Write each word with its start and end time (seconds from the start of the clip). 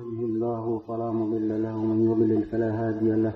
يهده 0.00 0.24
الله 0.30 0.80
فلا 0.88 1.10
مضل 1.20 1.50
له 1.62 1.74
ومن 1.76 1.98
يضلل 2.10 2.42
فلا 2.50 2.70
هادي 2.80 3.10
له. 3.24 3.32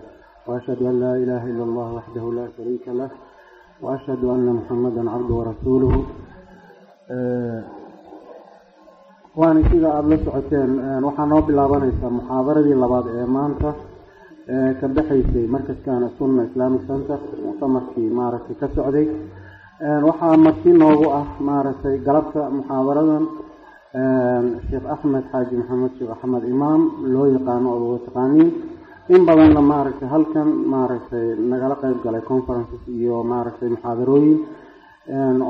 وأشهد 0.46 0.82
أن 0.90 1.00
لا 1.04 1.12
إله 1.22 1.42
إلا 1.52 1.64
الله 1.68 1.88
وحده 1.98 2.24
لا 2.38 2.46
شريك 2.56 2.84
له 2.88 3.10
وأشهد 3.82 4.24
أن 4.24 4.46
محمدا 4.58 5.02
عبده 5.10 5.34
ورسوله. 5.34 5.92
waana 9.36 9.62
sida 9.70 9.88
aada 9.96 10.08
la 10.08 10.16
socoteen 10.24 10.70
waxaa 11.06 11.26
noo 11.26 11.42
bilaabanaysaa 11.48 12.10
muxaadaradii 12.18 12.76
labaad 12.82 13.06
ee 13.18 13.26
maanta 13.36 13.70
ka 14.80 14.86
baxaysay 14.96 15.46
markaskaana 15.54 16.08
sunna 16.18 16.42
islamic 16.48 16.82
center 16.88 17.18
muctamarkii 17.46 18.10
maaragtay 18.18 18.56
ka 18.60 18.66
socday 18.76 19.06
waxaa 20.08 20.36
marti 20.44 20.70
noogu 20.82 21.06
ah 21.20 21.26
maaragtay 21.48 21.96
galabta 22.06 22.40
muxaadaradan 22.58 23.24
sheekh 23.92 24.86
axmed 24.94 25.24
xaaji 25.32 25.54
maxamed 25.60 25.92
sheekh 25.98 26.12
axmed 26.16 26.42
imaam 26.54 26.80
loo 27.14 27.26
yaqaano 27.36 27.68
odawa 27.76 27.98
taqaaniin 28.06 28.50
in 29.14 29.22
badanna 29.28 29.60
maaragtay 29.72 30.08
halkan 30.14 30.48
maaragtay 30.72 31.26
nagala 31.50 31.76
qeyb 31.82 31.98
galay 32.04 32.22
conferences 32.32 32.82
iyo 32.96 33.16
maaragtay 33.32 33.68
muxaadarooyin 33.74 34.38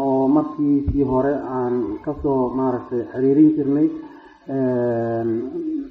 oo 0.05 0.29
markiisii 0.37 1.05
hore 1.11 1.35
aan 1.59 1.75
ka 2.05 2.13
soo 2.23 2.51
maaragtay 2.59 3.03
xiriirin 3.13 3.51
jirnay 3.57 3.89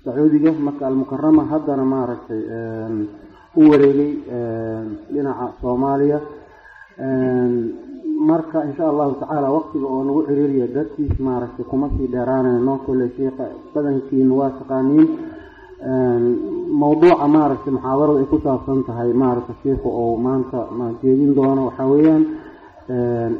sacuudiga 0.04 0.52
maka 0.68 0.84
almukarama 0.88 1.44
haddana 1.52 1.86
maaragtay 1.96 2.42
u 3.60 3.62
wareegay 3.72 4.12
dhinaca 5.14 5.46
soomaaliya 5.62 6.20
marka 8.30 8.60
insha 8.70 8.84
allahu 8.92 9.12
tacaala 9.22 9.48
waqtiga 9.58 9.86
oo 9.94 10.02
nagu 10.08 10.22
xiriiriya 10.28 10.68
dartiis 10.76 11.14
maaragtay 11.28 11.66
kuma 11.72 11.88
sii 11.98 12.08
dheeraanayno. 12.14 12.74
Kolley 12.86 13.10
sheika 13.18 13.46
badankiina 13.74 14.34
waa 14.40 14.52
taqaaniin 14.60 15.08
mawduuca 16.82 17.26
maaragtay 17.36 17.72
muxaadarada 17.76 18.20
ay 18.22 18.28
ku 18.32 18.38
saabsan 18.46 18.80
tahay 18.88 19.10
maaragtay 19.24 19.56
sheika 19.64 19.88
oo 20.02 20.16
maanta 20.26 20.60
jeedin 21.02 21.34
doono. 21.38 21.62
Waxaa 21.70 21.88
weeyaan 21.94 22.24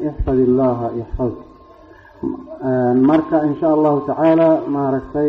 ixfad 0.08 0.38
illaha 0.46 0.86
ixfad 1.02 1.34
marka 3.10 3.36
insha 3.48 3.68
allahu 3.76 3.98
tacaala 4.08 4.48
maaragtay 4.76 5.28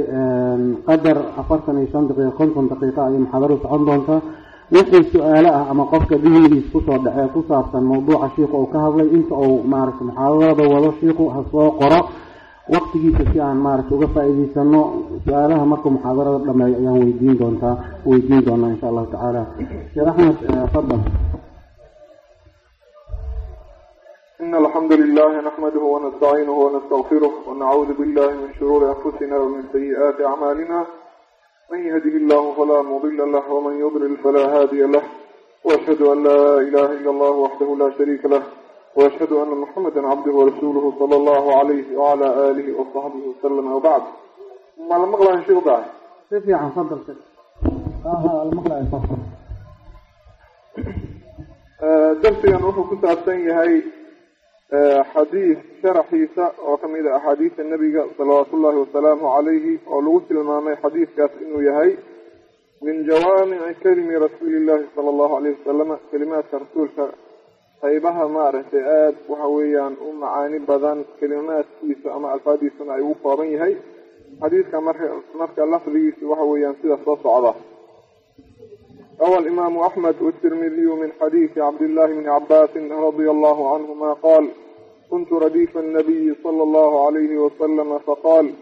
qadar 0.87 1.17
afartan 1.41 1.77
iyo 1.81 1.87
shan 1.91 2.03
daqiiqa 2.09 2.37
konton 2.39 2.65
daqiiqa 2.71 3.01
ayay 3.07 3.19
muxaadaradu 3.25 3.61
socon 3.63 3.83
doontaa 3.87 4.21
wixii 4.74 5.04
su-aalo 5.12 5.48
ah 5.58 5.64
ama 5.72 5.84
qofka 5.92 6.14
dihnigiis 6.24 6.66
kusoo 6.72 6.98
dhacee 7.04 7.28
ku 7.34 7.40
saabsan 7.48 7.84
mawduuca 7.90 8.28
shiiku 8.36 8.56
uu 8.62 8.68
ka 8.72 8.78
hadlay 8.84 9.08
inta 9.16 9.34
uu 9.46 9.56
maaragtay 9.72 10.06
muxaadarada 10.08 10.64
wado 10.74 10.90
shiiku 11.00 11.24
ha 11.34 11.40
soo 11.52 11.70
qoro 11.80 12.00
waqtigiisa 12.74 13.22
si 13.32 13.38
aan 13.46 13.58
maaragtay 13.66 13.96
uga 13.98 14.08
faa-iideysano 14.14 14.80
su-aalaha 15.24 15.64
markuu 15.72 15.90
muxaadarada 15.96 16.38
dhameeyo 16.46 16.76
ayaan 16.80 16.98
weydiin 17.04 17.36
doontaa 17.40 17.74
weydiin 18.10 18.42
doonaa 18.46 18.70
insha 18.74 18.86
allahu 18.90 19.06
tacaala 19.14 19.42
sheekh 19.92 20.08
axmed 20.10 20.36
fadal 20.74 21.00
إن 24.44 24.54
الحمد 24.64 24.92
لله 25.02 25.30
نحمده 25.48 25.80
ونستعينه 25.94 26.52
ونستغفره 26.64 27.32
ونعوذ 27.48 27.88
بالله 27.98 28.28
من 28.42 28.50
شرور 28.58 28.80
أنفسنا 28.94 29.36
ومن 29.42 29.62
سيئات 29.74 30.18
أعمالنا 30.30 30.78
من 31.73 31.79
يهده 31.87 32.15
الله 32.21 32.53
فلا 32.53 32.81
مضل 32.81 33.31
له 33.31 33.51
ومن 33.51 33.79
يضلل 33.79 34.17
فلا 34.17 34.43
هادي 34.55 34.81
له 34.81 35.03
وأشهد 35.63 36.01
أن 36.01 36.23
لا 36.23 36.57
إله 36.57 36.85
إلا 36.85 37.09
الله 37.09 37.29
وحده 37.29 37.75
لا 37.75 37.97
شريك 37.97 38.25
له 38.25 38.43
وأشهد 38.95 39.31
أن 39.31 39.47
محمدا 39.47 40.07
عبده 40.07 40.31
ورسوله 40.31 40.93
صلى 40.99 41.15
الله 41.15 41.57
عليه 41.59 41.97
وعلى 41.97 42.49
آله 42.49 42.79
وصحبه 42.79 43.21
وسلم 43.29 43.71
وبعد 43.71 44.01
ما 44.89 44.95
المقلع 44.95 45.41
شيء 45.41 45.59
بعد 45.65 45.83
كيف 46.29 46.47
يعني 46.47 46.69
صدر 46.75 46.97
كده 47.07 47.23
آه 48.05 48.49
المقلع 48.51 48.83
صدر 48.91 49.17
درسي 52.23 52.47
أن 52.55 52.69
أخو 52.69 52.83
كنت 52.83 53.05
هاي 53.27 53.83
xadiid 54.73 55.57
sharaxiisa 55.81 56.45
oo 56.67 56.77
ka 56.77 56.87
mid 56.87 57.05
ah 57.07 57.13
a 57.13 57.17
axaadiida 57.17 57.63
nebiga 57.63 58.01
salawaatu 58.17 58.55
ullaahi 58.57 58.79
wasalaamu 58.83 59.25
calayhi 59.35 59.73
oo 59.87 60.01
lagu 60.01 60.19
tilmaamay 60.27 60.75
xadiidkaas 60.83 61.33
inuu 61.41 61.61
yahay 61.69 61.91
min 62.85 62.95
jawaamici 63.09 63.73
kelimi 63.83 64.15
rasuuli 64.25 64.55
illaahi 64.61 64.89
sala 64.95 65.09
allahu 65.13 65.33
alayhi 65.39 65.57
wasalama 65.59 65.95
kelimaadka 66.11 66.59
rasuulka 66.63 67.05
qaybaha 67.81 68.23
maaragtay 68.37 68.83
aad 68.99 69.15
waxa 69.29 69.47
weeyaan 69.55 69.93
u 70.07 70.13
macaani 70.21 70.59
badan 70.69 71.05
kelimaadkiisa 71.19 72.13
ama 72.15 72.31
alfaadiisana 72.35 72.93
ay 72.93 73.01
ugu 73.01 73.15
kooban 73.23 73.51
yahay. 73.55 73.75
Xadiidka 74.41 74.81
marka 74.87 75.05
marka 75.41 75.65
lafdigiisa 75.73 76.25
waxa 76.31 76.45
weeyaan 76.51 76.75
sida 76.81 76.97
soo 77.05 77.17
socda. 77.23 77.53
روى 79.21 79.37
الإمام 79.37 79.79
axmed 79.87 80.15
والترمذي 80.21 80.85
min 81.01 81.11
حديث 81.21 81.57
عبد 81.57 81.79
bni 81.79 82.05
بن 82.75 82.89
radia 82.89 83.29
allahu 83.35 83.61
canhuma 83.71 84.15
qaal 84.25 84.45
كنت 85.12 85.32
رديف 85.32 85.78
النبي 85.78 86.34
صلى 86.44 86.62
الله 86.62 87.06
عليه 87.06 87.38
وسلم 87.38 87.98
فقال 87.98 88.54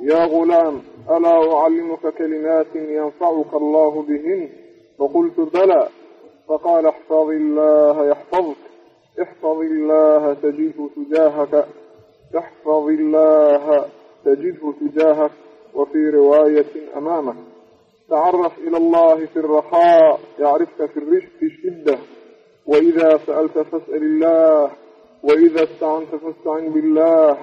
يا 0.00 0.24
غلام 0.24 0.82
ألا 1.10 1.54
أعلمك 1.54 2.06
كلمات 2.18 2.66
ينفعك 2.76 3.54
الله 3.54 4.02
بهن 4.02 4.48
فقلت 4.98 5.40
بلى 5.54 5.88
فقال 6.48 6.86
احفظ 6.86 7.28
الله 7.30 8.06
يحفظك 8.06 8.56
احفظ 9.22 9.60
الله 9.60 10.34
تجده 10.34 10.88
تجاهك 10.96 11.66
احفظ 12.38 12.86
الله 12.88 13.84
تجده 14.24 14.72
تجاهك 14.80 15.30
وفي 15.74 16.10
رواية 16.10 16.66
أمامك 16.96 17.36
تعرف 18.10 18.58
إلى 18.58 18.76
الله 18.76 19.26
في 19.26 19.36
الرخاء 19.36 20.20
يعرفك 20.38 20.86
في 20.90 20.96
الرشد 20.96 21.28
في 21.38 21.46
الشدة 21.46 21.98
وإذا 22.66 23.18
سألت 23.26 23.58
فاسأل 23.58 24.02
الله 24.02 24.70
وإذا 25.25 25.63
استعنت 25.63 26.09
فاستعن 26.15 26.69
بالله 26.69 27.37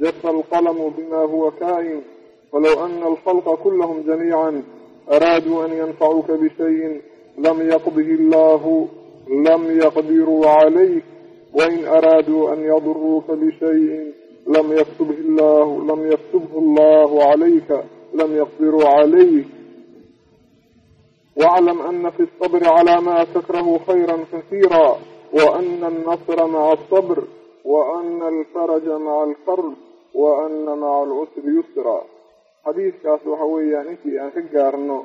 جف 0.00 0.26
القلم 0.26 0.92
بما 0.98 1.16
هو 1.16 1.50
كائن 1.50 2.02
ولو 2.52 2.86
أن 2.86 3.02
الخلق 3.02 3.54
كلهم 3.54 4.00
جميعا 4.06 4.62
أرادوا 5.12 5.66
أن 5.66 5.72
ينفعوك 5.72 6.30
بشيء 6.30 7.00
لم 7.38 7.60
يقضه 7.70 8.00
الله 8.00 8.88
لم 9.28 9.78
يقدروا 9.80 10.46
عليك 10.48 11.04
وإن 11.54 11.84
أرادوا 11.86 12.52
أن 12.54 12.64
يضروك 12.64 13.30
بشيء 13.30 14.12
لم 14.46 14.72
يكتبه 14.72 15.14
الله 15.18 15.84
لم 15.94 16.12
يكتبه 16.12 16.58
الله 16.58 17.24
عليك 17.24 17.70
لم 18.14 18.36
يقدروا 18.36 18.88
عليك 18.88 19.46
واعلم 21.36 21.80
أن 21.80 22.10
في 22.10 22.22
الصبر 22.22 22.68
على 22.68 23.00
ما 23.00 23.24
تكره 23.24 23.80
خيرا 23.86 24.24
كثيرا 24.32 24.98
وأن 25.32 25.84
النصر 25.92 26.46
مع 26.46 26.72
الصبر 26.72 27.18
وأن 27.64 28.22
الفرج 28.22 28.86
مع 28.88 29.24
الكرب 29.24 29.74
وأna 30.14 30.74
maca 30.76 31.02
alcusri 31.02 31.50
yusra 31.56 31.98
xadiiskaas 32.64 33.22
waxa 33.30 33.44
weeyaan 33.52 33.88
intii 33.92 34.18
aan 34.22 34.30
ka 34.36 34.40
gaarno 34.54 34.98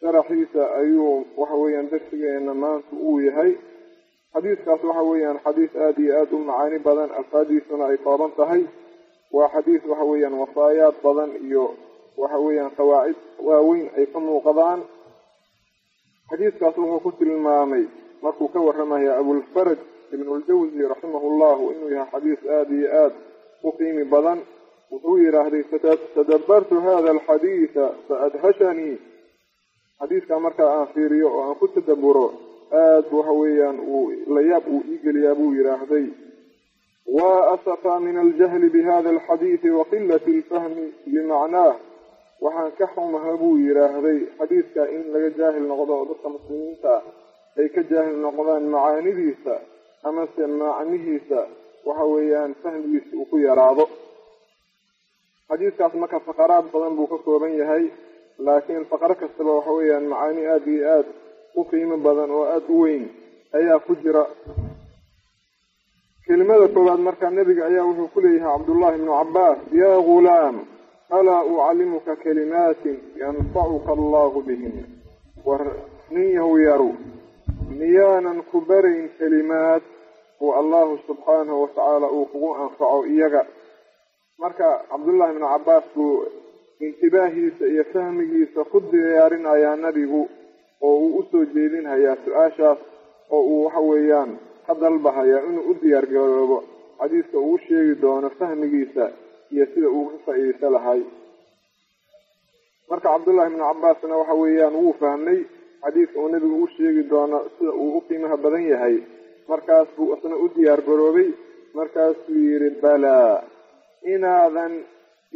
sharaxiisa 0.00 0.62
ayuu 0.80 1.26
waxa 1.40 1.56
weeyaan 1.62 1.90
darsigeena 1.92 2.52
maanta 2.62 2.92
uu 3.08 3.18
yahay 3.26 3.52
xadiiskaas 4.34 4.80
waxa 4.88 5.02
weeyaan 5.10 5.38
xadiis 5.44 5.72
aada 5.84 6.00
iyo 6.02 6.12
aada 6.20 6.34
u 6.36 6.38
macaani 6.48 6.78
badan 6.86 7.10
alfaadiisuna 7.18 7.84
ay 7.90 7.98
kooban 8.06 8.32
tahay 8.38 8.62
waa 9.36 9.48
xadiis 9.54 9.82
waxa 9.90 10.04
weeyaan 10.10 10.34
wasaayaad 10.42 10.96
badan 11.06 11.30
iyo 11.46 11.64
waxa 12.20 12.38
weeyaan 12.46 12.72
qawaacid 12.78 13.18
waaweyn 13.48 13.86
ay 13.98 14.06
ka 14.12 14.18
muuqadaan 14.26 14.80
xadiiskaas 16.30 16.76
wuxuu 16.80 17.00
ku 17.04 17.10
tilmaamay 17.18 17.84
markuu 18.26 18.48
ka 18.54 18.60
waramaya 18.66 19.10
abulfaraj 19.20 19.78
ibnuljawzi 20.14 20.82
raximahullahu 20.92 21.62
inuu 21.72 21.90
yahay 21.96 22.10
xadiis 22.12 22.40
aada 22.56 22.74
iyo 22.80 22.88
aada 23.02 23.16
u 23.62 23.72
qiimi 23.78 24.04
badan 24.12 24.38
wuxuu 24.92 25.16
yidhaahday 25.24 25.62
tadabbartu 26.16 26.74
hada 26.86 27.10
alxadiida 27.16 27.84
faadhashanii 28.08 28.94
xadiiskaa 30.00 30.40
markaa 30.46 30.70
aan 30.78 30.88
fiiriyo 30.94 31.28
oo 31.36 31.42
aan 31.48 31.56
ku 31.60 31.66
tadaburo 31.76 32.26
aad 32.82 33.04
waxa 33.18 33.32
weeyaan 33.40 33.78
uu 33.94 34.04
layaab 34.36 34.64
uu 34.74 34.82
iigeliyaa 34.92 35.34
buu 35.38 35.50
yidhaahday. 35.58 36.06
Wa 37.16 37.28
asafa 37.54 37.92
min 38.04 38.16
aljahli 38.24 38.68
bihada 38.74 39.08
alxadiidi 39.14 39.70
waqilati 39.78 40.32
alfahmi 40.38 40.86
limacnaah 41.14 41.74
waxaan 42.44 42.72
ka 42.78 42.86
xumaha 42.94 43.32
buu 43.42 43.54
yidhaahday 43.64 44.18
xadiidka 44.38 44.82
in 44.96 45.02
laga 45.12 45.30
jaahil 45.38 45.64
noqdo 45.72 45.92
oo 45.98 46.04
dadka 46.10 46.28
muslimiinta 46.34 46.90
ah 46.96 47.02
ay 47.58 47.68
ka 47.74 47.82
jaahil 47.90 48.16
noqdaan 48.24 48.64
macaanidiisa 48.74 49.54
amase 50.08 50.42
macnihiisa 50.60 51.40
waxa 51.86 52.04
weeyaan 52.12 52.52
fahmigiisa 52.62 53.12
uu 53.20 53.26
ku 53.30 53.36
yaraado. 53.46 53.84
Xadiidkaas 55.48 55.94
marka 56.02 56.18
faqaraad 56.26 56.66
badan 56.72 56.94
buu 56.98 57.06
ka 57.12 57.18
kooban 57.26 57.52
yahay 57.60 57.84
laakiin 58.46 58.84
faqaro 58.90 59.14
kastaba 59.22 59.50
waxa 59.58 59.72
weeyaan 59.78 60.04
macaani 60.12 60.42
aada 60.52 60.70
iyo 60.74 60.84
aada 60.94 61.10
u 61.58 61.64
qiimo 61.70 61.96
badan 62.06 62.30
oo 62.36 62.44
aada 62.54 62.68
u 62.68 62.80
weyn 62.82 63.04
ayaa 63.58 63.78
ku 63.86 63.92
jira. 64.02 64.24
Kelimada 66.26 66.66
koowaad 66.74 67.00
markaa 67.06 67.30
nebiga 67.36 67.62
ayaa 67.70 67.84
wuxuu 67.88 68.08
ku 68.14 68.18
leeyahay 68.24 68.50
cabdullahi 68.58 68.96
ibnu 68.98 69.12
cabbaas 69.18 69.58
yaa 69.80 69.98
ghulaam 70.08 70.56
alaa 71.16 71.42
ucallimuka 71.50 72.12
kalimaatin 72.24 72.96
yanfacuka 73.20 73.90
allahu 73.98 74.38
bihina 74.46 74.82
war 75.46 75.62
nin 76.14 76.26
yahow 76.36 76.54
yaru 76.68 76.90
miyaanan 77.70 78.42
ku 78.50 78.60
barayn 78.62 79.10
kelimaad 79.18 79.82
uu 80.40 80.52
allahu 80.60 80.98
subxaanahu 81.06 81.62
watacaala 81.62 82.06
uu 82.10 82.26
kugu 82.30 82.50
anfaco 82.54 83.04
iyaga. 83.06 83.42
Marka 84.38 84.84
cabdullahi 84.90 85.32
ibnu 85.34 85.46
cabbaas 85.48 85.84
buu 85.94 86.26
intibaahiisa 86.80 87.64
iyo 87.66 87.84
fahmigiisa 87.92 88.60
ku 88.70 88.78
diyaarinayaa 88.92 89.76
nebigu 89.76 90.22
oo 90.86 90.96
uu 91.04 91.18
u 91.18 91.22
soo 91.30 91.44
jeedinhayaa 91.54 92.16
su'aashaas 92.24 92.78
oo 93.34 93.42
uu 93.52 93.64
waxa 93.64 93.80
weeyaan 93.90 94.30
ka 94.66 94.72
dalbahayaa 94.82 95.42
inuu 95.48 95.64
u 95.70 95.74
diyaar 95.82 96.06
garoobo 96.06 96.58
xadiiska 97.00 97.38
uu 97.38 97.54
u 97.54 97.58
sheegi 97.66 97.94
doono 98.02 98.28
fahmigiisa 98.38 99.04
iyo 99.52 99.64
sida 99.74 99.88
uu 99.88 100.06
ka 100.12 100.16
faa-iideysa 100.26 100.68
lahay. 100.76 101.00
Marka 102.90 103.08
cabdullahi 103.08 103.48
ibnu 103.50 103.64
cabbaasna 103.64 104.14
waxa 104.20 104.34
weeyaan 104.42 104.74
wuu 104.82 104.92
fahmay 105.00 105.38
xadiiska 105.82 106.16
uu 106.22 106.28
nebigu 106.32 106.56
u 106.64 106.68
sheegi 106.76 107.02
doono 107.10 107.38
sida 107.58 107.72
uu 107.82 107.90
u 107.98 108.00
qiimaha 108.08 108.36
badan 108.44 108.64
yahay. 108.72 108.96
Markaas 109.50 109.88
buu 109.96 110.08
isna 110.14 110.36
u 110.36 110.46
diyaar 110.54 110.80
garoobay. 110.88 111.28
Markaasuu 111.78 112.38
yidhi 112.48 112.70
balaa 112.82 113.34
inaadan 114.14 114.72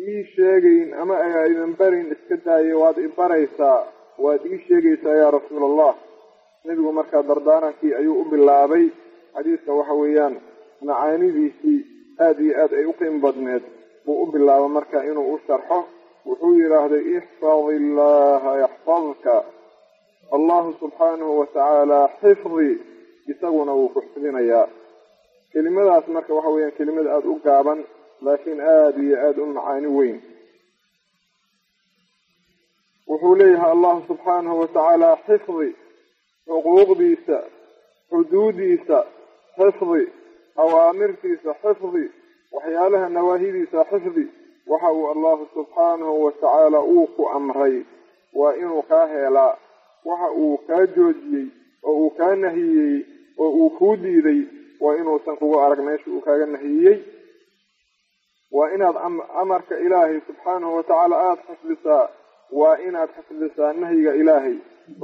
ii 0.08 0.20
sheegayn 0.34 0.88
ama 1.02 1.14
aydan 1.42 1.72
barin 1.78 2.06
iska 2.14 2.36
daayo 2.44 2.74
waad 2.82 2.98
i 2.98 3.08
baraysaa. 3.18 3.80
Waad 4.24 4.42
ii 4.52 4.58
sheegaysaa 4.66 5.14
yaa 5.20 5.30
rasuul 5.36 5.64
allah 5.70 5.94
nebigu 6.66 6.92
markaa 6.98 7.22
dardaarankii 7.28 7.92
ayuu 8.00 8.16
u 8.20 8.24
bilaabay. 8.32 8.84
Xadiiska 9.34 9.70
waxa 9.78 9.94
weeyaan 10.00 10.34
macaanidiisii 10.86 11.80
aada 12.24 12.40
iyo 12.44 12.54
aad 12.62 12.72
ay 12.78 12.84
u 12.84 12.92
qiim 12.98 13.16
badneed. 13.24 13.62
Buu 14.04 14.16
u 14.22 14.26
bilaabay 14.32 14.68
marka 14.76 14.98
inuu 15.10 15.34
u 15.34 15.38
sharxo. 15.46 15.78
Wuxuu 16.26 16.54
yidhaahday 16.60 17.02
ixfad 17.16 17.66
illaha 17.78 18.52
yaxfadka 18.64 19.34
allahu 20.36 20.68
subxaanahu 20.80 21.32
watacaala 21.40 22.00
xifdi 22.20 22.68
isaguna 23.32 23.72
wuu 23.78 23.88
ku 23.94 24.00
xifdinayaa 24.06 24.66
kelimadaas 25.52 26.06
marka 26.14 26.32
waxa 26.36 26.50
weeyaan 26.54 26.72
kelimad 26.78 27.06
aada 27.14 27.28
u 27.28 27.36
gaaban 27.46 27.80
laakiin 28.24 28.60
aada 28.74 28.98
iyo 29.06 29.16
aada 29.26 29.40
u 29.42 29.46
macaani 29.56 29.86
weyn. 29.98 30.18
Wuxuu 33.08 33.34
leeyahay 33.40 33.70
allahu 33.74 34.00
subxaanahu 34.08 34.56
watacaala 34.62 35.10
xifdi 35.26 35.68
xuquuqdiisa 36.48 37.38
xuduudiisa 38.10 38.98
xifdi 39.58 40.02
awaamirtiisa 40.62 41.50
xifdi 41.62 42.04
waxyaalaha 42.54 43.06
nawaahidiisa 43.16 43.80
xifdi. 43.90 44.24
Waxa 44.70 44.90
uu 44.98 45.06
allahu 45.14 45.42
subxaanahu 45.54 46.14
watacaala 46.24 46.78
uu 46.94 47.06
ku 47.16 47.22
amray 47.36 47.76
waa 48.38 48.54
inuu 48.62 48.82
kaa 48.90 49.06
heelaa 49.12 49.52
waxa 50.08 50.28
uu 50.42 50.56
kaa 50.68 50.84
joojiyey 50.96 51.46
oo 51.88 51.94
uu 52.02 52.10
kaa 52.18 52.34
nahiyey 52.44 52.96
oo 53.42 53.50
uu 53.60 53.70
kuu 53.78 53.94
diiday 54.02 54.40
waa 54.82 54.94
inuusan 55.00 55.36
kugu 55.40 55.56
arag 55.64 55.80
meesha 55.86 56.08
uu 56.14 56.20
kaaga 56.26 56.46
nahiyey. 56.54 56.96
Waa 58.56 58.68
inaad 58.74 58.96
amarka 59.42 59.74
ilaahay 59.86 60.18
subxaanahu 60.26 60.72
watacaala 60.76 61.16
aada 61.26 61.42
xifdisaa 61.48 62.04
waa 62.60 62.76
inaad 62.86 63.10
xifdisaa 63.16 63.72
nahyiga 63.82 64.12
ilaahay 64.20 64.56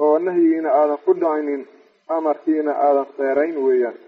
oo 0.04 0.16
nahyigiina 0.26 0.70
aadan 0.78 0.98
ku 1.04 1.12
dhacinin 1.22 1.62
amarkiina 2.16 2.72
aadan 2.86 3.06
seerayn 3.16 3.56
weeyaan. 3.66 3.98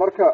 Marka 0.00 0.26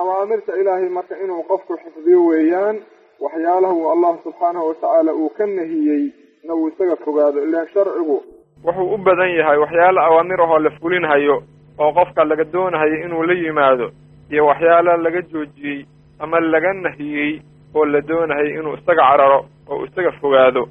awaamirta 0.00 0.52
ilaahay 0.60 0.88
marka 0.98 1.14
inuu 1.24 1.42
qofku 1.50 1.74
xifdiyo 1.84 2.20
weeyaan 2.30 2.76
waxyaalaha 3.24 3.74
uu 3.80 3.90
allah 3.94 4.12
subxaanahu 4.24 4.66
watacaala 4.68 5.12
uu 5.14 5.28
ka 5.38 5.46
nahiyey 5.46 6.02
na 6.46 6.54
uu 6.54 6.68
isaga 6.68 6.96
fogaado 7.04 7.38
ilaan 7.46 7.68
sharcigu. 7.74 8.18
Wuxuu 8.64 8.94
u 8.94 8.98
badan 9.06 9.30
yahay 9.38 9.58
waxyaalo 9.64 10.00
awaamir 10.08 10.40
ahoo 10.44 10.58
la 10.58 10.70
fulinhayo 10.80 11.36
oo 11.78 11.92
qofka 11.98 12.24
laga 12.24 12.44
doonahayo 12.52 12.96
inuu 13.04 13.22
la 13.28 13.34
yimaado 13.34 13.86
iyo 14.32 14.46
waxyaala 14.46 14.96
laga 14.96 15.22
joojiyey 15.32 15.86
ama 16.18 16.40
laga 16.40 16.72
nahiyey 16.72 17.32
oo 17.74 17.84
la 17.84 18.00
doonahayo 18.00 18.50
inuu 18.60 18.74
isaga 18.74 19.02
cararo 19.02 19.40
oo 19.70 19.84
isaga 19.84 20.12
fogaado. 20.20 20.64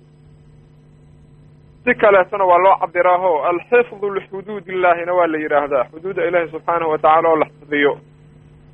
Si 1.84 1.94
kaleetana 1.96 2.46
waa 2.46 2.58
loo 2.66 2.76
cabiraaho 2.82 3.32
alxifdu 3.50 4.08
lixuduud 4.16 4.68
illaahina 4.68 5.14
waa 5.14 5.28
la 5.28 5.38
yidhaahdaa 5.44 5.84
xuduuda 5.92 6.26
ilaahi 6.28 6.52
subxaanahu 6.52 6.92
watacaala 6.92 7.30
oo 7.30 7.36
la 7.42 7.46
xifdiyo 7.46 7.94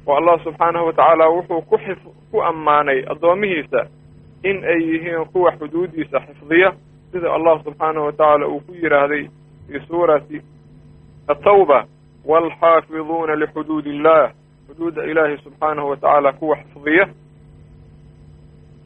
oo 0.08 0.16
allah 0.18 0.40
subxaanahu 0.44 0.86
watacaala 0.86 1.26
wuxuu 1.30 1.62
ku 1.62 1.78
xif 1.78 2.00
ku 2.32 2.42
ammaanay 2.44 3.00
addoomihiisa 3.12 3.82
in 4.44 4.64
ay 4.64 4.80
yihiin 4.90 5.26
kuwa 5.34 5.52
xuduudiisa 5.60 6.20
xifdiya 6.20 6.74
sida 7.12 7.34
allah 7.34 7.64
subxaanahu 7.64 8.06
watacaala 8.06 8.48
uu 8.48 8.60
ku 8.60 8.72
yidhaahday 8.74 9.28
fii 9.68 9.80
suurati 9.88 10.42
atawba 11.28 11.86
waalxaafiduuna 12.26 13.36
lixuduud 13.36 13.86
illah 13.86 14.32
xuduuda 14.68 15.04
ilaahi 15.04 15.38
subxaanahu 15.44 15.90
watacaala 15.90 16.34
kuwa 16.34 16.58
xifdiya. 16.58 17.08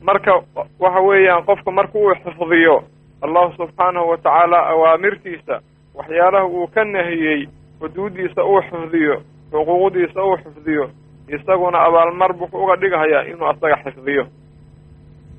Marka 0.02 0.34
waxa 0.80 1.00
weeyaan 1.02 1.44
qofka 1.46 1.72
marka 1.72 2.00
uu 2.00 2.14
xifdiyo 2.24 2.84
allahu 3.22 3.54
subxaanahu 3.58 4.10
watacaala 4.10 4.60
awaamirtiisa 4.68 5.62
waxyaalaha 5.96 6.46
uu 6.48 6.68
ka 6.68 6.84
nahiyey 6.84 7.48
xuduuddiisa 7.80 8.44
uu 8.46 8.62
xifdiyo 8.70 9.16
xuquuqdiisa 9.52 10.24
uu 10.24 10.38
xifdiyo 10.44 10.86
isaguna 11.36 11.78
abaalmar 11.88 12.32
wuxuu 12.40 12.64
uga 12.64 12.76
dhigahayaa 12.82 13.24
inuu 13.32 13.48
asaga 13.52 13.78
xifdiyo. 13.84 14.24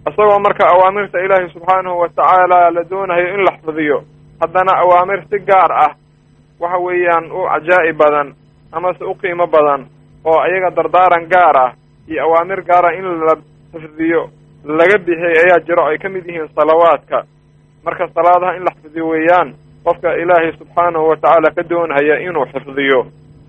Isagoo 0.08 0.38
marka 0.38 0.64
awaamirta 0.75 1.19
ilaahi 1.20 1.50
subxaanahu 1.52 1.99
watacaala 2.00 2.70
la 2.70 2.82
doonayo 2.90 3.35
in 3.35 3.40
la 3.46 3.52
xifdiyo 3.58 3.99
haddana 4.40 4.73
awaamir 4.82 5.20
si 5.31 5.38
gaar 5.49 5.73
ah 5.85 5.93
waxa 6.61 6.79
weeyaan 6.87 7.25
u 7.32 7.40
cajaa'ib 7.52 7.96
badan 7.99 8.29
amase 8.73 9.05
u 9.05 9.14
qiimo 9.14 9.46
badan 9.46 9.87
oo 10.25 10.38
ayaga 10.46 10.70
dardaaran 10.76 11.25
gaar 11.35 11.56
ah 11.67 11.73
iyo 12.08 12.23
awaamir 12.25 12.62
gaara 12.69 12.90
in 12.99 13.05
la 13.26 13.35
xifdiyo 13.73 14.20
laga 14.64 14.99
bixiyay 14.99 15.37
ayaa 15.44 15.61
jiro 15.67 15.85
ay 15.87 15.99
ka 15.99 16.08
mid 16.08 16.26
yihiin 16.26 16.49
salawaadka. 16.55 17.19
Marka 17.85 18.08
salaadaha 18.14 18.56
in 18.56 18.64
la 18.64 18.70
xifdiyo 18.81 19.05
weeyaan 19.08 19.55
qofka 19.85 20.14
ilaahay 20.23 20.52
subxaanahu 20.58 21.08
watacaala 21.11 21.50
ka 21.56 21.62
doonhaya 21.70 22.17
inuu 22.26 22.46
xifdiyo 22.55 22.99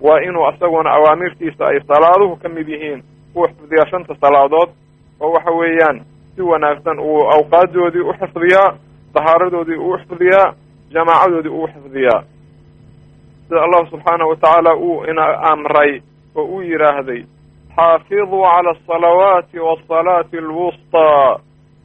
waa 0.00 0.20
inuu 0.20 0.46
asaguna 0.46 0.90
awaamirtiisa 0.90 1.64
ay 1.66 1.80
salaaduhu 1.88 2.36
ka 2.42 2.48
mid 2.48 2.68
yihiin 2.68 3.02
uu 3.36 3.46
xifdiyaa 3.48 3.86
shanta 3.90 4.14
salaadood 4.20 4.70
oo 5.20 5.32
waxa 5.32 5.50
weeyaan 5.60 5.98
si 6.36 6.42
wanaagsan 6.42 6.98
uu 7.00 7.20
awqaadoodii 7.34 8.00
u 8.00 8.12
xifdiyaa 8.20 8.68
dahaaradoodii 9.14 9.76
uu 9.86 9.96
xifdiyaa 9.98 10.54
jamaacadoodii 10.94 11.50
uu 11.58 11.66
xifdiyaa. 11.74 12.22
Sida 13.48 13.62
allahu 13.62 13.86
subxaanahu 13.90 14.30
watacaala 14.30 14.74
uu 14.76 15.04
ina 15.10 15.24
amray 15.52 16.00
oo 16.36 16.44
uu 16.44 16.62
yidhaahday 16.62 17.22
xaafiduu 17.76 18.42
cala 18.42 18.70
asalawaati 18.70 19.58
waasalaati 19.58 20.36
alwustaa 20.38 21.38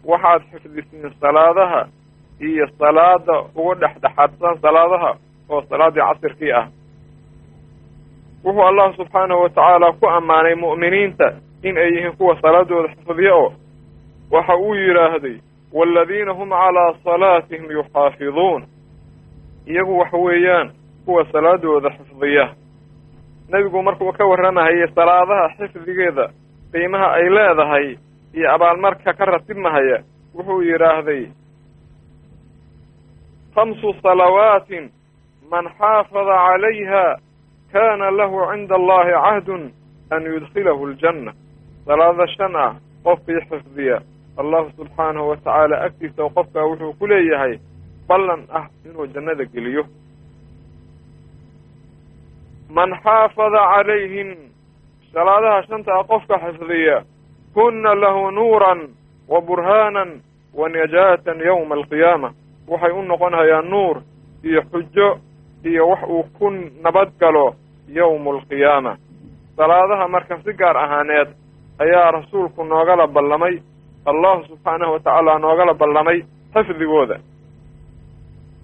waxaad 0.06 0.42
xifdisiin 0.52 1.14
salaadaha 1.22 1.82
iyo 2.40 2.68
salaada 2.80 3.36
uga 3.56 3.76
dhexdhexaadsan 3.82 4.58
salaadaha 4.62 5.12
oo 5.50 5.62
salaaddii 5.70 6.02
casirkii 6.10 6.52
ah 6.52 6.68
wuxuu 8.46 8.62
allah 8.70 8.94
subxaanahu 8.98 9.42
watacaala 9.44 9.92
ku 10.00 10.06
ammaanay 10.10 10.56
mu'miniinta 10.56 11.28
in 11.64 11.78
ay 11.78 11.90
yihiin 11.96 12.18
kuwa 12.18 12.36
salaadooda 12.42 12.90
xifdiya 12.96 13.36
oo 13.36 13.54
waxa 14.32 14.56
uu 14.56 14.74
yidhaahday 14.76 15.38
waaladiina 15.74 16.34
hum 16.34 16.50
calaa 16.50 16.94
salaatihim 17.04 17.72
yuxaafiduun. 17.72 18.62
Iyagu 19.68 19.98
waxa 20.00 20.18
weeyaan 20.18 20.72
kuwa 21.06 21.26
salaadooda 21.32 21.90
xifdiya 21.90 22.46
nebigu 23.50 23.84
markuu 23.84 24.12
ka 24.18 24.26
warramahayay 24.26 24.88
salaadaha 24.96 25.50
xifdigeeda 25.58 26.26
qiimaha 26.72 27.08
ay 27.18 27.30
leedahay 27.30 27.88
iyo 28.38 28.48
abaalmarka 28.56 29.14
ka 29.14 29.26
ratibmahaya 29.26 29.98
wuxuu 30.36 30.62
yidhaahday 30.62 31.24
khamsu 33.56 33.94
salawaatin 34.04 34.90
man 35.52 35.66
xaafada 35.80 36.36
calayha 36.46 37.06
kana 37.76 38.08
lahu 38.12 38.40
cinda 38.52 38.76
allahi 38.80 39.12
cahdun 39.12 39.64
an 40.16 40.24
yudkilahu 40.24 40.88
aljanna 40.88 41.32
salaada 41.86 42.28
shan 42.38 42.56
ah 42.56 42.72
qofkii 43.04 43.42
xifdiya 43.52 43.98
allahu 44.42 44.72
subxaanahu 44.78 45.30
watacaala 45.30 45.76
agtiisa 45.88 46.24
oo 46.24 46.30
qofkaa 46.38 46.64
wuxuu 46.70 46.94
ku 47.00 47.08
leeyahay 47.08 47.60
ballan 48.08 48.42
ah 48.60 48.66
inuu 48.86 49.08
jannada 49.14 49.44
geliyo 49.54 49.84
man 52.70 52.96
xaafada 53.04 53.60
calayhin 53.76 54.32
salaadaha 55.14 55.64
shanta 55.68 55.92
ah 56.00 56.04
qofka 56.04 56.40
xifdiya 56.46 57.04
kunna 57.54 57.96
lahu 57.96 58.32
nuuran 58.32 58.80
wa 59.28 59.42
burhaanan 59.42 60.22
wa 60.54 60.70
najaatan 60.70 61.40
yowma 61.50 61.76
alqiyaama 61.76 62.30
waxay 62.68 62.92
u 62.92 63.02
noqonhayaan 63.04 63.70
nuur 63.70 63.98
iyo 64.44 64.62
xujo 64.72 65.20
iyo 65.66 65.88
wax 65.90 66.02
uu 66.10 66.24
ku 66.40 66.50
nabad 66.84 67.10
galo 67.20 67.56
yowmu 67.88 68.30
alqiyaama. 68.36 68.98
Salaadaha 69.58 70.08
marka 70.08 70.38
si 70.44 70.54
gaar 70.54 70.78
ahaaneed 70.78 71.30
ayaa 71.80 72.12
rasuulku 72.12 72.64
noogala 72.64 73.08
ballamay 73.08 73.60
allahu 74.06 74.44
subxaanahu 74.50 74.92
watacaala 74.94 75.40
noogala 75.40 75.74
ballamay 75.74 76.20
xifdigooda. 76.54 77.18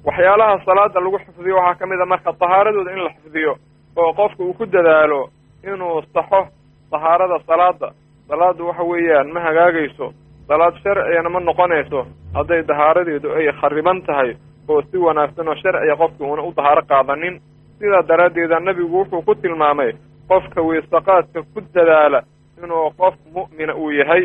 Waxyaalaha 0.06 0.66
salaada 0.66 1.00
lagu 1.00 1.18
xifdiyo 1.26 1.56
waxaa 1.56 1.76
ka 1.80 1.86
mid 1.88 2.02
a 2.02 2.06
marka 2.06 2.34
tahaaradooda 2.34 2.92
in 2.92 3.04
la 3.04 3.10
xifdiyo 3.10 3.54
oo 3.98 4.14
qofka 4.14 4.44
uu 4.44 4.54
ku 4.54 4.66
dadaalo 4.66 5.30
inuu 5.64 6.02
saxo 6.14 6.48
tahaarada 6.92 7.38
salaada 7.48 7.90
salaadu 8.30 8.68
waxa 8.68 8.84
weeyaan 8.84 9.32
ma 9.34 9.40
hagaagayso. 9.40 10.08
Salaad 10.48 10.74
sharcigana 10.84 11.30
ma 11.30 11.40
noqonayso. 11.40 12.06
Hadday 12.34 12.62
dahaaradeedu 12.64 13.30
ay 13.38 13.52
khariban 13.62 14.02
tahay 14.08 14.36
oo 14.70 14.82
si 14.92 14.98
wanaagsan 14.98 15.48
oo 15.48 15.56
sharciga 15.56 15.96
qofka 16.02 16.24
uuna 16.26 16.42
u 16.44 16.52
dahaaro 16.58 16.82
qaadanin 16.92 17.36
sidaa 17.82 18.02
daraaddeeda 18.08 18.60
nebigu 18.60 18.98
wuxuu 19.00 19.22
ku 19.28 19.36
tilmaamay 19.36 19.92
qofka 20.30 20.62
weysaqaadka 20.68 21.40
ku 21.54 21.60
dadaala 21.76 22.20
inuu 22.64 22.92
qof 23.00 23.16
mu'mina 23.36 23.74
uu 23.76 23.92
yahay 24.00 24.24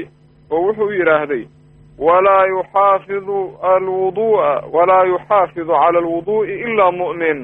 oo 0.50 0.60
wuxuu 0.66 0.90
yidhaahday 0.98 1.44
walaa 1.98 2.44
yuxaafidu 2.52 3.38
alwudu'a 3.72 4.50
walaa 4.74 5.04
yuxaafidu 5.12 5.72
cala 5.72 5.98
alwudu'i 5.98 6.54
ilaa 6.66 6.92
mu'min. 7.00 7.38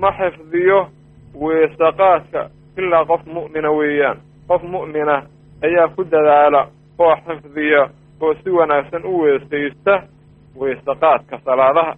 Ma 0.00 0.10
xifdiyo 0.18 0.78
weysaqaadka 1.42 2.42
ilaa 2.78 3.04
qof 3.10 3.22
mu'mina 3.34 3.70
weeyaan. 3.78 4.18
Qof 4.48 4.62
mu'mina 4.62 5.16
ayaa 5.66 5.88
ku 5.96 6.04
dadaala 6.12 6.60
oo 6.98 7.14
xifdiya 7.26 7.82
oo 8.20 8.34
si 8.42 8.50
wanaagsan 8.58 9.04
u 9.04 9.20
weesaysta 9.22 9.94
weysaqaadka 10.60 11.38
salaadaha 11.44 11.92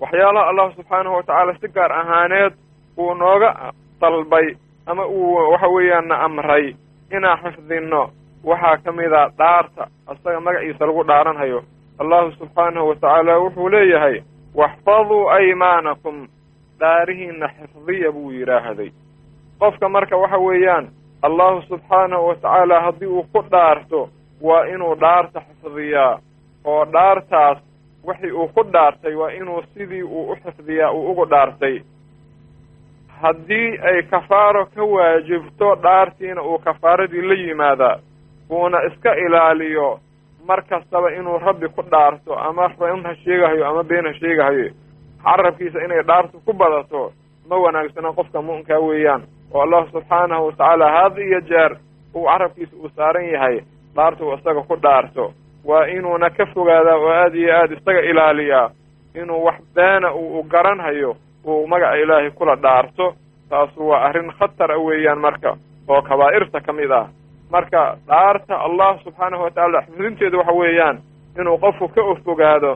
waxyaalaha 0.00 0.46
allah 0.50 0.66
subxaanahu 0.76 1.14
watacaala 1.16 1.52
si 1.60 1.68
gaar 1.76 1.92
ahaaneed 1.92 2.52
uu 2.98 3.14
nooga 3.14 3.72
dalbay 4.00 4.48
ama 4.86 5.06
uu 5.06 5.34
waxa 5.52 5.68
weeyaan 5.68 6.06
na 6.08 6.16
amray 6.26 6.74
inaan 7.16 7.38
xifdinno. 7.44 8.02
Waxaa 8.44 8.76
ka 8.84 8.92
mid 8.92 9.12
a 9.12 9.24
dhaarta 9.38 9.82
asaga 10.10 10.40
magaciisa 10.40 10.86
lagu 10.86 11.02
dhaaranhayo 11.10 11.60
allahu 12.00 12.30
subxaanahu 12.38 12.88
watacaala 12.90 13.32
wuxuu 13.42 13.68
leeyahay 13.74 14.16
waxfaduu 14.54 15.28
aymaanakum. 15.36 16.28
Dhaarihiina 16.80 17.48
xifdiya 17.58 18.12
buu 18.14 18.30
yidhaahday. 18.32 18.90
Qofka 19.60 19.88
marka 19.88 20.16
waxa 20.16 20.38
weeyaan 20.38 20.86
allahu 21.26 21.62
subxaanahu 21.68 22.26
watacaala 22.28 22.80
haddii 22.84 23.06
uu 23.06 23.22
ku 23.32 23.40
dhaarto 23.50 24.08
waa 24.42 24.64
inuu 24.74 24.94
dhaarta 25.00 25.40
xifdiyaa. 25.62 26.18
Oo 26.64 26.84
dhaartaas 26.94 27.58
wixii 28.06 28.30
uu 28.32 28.48
ku 28.48 28.62
dhaartay 28.72 29.14
waa 29.14 29.30
inuu 29.32 29.62
sidii 29.74 30.02
uu 30.02 30.30
u 30.32 30.36
xifdiyaa 30.36 30.90
uu 30.92 31.10
ugu 31.10 31.24
dhaartay. 31.30 31.76
Haddii 33.20 33.78
ay 33.82 34.02
kafaaro 34.10 34.66
ka 34.74 34.82
waajibto 34.84 35.74
dhaartiina 35.82 36.42
uu 36.42 36.58
kafaaradii 36.58 37.22
la 37.22 37.34
yimaadaa. 37.34 37.96
Uuna 38.50 38.78
iska 38.84 39.16
ilaaliyo 39.16 39.98
mar 40.46 40.62
kastaba 40.68 41.12
inuu 41.12 41.38
rabbi 41.38 41.68
ku 41.68 41.82
dhaarto 41.82 42.34
ama 42.38 42.68
run 42.80 43.02
ha 43.04 43.14
sheegahayo 43.14 43.66
ama 43.68 43.82
been 43.84 44.06
ha 44.06 44.14
sheegahayo. 44.14 44.70
Carabkiisa 45.24 45.84
inay 45.84 46.02
dhaartu 46.02 46.40
ku 46.44 46.52
badato 46.52 47.12
ma 47.48 47.56
wanaagsana 47.56 48.12
qofka 48.12 48.42
mu'minkaa 48.42 48.78
weeyaan. 48.80 49.22
Oo 49.54 49.62
allah 49.62 49.86
subxaanahu 49.92 50.46
watacaala 50.46 50.86
had 50.92 51.16
iyo 51.18 51.40
jeer 51.40 51.72
uu 52.14 52.24
carabkiisa 52.24 52.76
uu 52.76 52.88
saaran 52.96 53.24
yahay 53.34 53.60
dhaartuu 53.96 54.32
isaga 54.34 54.62
ku 54.62 54.76
dhaarto 54.76 55.32
waa 55.68 55.84
inuuna 55.96 56.30
ka 56.36 56.44
fogaadaa 56.54 56.96
oo 56.96 57.10
aad 57.20 57.34
iyo 57.34 57.52
aad 57.56 57.70
isaga 57.72 58.00
ilaaliyaa. 58.10 58.70
Inuu 59.14 59.44
wax 59.44 59.58
beena 59.74 60.12
uu 60.14 60.42
garanhayo 60.42 61.16
uu 61.44 61.66
magaca 61.66 61.96
ilaahay 62.02 62.30
kula 62.30 62.56
dhaarto 62.56 63.06
taasu 63.50 63.88
waa 63.88 64.00
arrin 64.08 64.32
khatar 64.38 64.70
a 64.72 64.78
weeyaan 64.86 65.18
marka 65.18 65.56
oo 65.88 66.02
kabaa'irta 66.02 66.60
ka 66.66 66.72
mid 66.72 66.90
ah. 66.92 67.06
Marka 67.50 67.96
dhaarta 68.08 68.54
allah 68.66 68.98
subxaanahu 69.04 69.42
watacaala 69.44 69.82
xifdinteedu 69.86 70.38
waxa 70.38 70.52
weeyaan 70.52 70.96
inuu 71.40 71.58
qofku 71.58 71.88
ka 71.94 72.02
ofogaado 72.12 72.72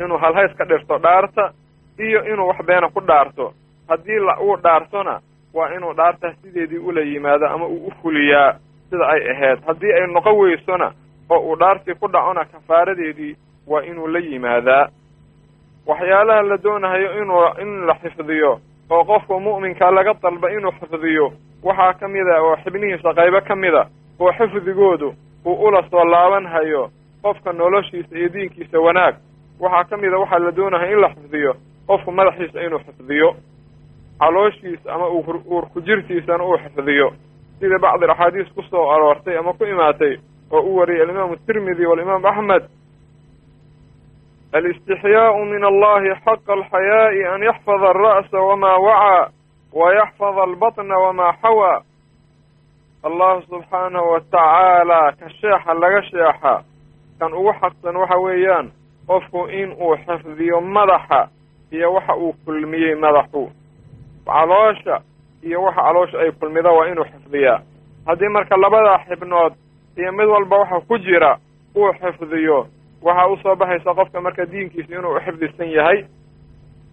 inuu 0.00 0.18
halhays 0.18 0.52
ka 0.58 0.64
dhirto 0.64 0.98
dhaarta 0.98 1.44
iyo 1.98 2.20
inuu 2.32 2.48
wax 2.48 2.58
beena 2.66 2.88
ku 2.94 3.00
dhaarto. 3.00 3.52
Haddii 3.88 4.20
uu 4.42 4.56
dhaartona 4.62 5.20
waa 5.54 5.68
inuu 5.76 5.92
dhaartaas 5.96 6.34
sideedii 6.42 6.78
ula 6.78 7.00
yimaado 7.00 7.46
ama 7.46 7.66
uu 7.66 7.86
u 7.86 7.92
fuliyaa 8.02 8.54
sida 8.90 9.06
ay 9.08 9.20
ahayd. 9.30 9.58
Haddii 9.66 9.92
ay 9.92 10.06
noqon 10.06 10.36
weysona 10.38 10.92
oo 11.32 11.40
uu 11.48 11.56
dhaartii 11.60 11.94
ku 12.00 12.06
dhacona 12.12 12.44
kafaaradeedii 12.52 13.34
waa 13.70 13.82
inuu 13.90 14.06
la 14.08 14.18
yimaadaa. 14.18 14.86
Waxyaalaha 15.86 16.42
la 16.42 16.56
doonahayo 16.62 17.08
inuu 17.22 17.44
in 17.62 17.86
la 17.86 17.94
xifdiyo 18.02 18.50
oo 18.90 19.04
qofka 19.04 19.38
mu'minka 19.38 19.90
laga 19.90 20.14
dalba 20.22 20.48
inuu 20.50 20.72
xifdiyo 20.80 21.26
waxaa 21.62 21.92
ka 22.00 22.08
mid 22.08 22.28
a 22.28 22.38
oo 22.42 22.56
xibnihiisa 22.64 23.14
qaybo 23.18 23.40
ka 23.48 23.54
mid 23.56 23.74
a 23.74 23.84
oo 24.20 24.32
xifdigoodu 24.38 25.08
uu 25.46 25.54
ula 25.66 25.82
soo 25.90 26.04
laabanhayo 26.04 26.90
qofka 27.22 27.52
noloshiisa 27.52 28.14
iyo 28.18 28.28
diinkiisa 28.28 28.78
wanaag. 28.80 29.14
Waxaa 29.60 29.84
ka 29.90 29.96
mid 29.96 30.12
a 30.14 30.18
waxaa 30.18 30.38
la 30.38 30.50
doonaya 30.56 30.90
in 30.92 31.00
la 31.00 31.08
xifdiyo 31.14 31.52
qofku 31.86 32.10
madaxiisa 32.12 32.60
inuu 32.66 32.78
xifdiyo 32.86 33.28
calooshiisa 34.20 34.92
ama 34.94 35.08
uurku 35.08 35.80
jirtiisana 35.80 36.44
uu 36.44 36.58
xifdiyo. 36.58 37.08
Sida 37.60 37.78
bacdi 37.78 38.04
axaadiis 38.10 38.48
ku 38.54 38.62
soo 38.62 38.90
aroortay 38.90 39.38
ama 39.38 39.52
ku 39.52 39.64
imaatay 39.64 40.16
oo 40.52 40.60
u 40.60 40.76
wariyay 40.76 41.02
alimaamu 41.02 41.36
tirmidi 41.46 41.86
waalimaam 41.86 42.24
axmed 42.26 42.62
alistixyaau 44.52 45.44
min 45.44 45.64
allahi 45.64 46.10
xaqa 46.24 46.52
alxayaa'i 46.58 47.24
an 47.34 47.42
yaxfada 47.48 47.86
alra'sa 47.94 48.38
wamaa 48.48 48.78
wacaa 48.86 49.30
wa 49.72 49.94
yaxfada 50.00 50.42
albatna 50.42 50.96
wamaa 51.04 51.32
xawaa 51.42 51.78
allahu 53.08 53.42
subxaanahu 53.50 54.08
watacaala 54.12 55.00
ka 55.20 55.28
sheexa 55.40 55.74
laga 55.82 56.02
sheexa 56.10 56.54
kan 57.18 57.32
ugu 57.34 57.52
xaqsan 57.60 57.96
waxa 57.96 58.16
weeyaan 58.24 58.66
qofku 59.08 59.40
in 59.60 59.72
uu 59.84 59.96
xifdiyo 60.06 60.60
madaxa 60.60 61.20
iyo 61.72 61.92
waxa 61.94 62.14
uu 62.16 62.32
kulmiyey 62.44 62.94
madaxu. 62.94 63.42
Caloosha 64.26 64.96
iyo 65.42 65.62
waxa 65.62 65.82
caloosha 65.82 66.18
ay 66.20 66.30
kulmida 66.40 66.70
waa 66.70 66.86
inuu 66.86 67.04
xifdiyaa. 67.04 67.58
Haddii 68.06 68.28
marka 68.28 68.56
labadaa 68.56 68.98
xibnood 69.08 69.52
iyo 69.96 70.12
mid 70.12 70.26
walba 70.28 70.56
waxa 70.58 70.80
ku 70.88 70.98
jira 70.98 71.38
uu 71.76 71.92
xifdiyo. 72.00 72.66
Waxaa 73.02 73.26
u 73.28 73.36
soo 73.42 73.56
baxaysa 73.56 73.94
qofka 73.94 74.20
marka 74.20 74.46
diinkiisa 74.46 74.94
inuu 74.94 75.16
uxifdisan 75.16 75.70
yahay. 75.70 76.04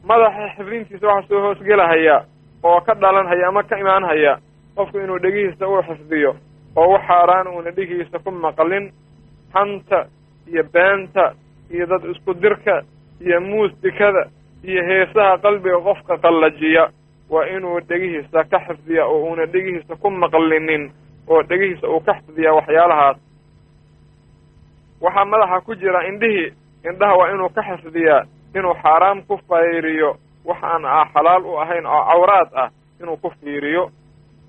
Madaxa 0.04 0.50
xifdintiisa 0.58 1.08
waxaa 1.08 1.28
soo 1.28 1.42
hoosgelahaya 1.42 2.26
oo 2.64 2.82
ka 2.82 2.94
dhalanhaya 2.96 3.48
ama 3.48 3.64
ka 3.64 3.78
imaanhaya 3.80 4.38
qofku 4.76 4.98
inuu 5.00 5.20
dhegihiisa 5.20 5.68
uu 5.68 5.82
xifdiyo 5.88 6.36
oo 6.76 6.90
wax 6.94 7.02
xaaraan 7.08 7.48
uuna 7.48 7.72
dhegihiisa 7.72 8.20
ku 8.20 8.32
maqlin 8.32 8.92
xanta 9.54 10.06
iyo 10.48 10.64
beenta 10.74 11.34
iyo 11.72 11.86
dad 11.86 12.04
isku 12.12 12.34
dirka 12.34 12.82
iyo 13.22 13.42
muusikada 13.42 14.24
iyo 14.64 14.82
heesaha 14.84 15.38
qalbiga 15.38 15.80
qofka 15.80 16.18
qallajiya 16.18 16.90
waa 17.30 17.46
inuu 17.56 17.80
dhegihiisa 17.90 18.44
ka 18.52 18.60
xifdiya 18.68 19.06
oo 19.06 19.24
uuna 19.30 19.46
dhegihiisa 19.46 19.96
ku 19.96 20.10
maqlinin 20.12 20.92
oo 21.30 21.42
dhegihiisa 21.50 21.88
uu 21.90 22.00
ka 22.08 22.14
xifdiyaa 22.14 22.54
waxyaalahaas. 22.58 23.18
Waxaa 25.02 25.26
madaxa 25.26 25.62
ku 25.66 25.76
jira 25.76 26.02
indhihii 26.10 26.54
indhaha 26.90 27.16
waa 27.20 27.30
inuu 27.34 27.50
ka 27.56 27.62
xifdiyaa 27.64 28.24
inuu 28.58 28.74
xaaraam 28.84 29.24
ku 29.28 29.38
fayriyo 29.50 30.16
wax 30.46 30.60
aan 30.64 30.86
a 30.86 31.06
xalaal 31.14 31.44
u 31.46 31.58
ahayn 31.62 31.86
oo 31.86 32.04
cawraad 32.10 32.50
ah 32.64 32.70
inuu 33.02 33.18
ku 33.18 33.30
fiiriyo 33.42 33.84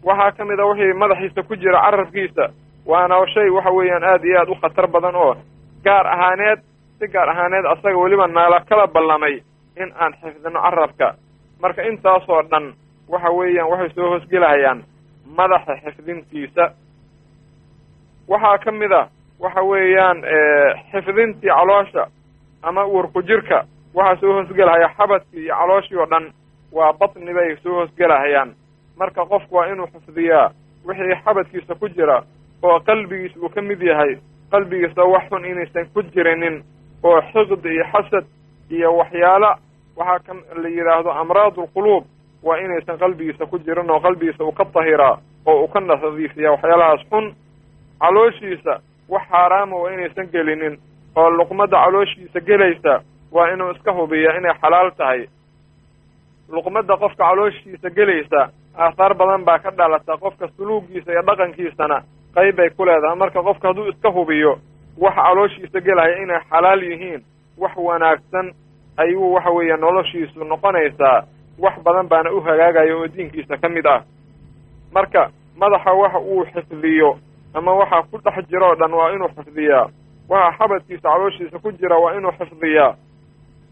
waxaa 0.04 0.32
ka 0.36 0.44
mid 0.44 0.60
a 0.60 0.66
wixii 0.66 0.92
madaxiisa 1.02 1.42
ku 1.42 1.54
jira 1.56 1.80
carabkiisa 1.84 2.44
waana 2.86 3.14
shay 3.34 3.48
waxa 3.50 3.70
weeyaan 3.70 4.04
aad 4.04 4.24
iyo 4.24 4.38
aad 4.40 4.48
u 4.48 4.54
khatar 4.62 4.86
badan 4.88 5.14
oo 5.16 5.34
gaar 5.84 6.06
ahaaneed 6.06 6.58
si 6.98 7.06
gaar 7.08 7.28
ahaaneed 7.30 7.66
asaga 7.66 7.98
weliba 7.98 8.26
naala 8.26 8.60
kala 8.68 8.86
ballamay 8.86 9.34
in 9.82 9.92
aan 10.00 10.12
xifdino 10.22 10.60
carabka 10.62 11.14
marka 11.62 11.82
intaasoo 11.82 12.42
dhan 12.50 12.74
waxa 13.08 13.30
weeyaan 13.38 13.70
waxay 13.70 13.90
soo 13.94 14.08
hoosgelahayaan 14.12 14.82
madaxa 15.36 15.74
xifdintiisa. 15.84 16.64
Waxaa 18.28 18.58
ka 18.58 18.70
mid 18.72 18.92
a 18.92 19.08
waxa 19.40 19.62
weeyaan 19.62 20.18
xifdintii 20.92 21.48
caloosha 21.50 22.06
ama 22.62 22.84
uurku 22.86 23.22
jirka 23.22 23.64
waxaa 23.94 24.20
soo 24.20 24.32
hoosgelahaya 24.32 24.88
xabadkii 24.96 25.42
iyo 25.44 25.54
calooshii 25.56 25.96
oo 25.98 26.06
dhan 26.06 26.32
waa 26.72 26.92
batni 26.92 27.34
bay 27.34 27.56
soo 27.62 27.74
hoosgelahayaan 27.74 28.54
marka 28.98 29.24
qofku 29.26 29.54
waa 29.56 29.66
inuu 29.72 29.86
xifdiyaa 29.86 30.50
wixii 30.86 31.14
xabadkiisa 31.24 31.74
ku 31.74 31.88
jira 31.88 32.22
oo 32.62 32.80
qalbigiisa 32.80 33.40
uu 33.40 33.48
ka 33.48 33.62
mid 33.62 33.82
yahay 33.82 34.18
qalbigiisa 34.50 35.02
wax 35.04 35.24
xun 35.30 35.44
inaysan 35.44 35.86
ku 35.94 36.02
jirinin 36.02 36.62
oo 37.02 37.20
xiqdi 37.32 37.68
iyo 37.68 37.84
xasad 37.92 38.24
iyo 38.70 38.96
waxyaala 38.96 39.58
waxaa 39.96 40.18
ka 40.26 40.32
la 40.62 40.68
yidhaahdo 40.68 41.10
amraadu 41.12 41.60
alquluub 41.62 42.04
waa 42.42 42.56
inaysan 42.58 42.98
qalbigiisa 42.98 43.46
ku 43.46 43.58
jirin 43.58 43.90
oo 43.90 44.00
qalbigiisa 44.00 44.44
uu 44.44 44.52
ka 44.52 44.64
tahiraa 44.64 45.18
oo 45.46 45.60
uu 45.62 45.68
ka 45.68 45.80
nadiifiyaa 45.80 46.52
waxyaalahaas 46.52 47.02
xun. 47.10 47.34
Calooshiisa 48.00 48.80
wax 49.08 49.22
xaaraama 49.30 49.76
waa 49.76 49.90
inaysan 49.92 50.28
gelinin. 50.32 50.78
Oo 51.16 51.30
luqmadda 51.30 51.76
calooshiisa 51.84 52.40
gelaysa 52.40 53.02
waa 53.32 53.48
inuu 53.52 53.70
iska 53.70 53.92
hubiya 53.92 54.36
inay 54.38 54.54
xalaal 54.62 54.90
tahay. 54.96 55.26
Luqmadda 56.52 56.96
qofka 56.96 57.24
calooshiisa 57.24 57.88
gelaysa 57.96 58.40
aahaar 58.78 59.14
badan 59.14 59.44
baa 59.44 59.58
ka 59.58 59.70
dhalata 59.70 60.16
qofka 60.16 60.48
suluugiisa 60.56 61.12
iyo 61.12 61.22
dhaqankiisana 61.28 61.98
qayb 62.34 62.56
bay 62.56 62.70
ku 62.70 62.84
leedahay. 62.84 63.16
Marka 63.18 63.42
qofka 63.42 63.68
hadduu 63.68 63.88
iska 63.92 64.08
hubiyo 64.10 64.52
waxa 64.98 65.22
calooshiisa 65.22 65.80
gelaya 65.80 66.16
inay 66.22 66.40
xalaal 66.50 66.82
yihiin 66.82 67.20
wax 67.58 67.72
wanaagsan 67.76 68.46
ayuu 68.96 69.32
waxa 69.34 69.50
weeye 69.50 69.76
noloshiisu 69.76 70.44
noqonaysaa 70.44 71.22
wax 71.60 71.74
badan 71.84 72.08
baana 72.08 72.32
u 72.32 72.40
hagaagaya 72.40 72.96
oo 72.96 73.06
diinkiisa 73.08 73.56
ka 73.56 73.68
mid 73.68 73.86
ah. 73.86 74.02
Marka 74.92 75.30
madaxa 75.56 75.92
waxa 75.92 76.18
uu 76.18 76.44
xifdiyo 76.44 77.18
ama 77.54 77.72
waxa 77.72 78.02
ku 78.10 78.18
dhex 78.18 78.46
jiro 78.48 78.70
o 78.70 78.74
dhan 78.74 78.92
waa 78.92 79.12
inuu 79.12 79.28
xifdiyaa. 79.28 79.86
Waxa 80.28 80.56
xabadkiisa 80.58 81.02
calooshiisa 81.08 81.58
ku 81.58 81.72
jira 81.72 81.96
waa 81.98 82.14
inuu 82.18 82.32
xifdiyaa. 82.38 82.94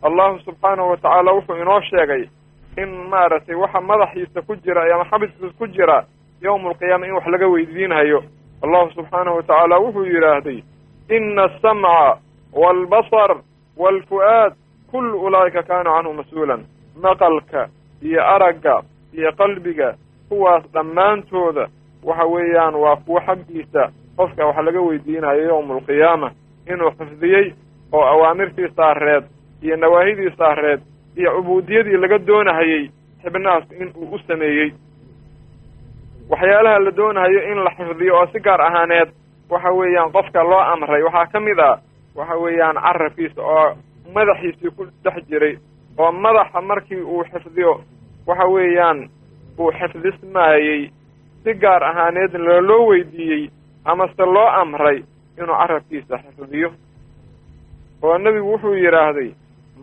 Allahu 0.02 0.38
subxaanahu 0.38 0.90
watacaala 0.90 1.32
wuxuu 1.32 1.56
inoo 1.56 1.80
sheegay 1.80 2.28
in 2.76 2.88
maaragtay 3.10 3.54
waxa 3.54 3.80
madaxiisa 3.80 4.42
ku 4.42 4.56
jira 4.56 4.94
ama 4.94 5.04
xabadkiisa 5.10 5.54
ku 5.58 5.66
jira 5.66 6.04
yowma 6.42 6.68
alqiyaama 6.70 7.06
in 7.06 7.12
wax 7.14 7.26
laga 7.26 7.48
weydiinhayo 7.48 8.22
allahu 8.62 8.90
subxaanahu 8.94 9.36
watacaala 9.36 9.78
wuxuu 9.78 10.04
yidhaahday 10.04 10.62
ina 11.08 11.42
asamca 11.44 12.18
waalbasar 12.52 13.30
waalfu'aad 13.76 14.52
kullu 14.90 15.18
ulaa'ika 15.26 15.62
kaana 15.62 15.90
canhu 15.90 16.12
mas'uulan. 16.14 16.64
Maqalka 17.02 17.68
iyo 18.02 18.20
aragga 18.34 18.82
iyo 19.12 19.32
qalbiga 19.32 19.94
kuwaas 20.28 20.64
dhammaantooda. 20.72 21.68
Waxa 22.04 22.24
weeyaan 22.26 22.74
waa 22.74 22.96
kuwo 22.96 23.20
xaggiisa 23.26 23.90
qofka 24.16 24.46
wax 24.46 24.56
laga 24.66 24.80
weydiinayo 24.80 25.42
yowma 25.48 25.74
alqiyaama 25.74 26.30
inuu 26.72 26.90
xifdiyey 26.98 27.52
oo 27.92 28.02
awaamirtii 28.12 28.68
saareed 28.76 29.24
iyo 29.62 29.76
nawaahidii 29.76 30.30
saareed 30.38 30.80
iyo 31.16 31.30
cubuudiyadii 31.36 31.96
laga 31.96 32.18
doonahayey 32.18 32.90
xibnahaas 33.22 33.64
in 33.80 33.90
uu 33.96 34.14
u 34.14 34.18
sameeyey. 34.18 34.70
Waxyaalaha 36.30 36.78
la 36.84 36.90
doonahayo 36.96 37.40
in 37.52 37.64
la 37.64 37.70
xifdiyo 37.70 38.14
oo 38.16 38.26
si 38.32 38.40
gaar 38.40 38.60
ahaaneed 38.60 39.08
waxa 39.50 39.70
weeyaan 39.72 40.12
qofka 40.12 40.42
loo 40.44 40.60
amray 40.72 41.02
waxaa 41.02 41.26
ka 41.32 41.40
mid 41.40 41.58
ah 41.58 41.78
waxa 42.16 42.36
weeyaan 42.36 42.76
carabkiisa 42.76 43.42
oo 43.42 43.76
madaxiisii 44.14 44.70
ku 44.76 44.84
dhex 45.04 45.24
jiray 45.30 45.54
oo 45.98 46.12
madaxa 46.12 46.60
markii 46.60 47.02
uu 47.02 47.24
xifdiyo 47.24 47.72
waxa 48.26 48.46
weeyaan 48.54 49.08
uu 49.58 49.72
xifdismaayey 49.78 50.90
si 51.44 51.54
gaar 51.54 51.82
ahaaneed 51.84 52.34
loloo 52.34 52.86
weydiiyey 52.88 53.50
amase 53.84 54.24
loo 54.34 54.48
amray 54.48 55.02
inuu 55.38 55.56
carabkiisa 55.60 56.18
xifdiyo. 56.18 56.70
Oo 58.02 58.18
nebigu 58.18 58.52
wuxuu 58.52 58.74
yidhaahday 58.74 59.30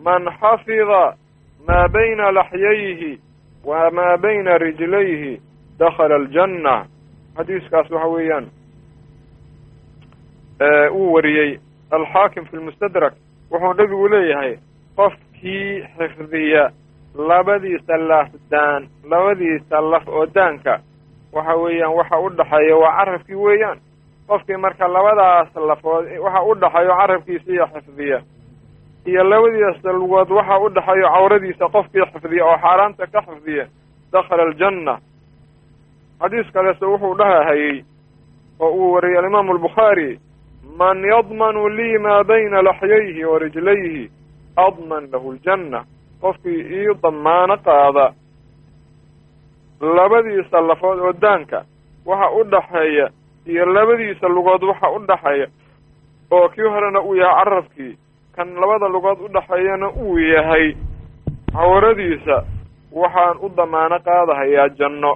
man 0.04 0.24
xafida 0.40 1.16
maa 1.66 1.88
bayna 1.88 2.30
laxyayhi 2.32 3.20
wa 3.64 3.90
maa 3.90 4.16
bayna 4.18 4.58
rijlayhi 4.58 5.40
dakhala 5.78 6.14
aljanna. 6.14 6.86
Xadiiskaas 7.36 7.90
waxa 7.90 8.08
weeyaan 8.08 8.46
uu 10.92 11.12
wariyey. 11.12 11.58
Alxaakim 11.90 12.44
fi 12.46 12.56
lmustadrak 12.56 13.14
wuxuu 13.50 13.72
nebigu 13.72 14.08
leeyahay 14.08 14.56
qofkii 15.40 15.84
xifdiya 15.98 16.70
labadiisa 17.14 17.96
laafdaan 18.08 18.88
labadiisa 19.10 19.80
laf 19.90 20.08
oo 20.08 20.26
daanka. 20.34 20.80
Waxa 21.32 21.54
weeyaan 21.56 21.94
waxa 21.94 22.18
u 22.18 22.28
dhaxeeya 22.30 22.76
waa 22.76 22.96
carabkii 22.96 23.34
weeyaan. 23.34 23.78
Qofkii 24.28 24.56
marka 24.56 24.88
labadaas 24.88 25.48
lafood 25.56 26.06
waxa 26.24 26.42
u 26.42 26.54
dhaxeeyo 26.54 26.96
carabkiisa 26.96 27.52
iyo 27.52 27.66
xifdiya 27.66 28.20
iyo 29.06 29.24
labadiisa 29.24 29.92
lugood 29.92 30.30
waxa 30.30 30.58
u 30.58 30.68
dhaxeeyo 30.68 31.08
cawradiisa 31.08 31.68
qofkii 31.68 32.04
xifdiya 32.12 32.44
oo 32.46 32.56
xaaraanta 32.62 33.06
ka 33.06 33.20
xifdiya 33.22 33.66
dakhala 34.12 34.42
aljanna. 34.42 34.98
Xadiis 36.20 36.52
kalese 36.52 36.84
wuxuu 36.86 37.14
dhahahayey 37.18 37.84
oo 38.60 38.70
uu 38.70 38.92
wariyey 38.92 39.18
alimaamu 39.18 39.52
albukhaari 39.52 40.18
man 40.78 41.04
yadmanu 41.04 41.68
lii 41.68 41.98
maa 41.98 42.24
bayna 42.24 42.62
laxyayhi 42.62 43.24
wa 43.24 43.38
rijlayhi 43.38 44.10
adman 44.56 45.08
lahu 45.12 45.32
ljanna 45.32 45.84
qofkii 46.20 46.60
ii 46.78 46.94
damaano 47.02 47.56
qaada. 47.66 48.06
Labadiisa 49.80 50.60
lafood 50.68 50.98
oo 50.98 51.12
daanka 51.22 51.64
waxa 52.06 52.30
u 52.30 52.44
dhaxeeya 52.44 53.06
iyo 53.46 53.64
labadiisa 53.66 54.28
lugood 54.28 54.62
waxa 54.62 54.88
u 54.90 54.98
dhaxeeya 55.08 55.46
oo 56.30 56.48
kii 56.48 56.62
horena 56.72 57.00
uu 57.00 57.14
yahay 57.14 57.44
carabkii 57.44 57.92
kan 58.36 58.48
labada 58.60 58.88
lugood 58.88 59.20
u 59.20 59.28
dhaxeeyana 59.28 59.88
uu 59.90 60.18
yahay 60.18 60.74
cawradiisa 61.52 62.36
waxaan 62.92 63.36
u 63.40 63.48
damaano 63.56 63.98
qaadahayaa 64.06 64.68
janno. 64.78 65.12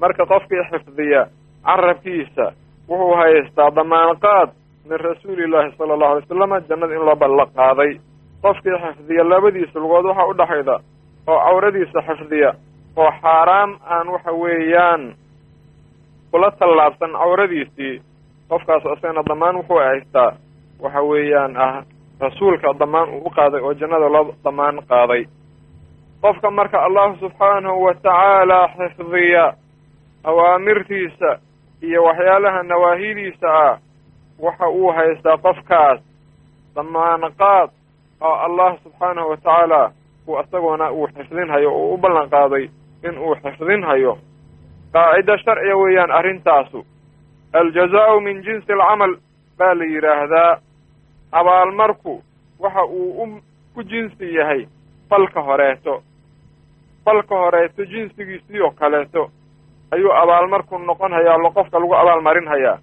Marka 0.00 0.26
qofkii 0.26 0.64
xifdiya 0.70 1.26
carabkiisa 1.66 2.46
wuxuu 2.88 3.14
haystaa 3.20 3.70
damaano 3.76 4.14
qaad 4.24 4.48
min 4.88 5.00
rasuulillaahi 5.00 5.76
sala 5.78 5.94
allahu 5.94 6.12
alay 6.12 6.22
wasalama 6.22 6.60
jannada 6.68 6.94
in 6.94 7.04
loo 7.06 7.16
ballo 7.16 7.46
qaaday 7.56 7.92
qofkii 8.42 8.78
xifdiya 8.84 9.24
labadiisa 9.24 9.78
lugood 9.80 10.04
waxa 10.06 10.24
u 10.26 10.34
dhaxayda 10.38 10.76
oo 11.26 11.38
cawradiisa 11.44 12.00
xifdiya 12.08 12.50
oo 12.96 13.10
xaaraam 13.22 13.70
aan 13.94 14.08
waxa 14.08 14.32
weeyaan 14.42 15.14
kula 16.30 16.50
tallaabsan 16.50 17.12
cawradiisii 17.12 17.94
qofkaas 18.48 18.82
isagana 18.84 19.22
damaan 19.28 19.56
wuxuu 19.56 19.78
haystaa 19.78 20.32
waxa 20.82 21.00
weeyaan 21.10 21.56
ah 21.56 21.82
rasuulka 22.20 22.68
damaan 22.78 23.08
uu 23.08 23.22
u 23.26 23.30
qaaday 23.30 23.60
oo 23.60 23.72
jannada 23.80 24.08
loo 24.12 24.34
damaan 24.44 24.76
qaaday. 24.90 25.24
Qofka 26.22 26.50
marka 26.50 26.78
allahu 26.86 27.16
subxaanahu 27.20 27.82
wa 27.84 27.94
tacaala 27.94 28.68
xifdiya 28.76 29.44
awaamirtiisa 30.24 31.30
iyo 31.82 32.04
waxyaalaha 32.04 32.62
nawaahidiisa 32.62 33.48
ah 33.66 33.78
waxa 34.44 34.68
uu 34.68 34.92
haystaa 34.96 35.36
qofkaas 35.46 36.00
damaanaqaad 36.74 37.70
oo 38.28 38.34
allah 38.46 38.70
subxaanahu 38.82 39.28
wa 39.30 39.36
tacaala 39.36 39.80
uu 40.28 40.40
isagoona 40.40 40.90
uu 40.92 41.06
xifdinhayo 41.16 41.70
oo 41.74 41.94
u 41.94 41.98
ballan 41.98 42.28
qaaday 42.30 42.64
in 43.08 43.18
uu 43.18 43.34
xifdinhayo. 43.42 44.18
Qaacido 44.92 45.36
sharciga 45.44 45.76
weeyaan 45.82 46.10
arrintaasu 46.10 46.80
aljazaa'u 47.52 48.20
min 48.20 48.42
jinsi 48.46 48.72
alcamal 48.72 49.12
baa 49.58 49.74
la 49.78 49.84
yidhaahdaa 49.84 50.58
abaalmarku 51.32 52.22
waxa 52.60 52.84
uu 52.84 53.22
u 53.22 53.40
ku 53.74 53.82
jinsi 53.82 54.34
yahay 54.34 54.66
falka 55.10 55.40
horeeto 55.42 56.02
falka 57.04 57.34
horeeto 57.36 57.84
jinsigiisii 57.84 58.60
oo 58.60 58.70
kaleeto. 58.70 59.30
Ayuu 59.92 60.12
abaalmarku 60.12 60.78
noqon 60.78 61.12
hayaa 61.12 61.36
lo 61.38 61.50
qofka 61.50 61.78
lagu 61.78 61.94
abaalmarin 61.94 62.48
hayaa 62.48 62.78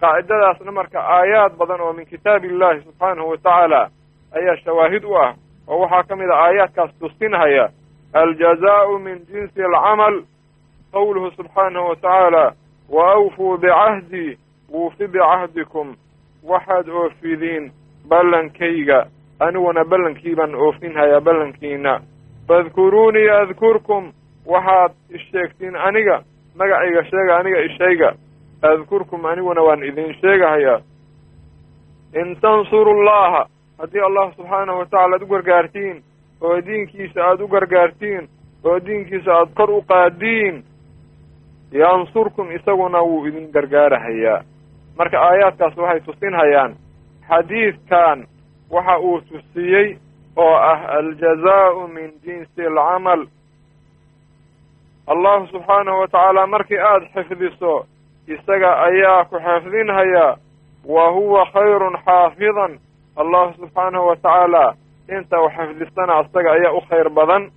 qaacidadaasna 0.00 0.72
marka 0.72 1.00
aayaad 1.00 1.52
badan 1.58 1.80
oo 1.80 1.92
min 1.92 2.06
kitaabi 2.06 2.46
illahi 2.48 2.80
subxaanahu 2.84 3.28
wa 3.30 3.36
tacaala 3.36 3.90
ayaa 4.32 4.56
shawaahid 4.64 5.04
u 5.04 5.16
ah 5.18 5.34
oo 5.68 5.78
waxaa 5.80 6.02
ka 6.02 6.16
mid 6.16 6.30
a 6.30 6.34
aayaadkaas 6.44 6.90
tusinhaya 7.00 7.68
aljazaa'u 8.12 8.98
min 8.98 9.18
jinsi 9.26 9.62
alcamal 9.62 10.22
qowluhu 10.92 11.30
subxaanahu 11.36 11.88
wa 11.88 11.96
tacaala 11.96 12.54
wa 12.88 13.12
awfuu 13.12 13.56
bicahdii 13.58 14.38
wuufi 14.72 15.06
bicahdikum 15.06 15.96
waxaad 16.44 16.88
oofidiin 16.88 17.72
ballankayga. 18.08 19.06
Aniguna 19.40 19.84
ballankii 19.84 20.34
baan 20.34 20.54
oofinhayaa 20.54 21.20
ballankiina. 21.20 22.00
Fadkuruunii 22.48 23.28
adkurkum 23.30 24.12
waxaad 24.46 24.92
isheegtiin 25.10 25.76
aniga 25.76 26.22
magacayga 26.58 27.04
sheega 27.04 27.36
aniga 27.36 27.60
ishayga 27.60 28.14
adkurkum 28.62 29.24
aniguna 29.26 29.62
waan 29.62 29.82
idin 29.84 30.14
sheegahayaa. 30.20 30.80
In 32.20 32.36
tansuru 32.40 33.02
llaha 33.04 33.46
haddii 33.78 34.00
allah 34.08 34.32
subxaanahu 34.36 34.78
watacaala 34.78 35.14
aad 35.16 35.22
u 35.22 35.26
gargaartiin 35.26 36.02
oo 36.40 36.60
diinkiisa 36.66 37.20
aada 37.24 37.44
u 37.44 37.48
gargaartiin 37.48 38.28
oo 38.64 38.78
diinkiisa 38.86 39.32
aada 39.34 39.50
kor 39.56 39.70
u 39.70 39.82
qaadiin 39.82 40.64
yansurkum 41.72 42.50
isaguna 42.56 43.00
wuu 43.02 43.26
idin 43.26 43.50
gargaarahayaa. 43.52 44.42
Marka 44.98 45.18
aayaadkaas 45.20 45.76
waxay 45.76 46.00
tusinhayaan 46.00 46.76
xadiidkan 47.28 48.26
waxa 48.70 48.98
uu 48.98 49.20
tusiyey 49.20 49.98
oo 50.36 50.54
ah 50.56 50.80
aljazaa'u 50.98 51.88
min 51.88 52.10
jinsi 52.24 52.62
alcamal 52.66 53.26
allahu 55.06 55.46
subxaanahu 55.46 56.00
wa 56.00 56.08
tacaala 56.08 56.46
markii 56.46 56.78
aada 56.78 57.06
xifdiso 57.14 57.86
isaga 58.26 58.70
ayaa 58.88 59.24
ku 59.24 59.36
xifdinhayaa 59.46 60.36
wa 60.94 61.10
huwa 61.12 61.46
khayrun 61.52 61.96
xaafidan 62.04 62.78
allahu 63.16 63.54
subxaanahu 63.60 64.06
wa 64.06 64.16
tacaala 64.16 64.74
inta 65.16 65.40
u 65.40 65.48
xifdisana 65.56 66.20
isaga 66.22 66.50
ayaa 66.52 66.72
u 66.72 66.80
khayr 66.88 67.08
badan. 67.10 67.50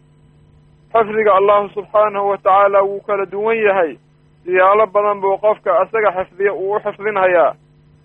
Xifdiga 0.93 1.31
allahu 1.39 1.69
subxaanahu 1.69 2.29
wa 2.29 2.37
tacaala 2.37 2.79
wuu 2.83 3.01
kala 3.07 3.25
duwan 3.25 3.57
yahay. 3.57 3.97
Siyaalo 4.45 4.85
badan 4.87 5.21
buu 5.21 5.37
qofka 5.37 5.83
isaga 5.83 6.11
xifdiya 6.17 6.53
uu 6.53 6.75
u 6.75 6.79
xifdinhayaa. 6.79 7.53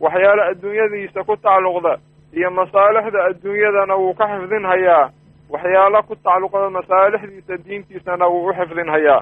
Waxyaalo 0.01 0.43
adduunyadiisa 0.51 1.25
ku 1.25 1.37
tacalluqda 1.37 1.99
iyo 2.33 2.51
masaalixda 2.51 3.25
adduunyadana 3.29 3.95
wuu 3.97 4.15
ka 4.15 4.25
xifdinhayaa. 4.33 5.11
Waxyaalo 5.53 6.03
ku 6.09 6.15
tacalluqda 6.17 6.71
masaalixdiisa 6.71 7.55
diintiisana 7.65 8.27
wuu 8.33 8.49
u 8.49 8.53
xifdinhayaa. 8.59 9.21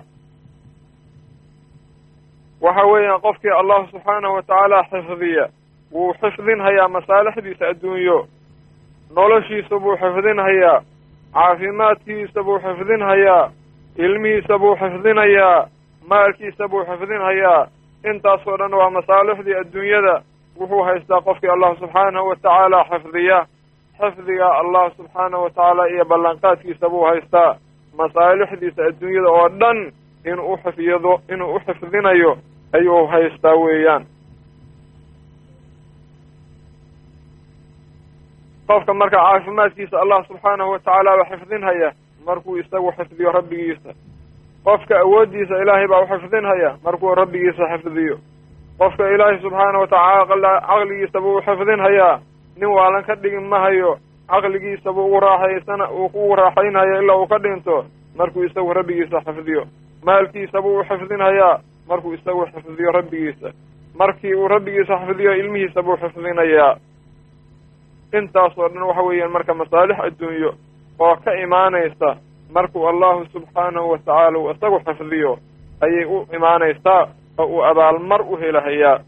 Waxa 2.63 2.85
weeyaan 2.87 3.21
qofkii 3.21 3.51
allahu 3.61 3.87
subxaanahu 3.91 4.35
watacaala 4.35 4.79
xifdiya 4.91 5.45
wuu 5.93 6.15
xifdinhayaa 6.21 6.89
masaalixdiisa 6.89 7.65
adduunyo 7.73 8.19
noloshiisa 9.17 9.79
buu 9.83 9.97
xifdinhayaa 10.03 10.83
caafimaadkiisa 11.35 12.43
buu 12.47 12.59
xifdinhayaa 12.65 13.51
ilmihiisa 14.05 14.59
buu 14.59 14.77
xifdinayaa 14.77 15.67
maalkiisa 16.11 16.69
buu 16.69 16.85
xifdinhayaa 16.85 17.67
intaasoo 18.11 18.57
dhan 18.59 18.75
waa 18.75 18.91
masaalixdii 18.91 19.55
adduunyada 19.61 20.15
wuxuu 20.61 20.83
haystaa 20.89 21.21
qofkii 21.27 21.51
allah 21.55 21.77
subxaanahu 21.81 22.29
watacaala 22.29 22.85
xifdiya 22.91 23.39
xifdiga 24.01 24.49
allah 24.61 24.85
subxaanahu 24.97 25.43
watacaala 25.45 25.87
iyo 25.89 26.05
ballanqaadkiisa 26.05 26.89
buu 26.93 27.05
haystaa 27.11 27.57
masaalixdiisa 27.99 28.83
adduunyada 28.89 29.29
oo 29.31 29.49
dhan 29.61 29.79
inuu 30.31 30.53
uxifyado 30.55 31.13
inuu 31.33 31.55
u 31.57 31.61
xifdinayo 31.67 32.37
ayuu 32.77 33.07
haystaa 33.07 33.55
weeyaan 33.65 34.05
qofka 38.69 38.95
marka 38.95 39.17
caafimaadkiisa 39.17 39.97
allah 40.03 40.25
subxaanahu 40.29 40.71
watacaala 40.75 41.11
baa 41.19 41.29
xifdinhaya 41.31 41.93
markuu 42.27 42.57
isagu 42.63 42.93
xifdiyo 42.99 43.33
rabbigiisa. 43.33 43.91
Qofka 44.65 44.95
awooddiisa 45.05 45.55
ilaahay 45.63 45.87
baa 45.93 46.01
uxifdinhaya 46.07 46.71
markuu 46.85 47.15
rabbigiisa 47.15 47.65
xifdiyo. 47.73 48.17
Qofka 48.79 49.09
ilaahay 49.15 49.39
subxaana 49.43 49.79
watacaala 49.79 50.61
caqligiisa 50.69 51.19
buu 51.21 51.37
uxifdinhayaa 51.39 52.21
nin 52.57 52.69
waalan 52.77 53.05
ka 53.05 53.15
dhigin 53.23 53.47
mahayo 53.53 53.99
caqligiisa 54.31 54.93
buu 54.93 55.05
ugu 55.07 55.21
raaxaysana 55.21 55.91
uu 55.91 56.07
ugu 56.07 56.37
raaxaynhaya 56.37 57.03
ilaa 57.03 57.17
uu 57.17 57.27
ka 57.27 57.39
dhinto 57.39 57.77
markuu 58.19 58.45
isagu 58.45 58.73
rabbigiisa 58.75 59.21
xifdiyo. 59.27 59.63
Maalkiisa 60.07 60.63
buu 60.63 60.79
uxifdinhayaa 60.81 61.61
markuu 61.89 62.13
isagu 62.15 62.47
xifdiyo 62.55 62.91
rabbigiisa. 62.93 63.49
Markii 63.99 64.35
uu 64.35 64.49
rabbigiisa 64.49 64.95
xifdiyo 64.99 65.33
ilmihiisa 65.35 65.83
buu 65.83 65.97
xifdinayaa 65.97 66.77
intaasoo 68.19 68.69
dhan 68.69 68.83
waxa 68.89 69.03
weeyaan 69.09 69.33
marka 69.33 69.55
masaalix 69.55 69.99
adduunyo 70.07 70.51
oo 70.99 71.17
ka 71.25 71.33
imaanaysa 71.45 72.09
markuu 72.55 72.87
allahu 72.89 73.25
subxaanahu 73.33 73.91
watacaala 73.91 74.39
uu 74.39 74.51
isagu 74.51 74.79
xifdiyo 74.87 75.33
ayay 75.85 76.05
u 76.05 76.27
imaanaysaa 76.37 77.03
oo 77.39 77.47
uu 77.47 77.63
abaalmar 77.71 78.23
u 78.23 78.37
helahayaa 78.43 78.99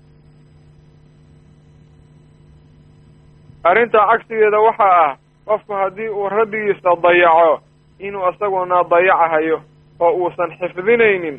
arrintaa 3.65 4.07
cagsigeeda 4.11 4.61
waxaa 4.67 5.05
ah 5.05 5.17
qofku 5.47 5.73
haddii 5.73 6.09
uu 6.09 6.29
rabbigiisa 6.29 6.91
dayaco 7.03 7.61
inuu 7.99 8.29
isaguna 8.31 8.85
dayacahayo 8.91 9.61
oo 10.01 10.13
uusan 10.21 10.51
xifdinaynin 10.61 11.37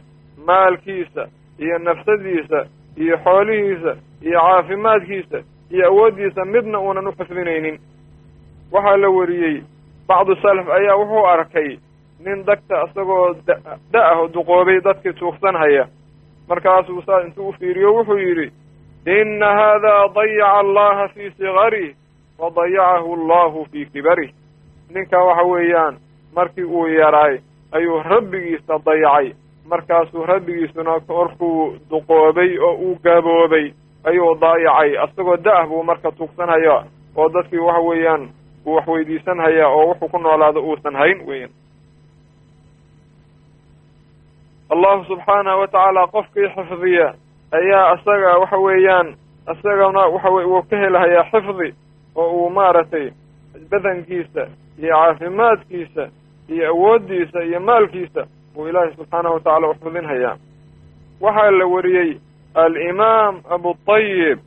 maalkiisa 0.47 1.23
iyo 1.59 1.77
nafsadiisa 1.79 2.59
iyo 2.97 3.17
xoolihiisa 3.25 3.91
iyo 4.27 4.39
caafimaadkiisa 4.41 5.37
iyo 5.71 5.87
awooddiisa 5.87 6.45
midna 6.45 6.79
uunan 6.79 7.07
u 7.07 7.11
xifdinaynin 7.11 7.77
waxaa 8.71 8.97
la 8.97 9.09
wariyey 9.09 9.63
bacdu 10.07 10.35
salaf 10.35 10.67
ayaa 10.69 10.95
wuxuu 10.99 11.25
arkay 11.25 11.77
nin 12.25 12.45
dagta 12.45 12.83
isagoo 12.87 13.33
da 13.47 13.55
da'ah 13.93 14.27
duqoobay 14.33 14.79
dadkii 14.83 15.13
tuugsanhaya 15.13 15.87
markaasuu 16.49 17.01
saa 17.01 17.21
intuu 17.21 17.47
u 17.49 17.53
fiiriyo 17.59 17.93
wuxuu 17.95 18.17
yidhi 18.17 18.47
inna 19.19 19.49
haadaa 19.59 20.07
dayaca 20.15 20.53
allaha 20.59 21.07
fii 21.07 21.31
sigarih 21.37 21.95
wa 22.39 22.49
dayacahu 22.55 23.13
allahu 23.13 23.65
fii 23.71 23.85
kibarih 23.85 24.31
ninka 24.93 25.23
waxa 25.23 25.43
weeyaan 25.43 25.97
markii 26.35 26.63
uu 26.63 26.87
yaraay 26.87 27.37
ayuu 27.71 28.03
rabbigiisa 28.03 28.79
dayacay. 28.85 29.33
Markaasuu 29.65 30.25
rabbigiisuna 30.25 30.99
korkuu 31.07 31.75
duqoobay 31.89 32.57
oo 32.59 32.73
uu 32.75 32.99
gaboobay 33.03 33.73
ayuu 34.09 34.35
daayacay 34.41 34.89
isagoo 35.05 35.37
da'ah 35.45 35.67
buu 35.69 35.83
marka 35.83 36.11
tuugsanhaya 36.11 36.75
oo 37.15 37.29
dadkii 37.35 37.59
waxa 37.67 37.81
weeyaan 37.89 38.23
uu 38.65 38.75
wax 38.75 38.87
weydiisanhayaa 38.87 39.69
oo 39.69 39.85
wuxuu 39.89 40.09
ku 40.09 40.17
noolaado 40.17 40.59
uusan 40.61 40.95
hayn 40.95 41.19
weyan 41.27 41.49
allahu 44.73 45.03
subxaanahu 45.09 45.59
watacaala 45.59 46.07
qofkii 46.15 46.49
xifdiya 46.55 47.07
ayaa 47.57 47.93
isaga 47.95 48.31
waxa 48.41 48.57
weeyaan 48.57 49.07
isagana 49.53 49.99
waxa 50.13 50.29
wey 50.35 50.45
uu 50.45 50.61
ka 50.69 50.77
helahayaa 50.83 51.23
xifdi 51.31 51.69
oo 52.15 52.29
uu 52.39 52.49
maaragtay 52.49 53.07
badankiisa 53.71 54.43
iyo 54.79 54.95
caafimaadkiisa 54.95 56.03
iyo 56.53 56.65
awooddiisa 56.73 57.39
iyo 57.43 57.59
maalkiisa 57.59 58.21
uu 58.57 58.67
ilaahay 58.67 58.91
subxaanahu 58.95 59.33
watacaala 59.33 59.67
uxifdinhayaa 59.69 60.35
waxaa 61.21 61.51
la 61.59 61.65
wariyey 61.73 62.11
alimaam 62.55 63.35
abutayib 63.55 64.39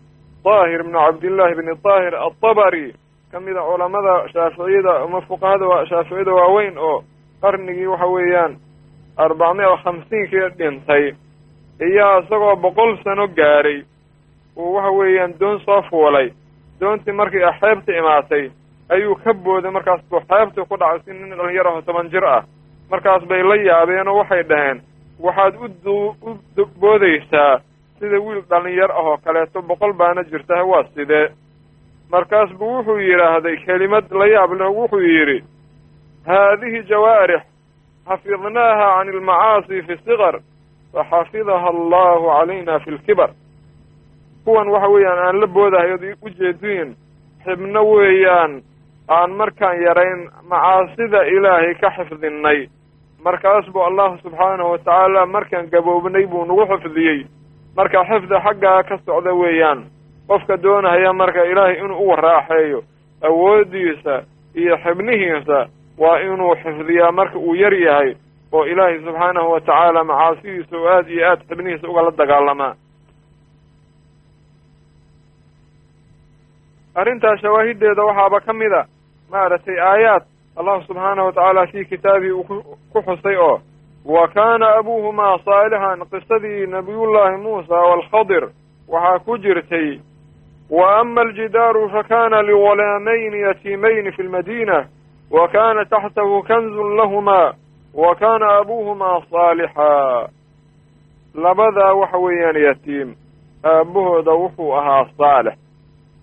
daahir 0.45 0.83
bnu 0.87 0.99
cabdillahi 0.99 1.55
bni 1.59 1.75
daahir 1.85 2.15
altabari 2.15 2.95
ka 3.33 3.41
mida 3.41 3.61
culamada 3.61 4.15
shaaficiyada 4.33 4.95
ama 5.05 5.21
fuqahada 5.29 5.87
shaaficiyada 5.91 6.33
waaweyn 6.33 6.79
oo 6.79 7.05
qarnigii 7.43 7.87
waxa 7.93 8.07
weeyaan 8.07 8.53
arbacmiya 9.17 9.77
khamsiinkii 9.85 10.49
dhintay 10.59 11.05
iyaa 11.89 12.19
isagoo 12.21 12.57
boqol 12.57 12.97
sano 13.05 13.27
gaaray 13.39 13.83
uu 14.57 14.75
waxa 14.75 14.91
weeyaan 14.99 15.35
doon 15.41 15.61
soo 15.67 15.83
fuulay. 15.91 16.29
Doontii 16.81 17.13
markii 17.13 17.45
xeebta 17.61 17.93
imaatay 18.01 18.51
ayuu 18.89 19.15
ka 19.25 19.35
booday 19.35 19.71
markaas 19.71 20.01
buu 20.11 20.21
xeebtii 20.31 20.65
ku 20.69 20.77
dhacay 20.81 21.01
si 21.05 21.13
nin 21.13 21.37
dhalinyar 21.39 21.67
aho 21.67 21.83
toban 21.83 22.09
jir 22.11 22.25
ah. 22.25 22.43
Markaas 22.91 23.23
bay 23.29 23.43
la 23.43 23.57
yaabeen 23.57 24.09
waxay 24.09 24.43
dhaheen 24.49 24.79
waxaad 25.21 25.55
u 26.57 26.65
boodaysaa 26.81 27.61
sida 27.99 28.19
wiil 28.21 28.43
dhalinyar 28.51 28.91
ah 28.91 29.03
oo 29.09 29.17
kaleeto 29.25 29.63
boqol 29.63 29.93
baana 29.93 30.23
jirta 30.25 30.65
waa 30.65 30.85
sidee? 30.95 31.29
Markaas 32.11 32.51
buu 32.59 32.77
wuxuu 32.77 32.99
yidhaahday 32.99 33.57
kelimad 33.67 34.05
la 34.11 34.27
yaab 34.27 34.53
leh 34.61 34.69
wuxuu 34.79 35.01
yidhi 35.01 35.45
haadihi 36.27 36.83
jawaarix 36.89 37.43
xafidnaaha 38.09 38.87
can 39.05 39.09
almacaasi 39.15 39.83
fi 39.87 39.97
siqar 40.05 40.41
faxafidaha 40.93 41.69
allahu 41.75 42.27
calayna 42.33 42.79
fi 42.85 42.91
lkibar 42.91 43.31
kuwan 44.45 44.69
waxa 44.69 44.89
weeyaan 44.89 45.19
aan 45.27 45.41
la 45.41 45.47
boodahay 45.47 45.93
od 45.93 46.05
ujeediin 46.23 46.97
xibno 47.45 47.83
weeyaan 47.91 48.63
aan 49.09 49.31
markaan 49.31 49.83
yarayn 49.83 50.21
macaasida 50.51 51.23
ilaahay 51.35 51.75
ka 51.75 51.91
xifdinay 51.97 52.69
markaas 53.25 53.67
buu 53.73 53.83
allahu 53.83 54.19
subxaanahu 54.23 54.71
watacaala 54.73 55.27
markaan 55.27 55.69
gaboobnay 55.71 56.27
buu 56.27 56.45
nagu 56.45 56.65
xifdiyey 56.73 57.27
marka 57.79 58.01
xifdi 58.11 58.37
xaggaa 58.47 58.83
ka 58.89 58.97
socda 59.07 59.33
weeyaan 59.41 59.81
qofka 60.31 60.55
doonahaya 60.65 61.13
marka 61.21 61.43
ilaahay 61.51 61.77
inuu 61.83 61.99
uga 62.05 62.17
raaxeeyo 62.27 62.81
awooddiisa 63.29 64.15
iyo 64.61 64.75
xibnihiisa 64.85 65.59
waa 66.03 66.19
inuu 66.27 66.55
xifdiyaa 66.63 67.13
marka 67.19 67.39
uu 67.39 67.55
yar 67.63 67.75
yahay 67.87 68.11
oo 68.57 68.65
ilaahay 68.73 68.99
subxaanahu 69.05 69.49
watacaala 69.55 70.05
macaasidiisa 70.11 70.75
oo 70.81 70.89
aada 70.95 71.11
iyo 71.15 71.25
aada 71.31 71.43
xibnihiisa 71.49 71.89
ugala 71.91 72.11
dagaalamaa 72.21 72.73
arrintaas 77.01 77.41
shawaahideeda 77.43 78.03
waxaaba 78.09 78.41
ka 78.47 78.53
mid 78.61 78.73
a 78.73 78.83
maaragtay 79.33 79.79
aayaad 79.91 80.23
allahu 80.59 80.83
subxaanahu 80.87 81.27
watacaala 81.29 81.67
fii 81.73 81.85
kitaabihi 81.93 82.33
uu 82.33 82.45
ku 82.93 83.03
xusay 83.07 83.37
oo 83.37 83.57
wa 84.09 84.29
kaana 84.29 84.69
abuuhumaa 84.79 85.39
saalixan 85.45 86.01
qisadii 86.11 86.67
nabiyullaahi 86.67 87.37
muusa 87.43 87.75
waalkhadir 87.75 88.45
waxaa 88.89 89.19
ku 89.19 89.39
jirtay 89.39 89.99
wa 90.71 90.97
ama 91.01 91.21
aljidaaru 91.21 91.89
fakana 91.91 92.43
lighulaamayni 92.43 93.41
yatiimayni 93.41 94.13
fi 94.13 94.23
lmadiina 94.23 94.87
wa 95.31 95.49
kana 95.49 95.85
taxtahu 95.85 96.43
kanzun 96.43 96.97
lahumaa 96.97 97.53
wa 97.95 98.15
kana 98.15 98.49
abuuhumaa 98.59 99.21
saalixa 99.31 100.29
labadaa 101.35 101.95
waxa 101.95 102.19
weeyaan 102.19 102.57
yatiim 102.63 103.15
aabahooda 103.65 104.33
wuxuu 104.33 104.73
ahaa 104.77 105.07
saalix 105.19 105.55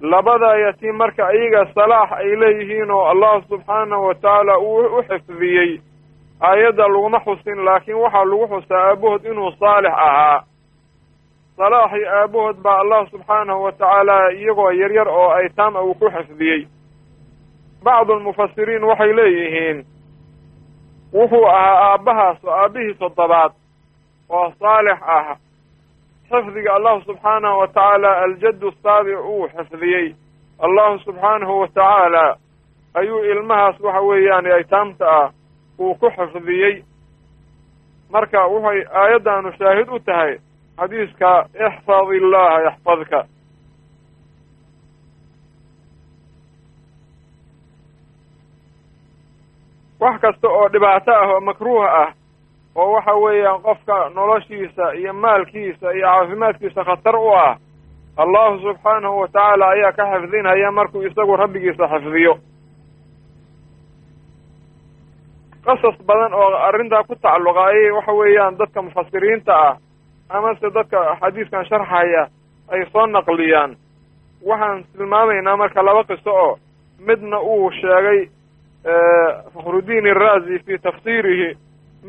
labadaa 0.01 0.55
yatiim 0.65 0.95
marka 0.95 1.31
iyaga 1.33 1.73
salaax 1.75 2.11
ay 2.11 2.35
leeyihiin 2.41 2.91
oo 2.91 3.05
allah 3.11 3.43
subxaanahu 3.49 4.05
watacaala 4.07 4.57
uu 4.59 4.77
u 4.97 5.03
xifdiyey 5.09 5.79
aayadda 6.41 6.87
laguma 6.87 7.19
xusin 7.19 7.65
laakiin 7.65 7.97
waxaa 7.97 8.25
lagu 8.25 8.47
xusaa 8.47 8.83
aabahood 8.89 9.25
inuu 9.25 9.51
saalix 9.59 9.93
ahaa. 9.93 10.43
Salaaxii 11.57 12.05
aabahood 12.05 12.57
baa 12.63 12.79
allah 12.79 13.07
subxaanahu 13.11 13.63
watacaala 13.63 14.29
iyagoo 14.31 14.71
yaryar 14.71 15.07
oo 15.07 15.29
aytaam 15.29 15.75
a 15.75 15.81
uu 15.81 15.93
ku 15.95 16.09
xifdiyey. 16.11 16.67
Bacdu 17.83 18.13
almufasiriin 18.13 18.83
waxay 18.83 19.13
leeyihiin 19.15 19.85
wuxuu 21.13 21.45
ahaa 21.47 21.91
aabbahaas 21.91 22.43
oo 22.45 22.51
aabbihii 22.53 22.93
toddobaad 22.99 23.51
oo 24.29 24.51
saalix 24.59 24.99
ah. 25.07 25.37
Xifdiga 26.29 26.73
allahu 26.75 27.01
subxaanahu 27.01 27.59
watacaala 27.59 28.09
aljaddu 28.23 28.71
saabic 28.83 29.19
uu 29.25 29.47
xifdiyey. 29.47 30.15
Allahu 30.59 30.99
subxaanahu 30.99 31.59
watacaala 31.61 32.35
ayuu 32.93 33.23
ilmahaas 33.23 33.79
waxa 33.79 34.01
weeyaan 34.01 34.45
aytaamta 34.45 35.05
ah 35.19 35.29
uu 35.79 35.95
ku 35.99 36.07
xifdiyey 36.17 36.75
marka 38.13 38.39
waxay 38.53 38.79
aayaddaanu 39.01 39.49
shaahid 39.59 39.87
u 39.89 39.99
tahay 39.99 40.31
xadiiska 40.79 41.29
ixfad 41.67 42.07
illaha 42.19 42.57
yaxfadka 42.67 43.19
wax 49.99 50.19
kasta 50.21 50.47
oo 50.49 50.67
dhibaato 50.73 51.11
ah 51.15 51.27
oo 51.33 51.39
makruuh 51.41 51.85
ah 52.01 52.11
oo 52.75 52.91
waxa 52.93 53.13
weeyaan 53.23 53.61
qofka 53.61 54.09
noloshiisa 54.15 54.85
iyo 54.99 55.13
maalkiisa 55.13 55.91
iyo 55.91 56.07
caafimaadkiisa 56.07 56.83
khatar 56.83 57.15
u 57.15 57.29
ah 57.35 57.57
allahu 58.17 58.59
subxaanahu 58.59 59.19
wa 59.21 59.27
tacaala 59.27 59.65
ayaa 59.69 59.91
ka 59.97 60.03
xifdinaya 60.11 60.71
markuu 60.71 61.01
isagu 61.07 61.35
rabbigiisa 61.37 61.87
xifdiyo 61.93 62.33
qasas 65.65 65.97
badan 66.07 66.33
oo 66.33 66.55
arrintaa 66.67 67.03
ku 67.03 67.15
tacalluqa 67.15 67.63
ayay 67.65 67.91
waxa 67.91 68.11
weeyaan 68.13 68.57
dadka 68.59 68.81
mufasiriinta 68.81 69.53
ah 69.67 69.77
amase 70.29 70.69
dadka 70.73 71.17
xadiiskan 71.21 71.65
sharxaya 71.65 72.27
ay 72.71 72.85
soo 72.93 73.05
naqliyaan. 73.07 73.75
Waxaan 74.45 74.83
tilmaamaynaa 74.97 75.57
marka 75.57 75.81
laba 75.85 76.03
qiso 76.03 76.31
oo 76.31 76.57
midna 77.07 77.39
uu 77.39 77.71
sheegay 77.71 78.19
fakhrudiin 79.53 80.05
iraazi 80.07 80.59
fi 80.65 80.77
tafsiirihi 80.79 81.57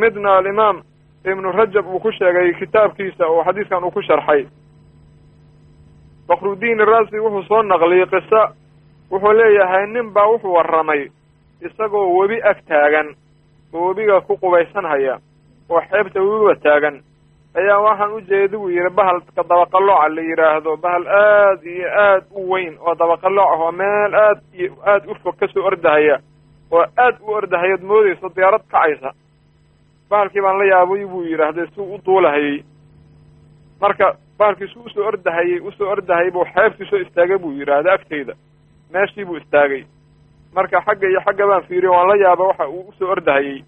midna 0.00 0.36
alimaam 0.36 0.82
ibnu 1.24 1.52
rajab 1.52 1.86
uu 1.86 2.00
ku 2.00 2.10
sheegay 2.12 2.52
kitaabkiisa 2.58 3.26
oo 3.26 3.44
xadiiskan 3.44 3.84
uu 3.84 3.90
ku 3.90 4.02
sharxay. 4.02 4.46
Fakhrudiin 6.28 6.80
iraazi 6.80 7.20
wuxuu 7.20 7.42
soo 7.48 7.62
naqliyey 7.62 8.06
qiso 8.06 8.42
wuxuu 9.10 9.32
leeyahay 9.38 9.86
nin 9.86 10.12
baa 10.12 10.26
wuxuu 10.32 10.52
warramay 10.56 11.08
isagoo 11.66 12.16
webi 12.18 12.38
ag 12.50 12.58
taagan 12.68 13.08
webiga 13.72 14.20
ku 14.20 14.36
qubaysanhaya 14.36 15.18
oo 15.70 15.80
xeebta 15.90 16.20
webiga 16.22 16.54
taagan. 16.62 16.96
Ayaa 17.56 17.80
waxaan 17.80 18.12
u 18.12 18.20
jeeda 18.20 18.58
buu 18.58 18.68
yidhi 18.70 18.90
bahalka 18.96 19.32
dabaqalooca 19.36 20.08
la 20.14 20.22
yidhaahdo. 20.22 20.76
Bahal 20.76 21.04
aad 21.06 21.62
iyo 21.64 21.88
aad 21.88 22.24
u 22.30 22.50
weyn 22.52 22.76
oo 22.80 22.94
dabaqalooc 22.94 23.48
ah 23.52 23.60
oo 23.64 23.72
meel 23.72 24.14
aad 24.14 24.40
iyo 24.54 24.72
aad 24.86 25.06
u 25.10 25.14
fog 25.22 25.36
ka 25.40 25.46
soo 25.48 25.64
ordahaya 25.64 26.18
oo 26.70 26.84
aad 26.96 27.16
u 27.20 27.30
ordahayad 27.32 27.82
moodayso 27.82 28.28
diyaarad 28.36 28.62
kacaysa. 28.70 29.10
Bahalkii 30.10 30.40
baan 30.42 30.58
la 30.58 30.64
yaabay 30.64 31.04
buu 31.06 31.22
yidhaahday 31.24 31.66
suu 31.74 31.94
u 31.94 31.98
duulahayey 32.06 32.62
marka 33.80 34.16
bahalkii 34.38 34.68
suu 34.68 34.82
u 34.86 34.90
soo 34.90 35.04
ordahayey 35.08 35.60
u 35.60 35.70
soo 35.72 35.88
ordahayay 35.90 36.30
buu 36.30 36.44
xeebtii 36.54 36.86
soo 36.90 36.98
istaagay 36.98 37.38
buu 37.38 37.52
yidhaahda 37.52 37.92
agtayda 37.92 38.34
meeshii 38.92 39.24
buu 39.24 39.36
istaagay 39.36 39.84
marka 40.56 40.80
xagga 40.86 41.06
iyo 41.08 41.20
xagga 41.26 41.44
baan 41.50 41.62
fiiriyo 41.68 41.92
waan 41.92 42.08
la 42.08 42.16
yaaba 42.24 42.44
waxa 42.50 42.66
uu 42.68 42.88
u 42.88 42.92
soo 42.98 43.10
ordahayey. 43.14 43.58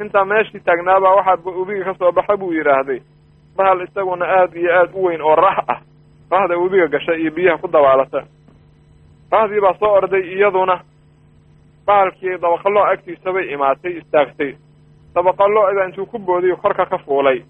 Intaa 0.00 0.24
meeshii 0.24 0.60
taagnaabaa 0.66 1.14
waxaa 1.18 1.36
webiga 1.58 1.84
ka 1.84 1.94
soo 1.98 2.12
baxa 2.12 2.36
buu 2.36 2.52
yidhaahday 2.52 3.00
bahal 3.56 3.80
isaguna 3.82 4.24
aad 4.38 4.54
iyo 4.56 4.70
aad 4.80 4.90
u 4.94 5.02
weyn 5.04 5.22
oo 5.22 5.34
rah 5.34 5.58
ah 5.68 5.80
rahda 6.30 6.54
webiga 6.58 6.86
gasha 6.88 7.14
iyo 7.14 7.30
biyaha 7.30 7.58
ku 7.58 7.68
dabaalata. 7.68 8.20
Rahdii 9.32 9.60
baa 9.60 9.74
soo 9.80 9.92
orday 9.98 10.22
iyaduna 10.34 10.76
bahalkii 11.86 12.38
dabaqaloo 12.42 12.84
agtiisa 12.92 13.32
bay 13.32 13.52
imaatay 13.54 13.92
istaagtay. 14.00 14.52
Dabaqalooda 15.14 15.84
intuu 15.84 16.06
ku 16.06 16.18
boodiyo 16.18 16.56
korka 16.56 16.86
ka 16.86 16.98
fuulay. 16.98 17.42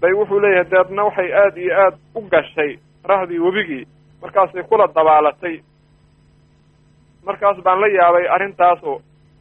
Bay 0.00 0.12
wuxuu 0.12 0.40
leeyahay 0.40 0.70
deedna 0.70 1.04
waxay 1.04 1.30
aad 1.42 1.56
iyo 1.56 1.74
aad 1.84 1.94
u 2.14 2.20
gashay 2.32 2.78
rahdii 3.04 3.38
webigii 3.38 3.84
markaasay 4.22 4.62
kula 4.62 4.86
dabaalatay 4.94 5.60
markaas 7.26 7.58
baan 7.64 7.80
la 7.80 7.88
yaabay 7.88 8.26
arrintaas 8.34 8.82
oo 8.84 9.00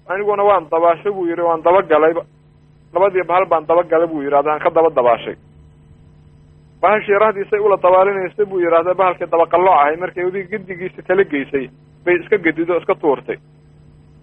aniguna 0.09 0.43
waan 0.43 0.69
dabaasho 0.71 1.13
buu 1.13 1.25
yidhi 1.29 1.41
waan 1.41 1.61
dabagalay 1.63 2.13
labadii 2.93 3.23
bahal 3.31 3.45
baan 3.45 3.65
dabagalay 3.67 4.07
buu 4.07 4.21
yidhahda 4.23 4.51
aan 4.53 4.59
ka 4.59 4.69
daba 4.69 4.89
dabaashay. 4.89 5.35
Bahashii 6.81 7.19
rahdiisay 7.23 7.59
ula 7.59 7.77
dabaalinaysa 7.77 8.45
buu 8.45 8.59
yidhahda 8.59 8.93
bahalkii 8.93 9.27
dabaqalooc 9.31 9.77
ahay 9.79 9.95
markay 9.97 10.23
webiga 10.25 10.57
gedigiisa 10.57 11.01
kala 11.07 11.23
geysay 11.23 11.65
bay 12.05 12.15
iska 12.19 12.37
gedido 12.37 12.77
iska 12.77 12.95
tuurtay. 12.95 13.37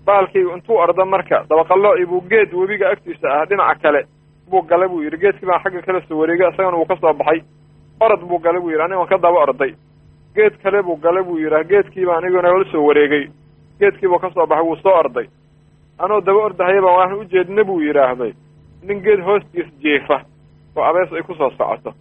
Bahalkii 0.06 0.44
intuu 0.54 0.76
ordo 0.84 1.04
marka 1.06 1.44
dabaqalooci 1.50 2.06
buu 2.10 2.20
geed 2.30 2.52
webiga 2.54 2.90
agtiisa 2.92 3.28
ah 3.40 3.46
dhinaca 3.48 3.80
kale 3.82 4.00
buu 4.50 4.62
galay 4.70 4.88
buu 4.88 5.02
yidhi 5.02 5.18
geedkii 5.24 5.46
baan 5.48 5.60
xagga 5.64 5.82
kala 5.86 6.00
soo 6.08 6.18
wareegay 6.20 6.48
isagana 6.52 6.76
uu 6.76 6.86
ka 6.86 6.96
soo 7.00 7.12
baxay. 7.14 7.40
Orod 8.00 8.20
buu 8.28 8.38
galay 8.38 8.60
buu 8.60 8.70
yidhi 8.70 8.82
aniga 8.84 9.06
ka 9.06 9.18
daba 9.18 9.38
orday. 9.46 9.72
Geed 10.36 10.54
kale 10.62 10.82
buu 10.82 10.96
galay 10.96 11.22
buu 11.24 11.38
yidhah 11.38 11.64
geedkiiba 11.70 12.16
aniguna 12.18 12.52
la 12.58 12.64
soo 12.72 12.84
wareegay 12.86 13.24
geedkiibuu 13.80 14.18
ka 14.18 14.30
soo 14.34 14.46
baxay 14.46 14.66
wuu 14.66 14.76
soo 14.82 14.94
orday. 15.02 15.26
Anoo 15.98 16.20
daba 16.20 16.40
ordahayaba 16.48 16.90
waan 16.96 17.12
u 17.18 17.24
jeedna 17.32 17.64
buu 17.64 17.80
yidhaahday 17.80 18.32
nin 18.82 19.02
geed 19.04 19.20
hoostiis 19.26 19.68
jeefa 19.82 20.20
oo 20.76 20.84
abees 20.84 21.12
ay 21.12 21.22
ku 21.22 21.34
soo 21.34 21.50
socoto. 21.50 21.92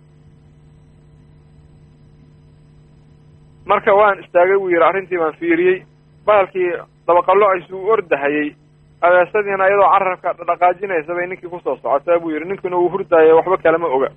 Marka 3.66 3.94
waan 3.96 4.20
istaagay 4.24 4.58
buu 4.60 4.70
yidhi 4.70 4.84
arrintii 4.90 5.18
baan 5.22 5.34
fiiriyey. 5.40 5.84
Bahalkii 6.26 6.72
dabaqaloocays 7.08 7.72
uu 7.72 7.90
ordahayey 7.94 8.56
abeesadiina 9.02 9.68
iyadoo 9.68 9.92
carabka 9.94 10.34
dhaqaajinaysa 10.50 11.14
bay 11.18 11.28
ninkii 11.28 11.50
ku 11.50 11.60
soo 11.64 11.76
socotaa 11.76 12.20
buu 12.20 12.32
yidhi. 12.32 12.46
Ninkuna 12.50 12.78
uu 12.78 12.90
hurdaaya 12.90 13.36
waxba 13.36 13.58
kalema 13.58 13.88
oga 13.88 14.10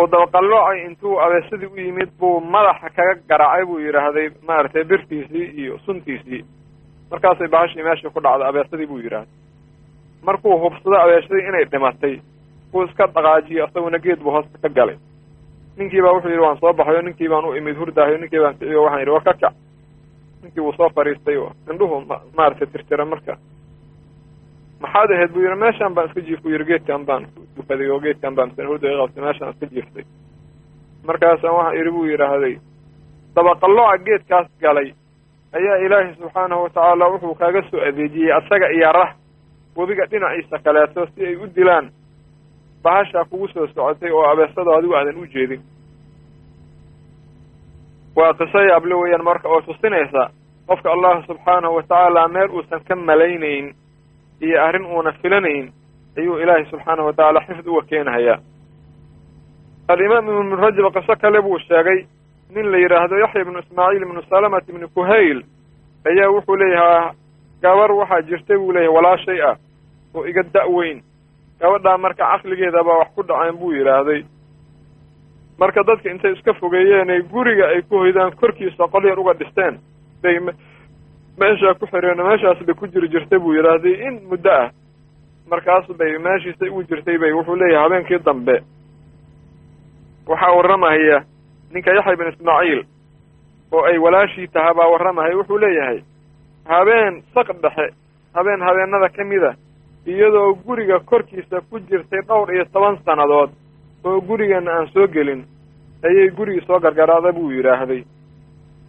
buu 0.00 0.06
dabaqaloocay 0.12 0.78
intuu 0.86 1.18
abeesadii 1.20 1.66
u 1.66 1.76
yimid 1.76 2.10
buu 2.20 2.40
madaxa 2.40 2.88
kaga 2.96 3.14
garaacay 3.28 3.64
buu 3.68 3.78
yidhaahday 3.84 4.28
maaragtay 4.48 4.84
birtiisii 4.84 5.46
iyo 5.60 5.78
suntiisii. 5.84 6.42
Markaasay 7.10 7.48
bahashii 7.48 7.82
meeshii 7.82 8.10
ku 8.14 8.20
dhacday 8.24 8.48
abeesadii 8.48 8.86
buu 8.86 8.98
yidhaahday. 9.04 9.34
Markuu 10.26 10.56
hubsado 10.62 10.96
abeesadii 11.04 11.48
inay 11.48 11.64
dhimatay 11.72 12.14
buu 12.72 12.82
iska 12.84 13.06
dhaqaajiyey 13.06 13.64
isaguna 13.68 13.98
geed 13.98 14.20
buu 14.24 14.30
hoosta 14.32 14.58
ka 14.62 14.68
galay. 14.68 14.96
Ninkii 15.76 16.02
baa 16.02 16.12
wuxuu 16.14 16.30
yidhi 16.30 16.42
waan 16.44 16.58
soo 16.60 16.72
baxay 16.72 16.96
oo 16.96 17.02
ninkii 17.02 17.28
baan 17.28 17.44
u 17.44 17.54
imid 17.56 17.76
hurdaahay 17.76 18.14
o 18.14 18.18
ninkii 18.18 18.40
baan 18.42 18.54
kiciyo 18.58 18.82
waxaan 18.84 19.00
yidhi 19.00 19.10
war 19.12 19.24
ka 19.24 19.32
kac 19.40 19.54
ninkii 20.42 20.60
wuu 20.64 20.72
soo 20.76 20.88
fadhiistay 20.96 21.36
oo 21.36 21.52
indhuhu 21.70 22.00
ma 22.08 22.16
maaragtay 22.36 22.66
tirtira 22.72 23.04
marka 23.04 23.36
maxaad 24.82 25.10
ahayd 25.14 25.32
buu 25.34 25.42
yidhi 25.44 25.56
meeshaan 25.64 25.94
baan 25.94 26.08
iska 26.08 26.20
jiif 26.28 26.42
buu 26.42 26.52
yidhi 26.54 26.64
geedkan 26.70 27.06
baan 27.06 27.26
dukaday 27.56 27.88
oo 27.90 28.00
geedkan 28.00 28.34
baan 28.36 28.48
misan 28.50 28.66
hurda 28.70 28.88
iga 28.92 28.98
qabtay 29.02 29.22
meeshaan 29.26 29.50
iska 29.54 29.66
jiiftay 29.74 30.04
markaasaan 31.06 31.54
waxaan 31.58 31.76
idhi 31.80 31.90
buu 31.96 32.04
yidhaahday 32.12 32.54
dabaqalooca 33.36 33.98
geedkaas 34.06 34.46
galay 34.64 34.88
ayaa 35.58 35.76
ilaahay 35.86 36.14
subxaanahu 36.14 36.62
watacaala 36.64 37.04
wuxuu 37.12 37.34
kaaga 37.40 37.62
soo 37.70 37.80
adeejiyey 37.88 38.32
asaga 38.38 38.68
iyo 38.76 38.92
rah 38.98 39.10
webiga 39.76 40.04
dhinaciisa 40.10 40.58
kaleeto 40.64 41.06
si 41.14 41.26
ay 41.26 41.36
u 41.36 41.46
dilaan 41.56 41.86
bahashaa 42.84 43.24
kugu 43.30 43.48
soo 43.48 43.66
socotay 43.66 44.10
oo 44.12 44.24
abeesado 44.32 44.70
adigu 44.78 44.94
aadan 44.96 45.18
u 45.22 45.26
jeedin 45.34 45.62
waa 48.16 48.32
qiso 48.38 48.58
yaable 48.70 48.94
weeyaan 48.94 49.24
marka 49.24 49.48
oo 49.48 49.60
tusinaysa 49.60 50.30
qofka 50.66 50.92
allahu 50.92 51.22
subxaanahu 51.26 51.74
watacaala 51.76 52.28
meel 52.28 52.50
uusan 52.50 52.80
ka 52.88 52.96
malaynayn 52.96 53.74
iyo 54.40 54.56
arrin 54.66 54.84
uuna 54.86 55.12
filanayn 55.22 55.72
ayuu 56.18 56.38
ilaahay 56.42 56.64
subxaanahu 56.70 57.06
watacaala 57.06 57.40
xifd 57.46 57.66
uga 57.68 57.82
keenahayaa 57.90 58.38
alimaam 59.88 60.28
ibnu 60.28 60.56
rajab 60.56 60.92
qiso 60.96 61.14
kale 61.22 61.40
buu 61.42 61.58
sheegay 61.58 61.98
nin 62.54 62.66
la 62.72 62.78
yidhaahdo 62.78 63.16
yaxya 63.24 63.40
ibnu 63.44 63.58
ismaaciil 63.64 64.02
ibnu 64.06 64.22
salamat 64.30 64.68
ibnu 64.68 64.88
kuhayl 64.94 65.38
ayaa 66.10 66.30
wuxuu 66.34 66.56
leeyahaa 66.62 67.12
gabar 67.62 67.92
waxaa 68.00 68.22
jirtay 68.28 68.56
buu 68.58 68.72
leeyahay 68.72 68.94
walaashay 68.96 69.40
ah 69.50 69.56
oo 70.14 70.24
iga 70.30 70.42
da-weyn 70.54 70.98
gabadhaa 71.60 71.98
marka 72.04 72.24
caqligeedabaa 72.32 72.98
wax 73.00 73.08
ku 73.16 73.22
dhaceen 73.22 73.56
buu 73.60 73.72
yidhaahday 73.72 74.20
marka 75.60 75.82
dadka 75.88 76.10
intay 76.10 76.32
iska 76.32 76.52
fogeeyeenay 76.60 77.20
guriga 77.32 77.66
ay 77.74 77.82
ku 77.82 77.96
hoydaan 78.02 78.32
korkiisa 78.40 78.88
qol 78.92 79.04
yar 79.10 79.18
uga 79.18 79.34
dhisteen 79.40 79.78
bay 80.22 80.36
meeshaa 81.40 81.74
ku 81.74 81.86
xireen 81.86 82.16
meeshaas 82.22 82.58
bay 82.66 82.74
ku 82.74 82.86
jiri 82.86 83.08
jirtay 83.08 83.38
buu 83.38 83.54
yidhaahday 83.54 83.94
in 84.06 84.20
muddo 84.30 84.50
ah. 84.50 84.70
Markaas 85.50 85.86
bay 85.98 86.18
meeshiisay 86.18 86.68
ugu 86.70 86.82
jirtay 86.84 87.18
bay 87.18 87.32
wuxuu 87.32 87.56
leeyahay 87.56 87.82
habeenkii 87.84 88.18
dambe. 88.24 88.56
Waxaa 90.26 90.52
warramahaya 90.56 91.24
ninka 91.72 91.90
yaxya 91.94 92.12
ibn 92.12 92.28
ismaaciil 92.32 92.82
oo 93.72 93.84
ay 93.84 93.98
walaashii 93.98 94.48
tahaa 94.48 94.74
baa 94.74 94.88
warramahaya 94.92 95.36
wuxuu 95.36 95.58
leeyahay 95.58 96.00
habeen 96.64 97.22
saq 97.34 97.48
dhexe 97.62 97.86
habeen 98.34 98.60
habeenada 98.60 99.08
ka 99.08 99.24
mida 99.24 99.54
iyadoo 100.06 100.54
guriga 100.66 100.98
korkiisa 101.00 101.60
ku 101.70 101.78
jirtay 101.80 102.20
dhowr 102.28 102.54
iyo 102.54 102.64
toban 102.72 102.98
sannadood 103.04 103.50
oo 104.04 104.20
gurigeenna 104.20 104.72
aan 104.72 104.86
soo 104.94 105.06
gelin 105.06 105.44
ayay 106.04 106.30
gurigii 106.30 106.66
soo 106.66 106.78
gargaraada 106.80 107.32
buu 107.32 107.50
yidhaahday 107.52 108.04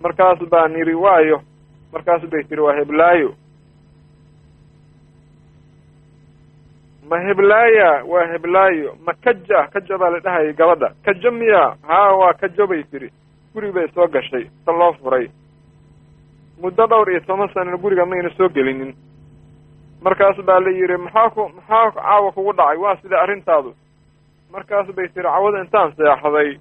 markaas 0.04 0.40
baan 0.50 0.74
yidhi 0.78 0.94
waayo 0.94 1.42
markaas 1.94 2.22
bay 2.32 2.44
tihi 2.44 2.62
waa 2.62 2.76
heblaayo. 2.80 3.34
Ma 7.10 7.18
heblaaya 7.20 8.04
waa 8.06 8.26
heblaayo. 8.32 8.96
Ma 9.06 9.14
kaja 9.14 9.68
kaja 9.74 9.98
baa 9.98 10.10
la 10.10 10.20
dhahayay 10.20 10.54
gabadha. 10.54 10.90
Kajo 11.06 11.32
miya. 11.32 11.76
Haa 11.88 12.12
waa 12.16 12.34
kajo 12.34 12.68
bay 12.68 12.84
tidhi 12.84 13.10
guri 13.54 13.72
bay 13.72 13.88
soo 13.96 14.08
gashay 14.08 14.46
ta 14.66 14.72
loo 14.72 14.94
furay. 14.94 15.28
Muddo 16.62 16.88
dhowr 16.88 17.12
iyo 17.12 17.20
toban 17.20 17.50
sanana 17.54 17.78
guriga 17.78 18.06
mayna 18.06 18.30
soo 18.38 18.50
gelinin. 18.50 18.96
Markaas 20.02 20.38
baa 20.46 20.60
la 20.60 20.70
yidhi 20.72 20.98
maxaa 20.98 21.30
ku 21.30 21.50
maxaa 21.56 21.92
caawa 21.92 22.32
kugu 22.32 22.54
dhacay? 22.54 22.78
Waa 22.78 22.96
sida 23.02 23.22
arrintaadu. 23.22 23.76
Markaas 24.52 24.88
bay 24.96 25.08
tiri 25.08 25.24
cawada 25.28 25.60
intaan 25.62 25.92
seexday 25.96 26.60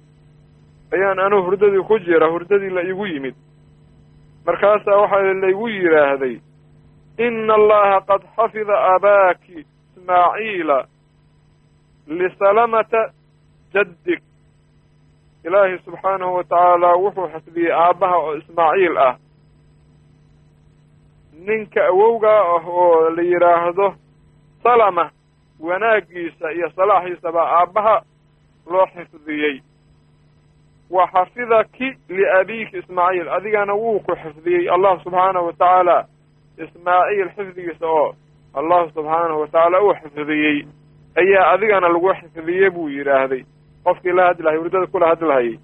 ayaan 0.91 1.19
anuu 1.19 1.41
hurdadii 1.45 1.83
ku 1.87 1.99
jira 1.99 2.27
hurdadii 2.27 2.69
la 2.69 2.81
igu 2.83 3.05
yimid 3.07 3.35
markaasaa 4.45 4.97
waxaa 5.01 5.33
laygu 5.41 5.67
yidhaahday 5.67 6.35
ina 7.17 7.53
allaha 7.53 8.01
qad 8.09 8.21
xafida 8.35 8.73
aabaaki 8.91 9.65
ismaaciila 9.97 10.87
lisalamata 12.07 13.01
jaddik. 13.73 14.23
Ilaahay 15.45 15.77
subxaanahu 15.85 16.33
wa 16.35 16.43
tacaala 16.43 16.95
wuxuu 16.95 17.27
xifdiyey 17.33 17.73
aabbaha 17.73 18.17
oo 18.17 18.33
ismaaciil 18.35 18.97
ah. 18.97 19.15
Ninka 21.47 21.85
awowgaa 21.87 22.41
ah 22.55 22.67
oo 22.67 23.09
la 23.09 23.21
yidhaahdo 23.21 23.95
salama 24.63 25.11
wanaaggiisa 25.59 26.51
iyo 26.51 26.69
salaaxiisa 26.75 27.31
baa 27.31 27.49
aabbaha 27.59 28.01
loo 28.71 28.85
xifdiyey 28.85 29.61
wa 30.91 31.07
xafidaki 31.13 31.89
liabiiki 32.09 32.77
ismaaciil 32.77 33.29
adigana 33.29 33.73
wuu 33.73 33.99
ku 33.99 34.15
xifdiyey 34.15 34.69
allah 34.69 34.99
subxaanahu 35.03 35.45
wa 35.45 35.53
tacaala 35.53 35.97
ismaaciil 36.57 37.29
xifdigiisa 37.37 37.85
oo 37.87 38.15
allahu 38.53 38.89
subxaanahu 38.95 39.39
wa 39.41 39.47
tacaala 39.47 39.81
uu 39.83 39.93
xifdiyey 40.03 40.57
ayaa 41.21 41.51
adigana 41.53 41.87
lagu 41.89 42.13
xifdiyey 42.19 42.69
buu 42.69 42.89
yidhaahday. 42.89 43.43
Qofkii 43.83 44.11
la 44.11 44.25
hadlahay 44.27 44.57
hurdada 44.57 44.87
kula 44.87 45.07
hadlahayay 45.07 45.57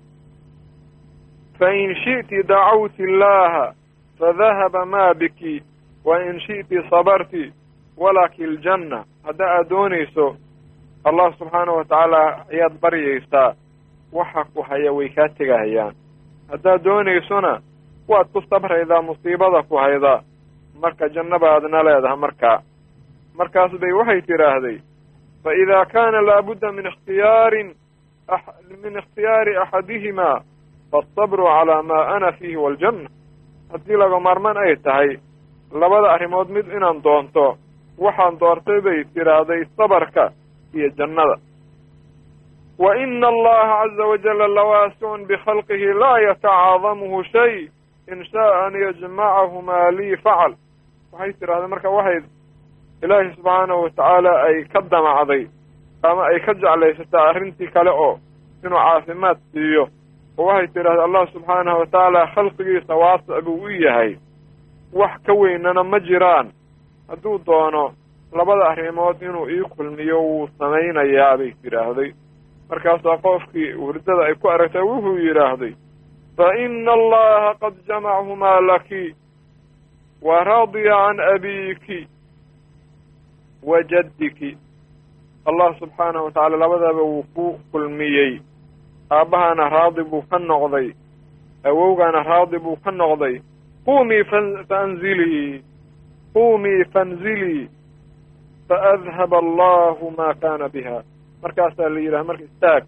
fain 1.59 1.95
shi'ti 2.03 2.43
dacawti 2.47 3.03
illaaha 3.03 3.73
fadahaba 4.19 4.85
maa 4.85 5.13
biki. 5.13 5.63
Wa 6.05 6.21
in 6.23 6.39
shi'ti 6.39 6.81
sabarti 6.89 7.53
walaki 7.97 8.43
aljanna 8.43 9.03
hadda 9.25 9.45
aad 9.45 9.69
doonayso 9.69 10.35
allah 11.03 11.33
subxaanahu 11.37 11.77
wa 11.77 11.83
tacaala 11.85 12.45
ayaad 12.53 12.79
baryaysaa 12.81 13.53
waxa 14.17 14.41
ku 14.53 14.61
haya 14.69 14.91
way 14.97 15.09
kaa 15.15 15.29
tegahayaan. 15.37 15.93
Haddaad 16.51 16.83
doonaysona 16.83 17.53
waad 18.07 18.27
ku 18.33 18.39
sabraydaa 18.49 19.01
musiibada 19.01 19.63
ku 19.69 19.75
hayda. 19.77 20.21
Marka 20.81 21.09
janno 21.15 21.39
baadna 21.39 21.83
leedaha 21.87 22.15
markaa 22.25 22.57
markaas 23.37 23.71
bay 23.81 23.91
waxay 23.99 24.21
tidhaahday 24.27 24.77
fa 25.43 25.51
idaa 25.63 25.85
kaana 25.93 26.21
laabudda 26.27 26.71
min 26.71 26.85
ikhtiyaarin 26.91 27.69
min 28.83 28.93
ikhtiyaari 29.01 29.53
axadihimaa 29.63 30.37
faasabru 30.91 31.43
calaa 31.45 31.83
maa 31.89 32.05
ana 32.15 32.31
fiihi 32.37 32.57
waaljanna 32.63 33.09
haddii 33.71 33.97
laga 34.01 34.19
maarmaan 34.19 34.57
ay 34.57 34.75
tahay 34.85 35.09
labada 35.81 36.07
arrimood 36.15 36.49
mid 36.55 36.67
inaan 36.77 37.03
doonto 37.03 37.45
waxaan 38.05 38.39
doortay 38.39 38.81
bay 38.85 38.99
tidhaahday 39.13 39.61
sabarka 39.77 40.23
iyo 40.73 40.89
jannada 40.97 41.35
ina 43.03 43.27
allaha 43.27 43.87
caza 43.87 44.05
wajalla 44.05 44.47
lawaasicun 44.47 45.25
bikhalqihi 45.27 45.93
laa 45.93 46.19
yatacaadamuhu 46.19 47.23
shay 47.23 47.67
in 48.11 48.25
shaaa 48.25 48.65
an 48.65 48.73
yajmacahumaa 48.81 49.91
lii 49.91 50.17
facal 50.17 50.53
waxay 51.11 51.33
tidhahdeen 51.33 51.69
marka 51.69 51.89
waxay 51.89 52.21
ilaahay 53.03 53.29
subxaanahu 53.35 53.83
wa 53.83 53.89
tacaala 53.89 54.41
ay 54.47 54.63
ka 54.73 54.81
damacday 54.81 55.47
ama 56.03 56.25
ay 56.27 56.39
ka 56.39 56.53
jeclaysataa 56.53 57.25
arrintii 57.29 57.67
kale 57.67 57.89
oo 57.89 58.19
inuu 58.65 58.77
caafimaad 58.79 59.37
siiyo 59.51 59.87
oo 60.37 60.45
waxay 60.45 60.67
tidhahday 60.67 61.03
allah 61.03 61.27
subxaanahu 61.33 61.79
wa 61.79 61.85
tacaala 61.85 62.27
khalqigiisa 62.35 62.95
waasic 62.95 63.43
buu 63.45 63.61
u 63.63 63.69
yahay 63.69 64.15
wax 64.93 65.11
ka 65.25 65.33
weynana 65.33 65.83
ma 65.83 65.99
jiraan 65.99 66.51
hadduu 67.09 67.37
doono 67.45 67.93
labada 68.31 68.65
arrimood 68.69 69.21
inuu 69.21 69.49
ii 69.49 69.61
kulmiyo 69.75 70.21
wuu 70.21 70.47
samaynayaa 70.59 71.37
bay 71.37 71.51
tidhaahday 71.61 72.11
markaasaa 72.69 73.17
qofkii 73.17 73.71
hurdada 73.71 74.25
ay 74.25 74.35
ku 74.35 74.49
aragtay 74.49 74.81
wuxuu 74.81 75.17
yidhaahday 75.17 75.73
fa 76.37 76.51
allaha 76.97 77.55
qad 77.61 77.73
jamachumaa 77.87 78.59
laki 78.61 79.15
wa 80.21 80.43
radiya 80.43 80.95
can 81.07 81.19
abiiki 81.19 82.07
wa 83.63 83.83
jaddiki. 83.83 84.57
Allah 85.45 85.75
subxaanahu 85.79 86.25
wa 86.25 86.31
tacaala 86.31 86.57
labadaba 86.57 87.01
wuu 87.01 87.23
ku 87.35 87.59
kulmiyey. 87.71 88.41
Aabbahana 89.11 89.69
raadi 89.69 90.03
buu 90.03 90.21
ka 90.29 90.37
noqday 90.39 90.93
awowgaana 91.63 92.23
raadi 92.23 92.59
buu 92.59 92.75
ka 92.83 92.91
noqday 92.91 93.41
qumii 93.85 94.23
faanzilii 94.69 95.63
qumii 96.33 96.83
faanzilii 96.93 97.69
faadhaba 98.67 99.37
allahu 99.37 100.11
maa 100.17 100.33
kaana 100.33 100.69
biha 100.69 101.03
markaasaa 101.43 101.89
la 101.93 101.99
yidhaha 102.05 102.23
marka 102.29 102.43
istaag 102.49 102.83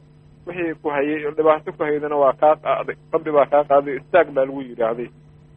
wixii 0.47 0.73
ku 0.81 0.87
hayay 0.95 1.25
oo 1.27 1.31
dhibaato 1.37 1.71
ku 1.77 1.83
haydana 1.83 2.15
waa 2.23 2.33
kaa 2.41 2.55
qaaday 2.65 2.95
rabbi 3.13 3.31
baa 3.37 3.45
kaa 3.53 3.63
qaaday 3.71 3.95
istaag 4.01 4.27
baa 4.35 4.45
lagu 4.47 4.61
yidhaahday 4.69 5.09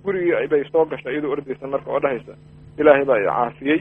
gurigii 0.05 0.47
bay 0.53 0.63
soo 0.73 0.85
gashay 0.91 1.13
iyadoo 1.15 1.33
ordaysa 1.35 1.67
marka 1.73 1.89
oo 1.95 2.01
dhahaysa. 2.05 2.33
Ilaahay 2.79 3.05
baa 3.05 3.17
i 3.21 3.25
caafiyey. 3.27 3.81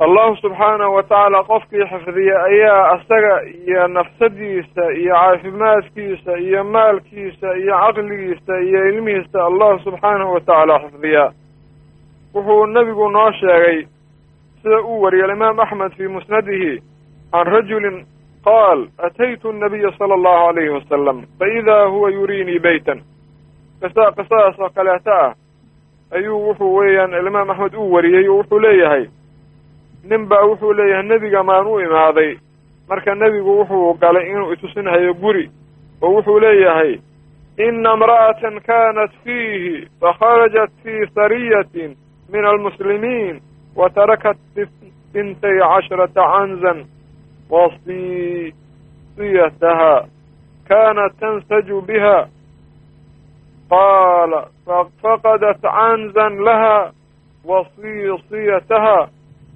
Allahu 0.00 0.36
subxaanahu 0.36 0.94
wa 0.94 1.02
tacaala 1.02 1.40
qofkii 1.50 1.84
xifdiya 1.92 2.36
ayaa 2.48 2.82
asaga 2.94 3.34
iyo 3.66 3.86
nafsadiisa 3.88 4.84
iyo 5.00 5.14
caafimaadkiisa 5.14 6.32
iyo 6.46 6.64
maalkiisa 6.64 7.48
iyo 7.62 7.74
caqligiisa 7.84 8.54
iyo 8.68 8.80
ilmihiisa 8.90 9.38
allahu 9.48 9.78
subxaanahu 9.84 10.32
wa 10.34 10.40
tacaala 10.40 10.78
xifdiyaa. 10.84 11.32
Wuxuu 12.34 12.66
nebigu 12.66 13.08
noo 13.10 13.30
sheegay 13.40 13.78
sida 14.66 14.80
uu 14.82 15.00
wariyay 15.02 15.24
alimaam 15.30 15.60
axmed 15.60 15.92
fii 15.96 16.08
musnadihi 16.08 16.80
can 17.32 17.46
rajulin 17.46 18.06
qaal 18.44 18.88
ataytu 18.98 19.48
annabiya 19.50 19.92
sala 19.98 20.14
allahu 20.14 20.48
alayhi 20.48 20.70
wasalam 20.70 21.22
faidaa 21.38 21.86
huwa 21.86 22.10
yuriinii 22.10 22.58
beytan 22.58 23.00
qisa 23.80 24.12
qisadaas 24.16 24.58
oo 24.60 24.70
kaleeto 24.74 25.10
ah 25.12 25.34
ayuu 26.10 26.38
wuxuu 26.48 26.74
weeyaan 26.76 27.14
alimaam 27.14 27.50
axmed 27.50 27.74
uu 27.74 27.92
wariyey 27.92 28.28
oo 28.28 28.36
wuxuu 28.38 28.58
leeyahay 28.58 29.06
nin 30.10 30.26
baa 30.26 30.42
wuxuu 30.50 30.72
leeyahay 30.72 31.06
nebiga 31.08 31.42
maan 31.42 31.66
u 31.66 31.80
imaaday 31.80 32.36
marka 32.88 33.14
nebigu 33.14 33.58
wuxuu 33.58 33.94
galay 33.94 34.30
inuu 34.30 34.52
itusinhayo 34.52 35.14
guri 35.14 35.50
oo 36.02 36.10
wuxuu 36.16 36.40
leeyahay 36.40 36.98
ina 37.68 37.92
imra'atan 37.94 38.60
kaanat 38.66 39.10
fiihi 39.24 39.88
fakharajat 40.00 40.70
fii 40.82 41.06
sariyatin 41.14 41.96
min 42.32 42.44
almuslimiin 42.44 43.40
wa 43.76 43.88
tarakat 43.90 44.36
bintay 45.12 45.58
casharata 45.60 46.22
canzan 46.32 46.78
wasiyataha 47.52 48.74
kaanat 50.68 51.12
tansaju 51.20 51.80
biha 51.88 52.28
qaala 53.70 54.40
fafaqadat 54.66 55.60
canzan 55.62 56.34
laha 56.46 56.92
wasisiyataha 57.44 59.08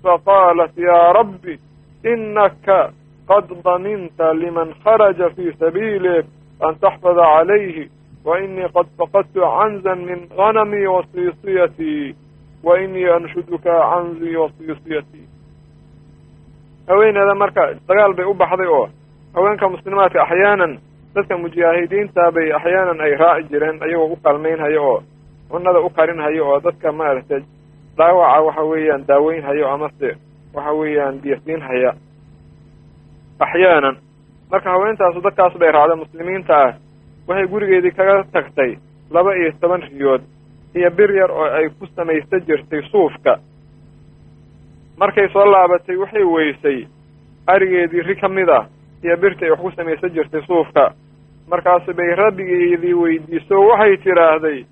faqaalat 0.03 0.75
yaa 0.77 1.13
rabbi 1.19 1.55
inaka 2.13 2.93
qad 3.29 3.47
daminta 3.65 4.33
liman 4.35 4.75
kharaja 4.85 5.31
fii 5.37 5.53
sabiilik 5.61 6.27
an 6.61 6.75
taxfada 6.81 7.25
calayhi 7.35 7.91
wa 8.25 8.39
inii 8.45 8.69
qad 8.77 8.87
faqadtu 8.99 9.41
canzan 9.59 9.99
min 10.09 10.21
ganamii 12.65 12.65
wasiisiyatii 12.65 12.65
wa 12.65 12.81
inii 12.81 13.07
anshuduka 13.07 13.73
canzii 13.91 14.37
wasiisiyatii 14.37 15.27
haweeneeda 16.89 17.35
marka 17.35 17.75
dagaal 17.89 18.15
bay 18.15 18.25
u 18.25 18.35
baxday 18.35 18.67
oo 18.67 18.89
haweenka 19.35 19.69
muslimaadka 19.69 20.23
axyaanan 20.23 20.79
dadka 21.15 21.39
mujaahidiinta 21.39 22.33
bay 22.33 22.53
axyaanan 22.53 23.01
ay 23.01 23.15
raaci 23.17 23.49
jireen 23.49 23.83
ayagoo 23.83 24.13
u 24.13 24.17
kaalmaynhayo 24.17 24.85
oo 24.85 25.03
cunada 25.51 25.81
u 25.81 25.91
karinhayo 25.91 26.49
oo 26.49 26.61
dadka 26.61 26.93
maaragtay 26.93 27.43
dhaawaca 27.97 28.41
waxa 28.47 28.63
weeyaan 28.63 29.07
daaweynhayo 29.09 29.69
amase 29.69 30.17
waxa 30.55 30.73
weeyaan 30.73 31.21
biyasiinhaya 31.23 31.95
axyaanan 33.39 33.97
marka 34.51 34.71
haweentaasu 34.71 35.21
dadkaas 35.21 35.55
bay 35.59 35.73
raacda 35.73 35.97
muslimiinta 35.97 36.57
ah 36.65 36.75
waxay 37.29 37.47
gurigeedii 37.47 37.91
kaga 37.91 38.25
tagtay 38.33 38.77
laba 39.11 39.35
iyo 39.37 39.53
toban 39.61 39.83
riyood 39.83 40.23
iyo 40.75 40.91
bir 40.91 41.11
yar 41.15 41.31
oo 41.31 41.45
ay 41.59 41.69
ku 41.79 41.87
samaysta 41.97 42.39
jirtay 42.41 42.83
suufka. 42.91 43.39
Markay 44.99 45.29
soo 45.33 45.45
laabatay 45.45 45.97
waxay 45.97 46.25
weysay 46.25 46.87
arigeedii 47.47 48.03
ri 48.03 48.17
ka 48.17 48.29
mid 48.29 48.49
ah 48.49 48.67
iyo 49.05 49.17
birta 49.17 49.45
ay 49.47 49.51
wax 49.51 49.61
ku 49.61 49.71
samaysan 49.77 50.11
jirtay 50.15 50.43
suufka. 50.47 50.93
Markaasi 51.51 51.93
bay 51.93 52.15
rabbigeedii 52.15 52.95
weydiiso 52.95 53.61
waxay 53.69 53.97
tidhaahday 53.97 54.65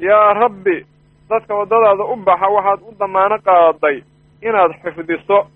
yaa 0.00 0.34
rabbi 0.34 0.84
dadka 1.30 1.54
waddadaada 1.54 2.04
u 2.12 2.16
baxa 2.16 2.48
waxaad 2.48 2.80
u 2.88 2.94
damaano 2.98 3.38
qaaday 3.44 4.02
inaad 4.42 4.72
xifdiso. 4.82 5.46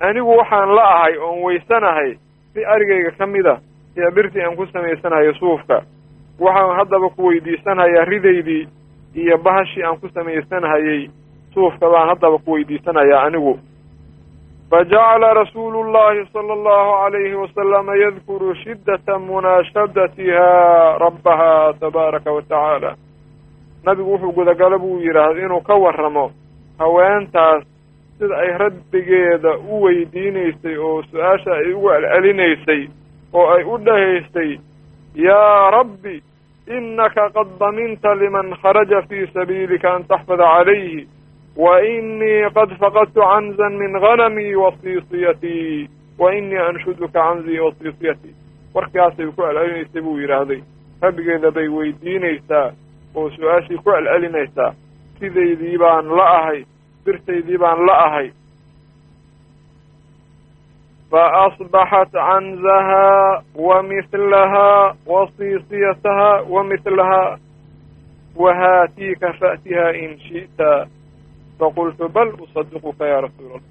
Anigu 0.00 0.36
waxaan 0.38 0.74
la 0.74 0.84
ahay 0.94 1.16
oon 1.18 1.42
weysanahay 1.42 2.16
si 2.54 2.64
arigayga 2.64 3.10
ka 3.18 3.26
mid 3.26 3.46
a 3.46 3.56
iyo 3.96 4.10
birtii 4.14 4.42
aan 4.42 4.56
ku 4.56 4.66
samaysanayo 4.66 5.32
suufka 5.34 5.82
waxaan 6.38 6.76
haddaba 6.78 7.08
ku 7.16 7.26
weydiisanayaa 7.26 8.04
ridaydii 8.04 8.68
iyo 9.14 9.38
bahashii 9.38 9.82
aan 9.84 9.98
ku 10.00 10.08
samaysanhayay. 10.14 11.08
Suufka 11.54 11.90
baan 11.90 12.08
haddaba 12.08 12.38
ku 12.38 12.52
weydiisanayaa 12.52 13.22
anigu. 13.26 13.58
Fajacala 14.70 15.34
rasuulu 15.34 15.82
llahi 15.92 16.26
sala 16.32 16.52
allahu 16.52 16.90
alayhi 17.06 17.34
wasalama 17.34 17.96
yadkuru 17.96 18.54
shiddata 18.54 19.18
munaashadatiha 19.18 20.98
rabbaha 20.98 21.72
tabaaraka 21.80 22.32
wa 22.32 22.42
tacaala. 22.42 22.96
Nabigu 23.84 24.10
wuxuu 24.12 24.32
gudagalo 24.32 24.78
buu 24.78 25.00
yidhaahda 25.00 25.40
inuu 25.40 25.60
ka 25.60 25.74
warramo 25.74 26.30
haweentaas 26.78 27.64
sida 28.18 28.36
ay 28.36 28.58
rabbigeeda 28.58 29.56
u 29.58 29.82
weydiinaysay 29.82 30.76
oo 30.78 31.02
su'aasha 31.02 31.50
ay 31.54 31.72
ugu 31.72 31.88
celcelinaysay 31.90 32.88
oo 33.32 33.46
ay 33.54 33.64
u 33.64 33.78
dhahaysay 33.78 34.58
yaa 35.14 35.70
rabbi 35.70 36.22
inaka 36.76 37.30
qad 37.34 37.48
daminta 37.60 38.14
liman 38.14 38.54
kharaja 38.62 39.02
fii 39.08 39.26
sabiilika 39.34 39.94
an 39.94 40.04
taxfada 40.10 40.44
calayhi 40.54 41.08
wa 41.56 41.80
inii 41.82 42.50
qad 42.54 42.70
faqadtu 42.80 43.20
canzan 43.20 43.72
min 43.78 43.92
ghanamii 44.04 44.54
wa 44.54 44.72
siisiyatii 44.82 45.88
wa 46.18 46.34
inii 46.34 46.56
anshuduka 46.68 47.08
canzii 47.20 47.58
wa 47.60 47.72
siisiyatii 47.78 48.34
warkaasay 48.74 49.26
ku 49.26 49.42
celcelinaysay 49.42 50.02
buu 50.02 50.18
yidhaahday. 50.20 50.60
Rabbigeeda 51.02 51.50
bay 51.50 51.68
weydiinaysaa 51.68 52.72
oo 53.14 53.30
su'aashii 53.30 53.76
ku 53.76 53.90
celcelinaysaa. 53.90 54.72
Sidaydii 55.18 55.78
baan 55.78 56.06
la 56.16 56.26
ahay 56.38 56.64
birtaydii 57.04 57.58
baan 57.58 57.86
la 57.86 57.94
ahay 58.06 58.30
mihlahaa 63.82 64.94
wa 65.06 65.28
siisiyatahaa 65.36 66.42
wa 66.48 66.64
mihlahaa 66.64 67.38
wahaatiika 68.36 69.32
fa'tihaa 69.40 69.90
in 69.90 70.18
shi'ta 70.18 70.86
faqultu 71.58 72.08
bal 72.08 72.32
usadiquka 72.44 73.06
yaa 73.06 73.20
rasuula 73.20 73.54
allah 73.54 73.62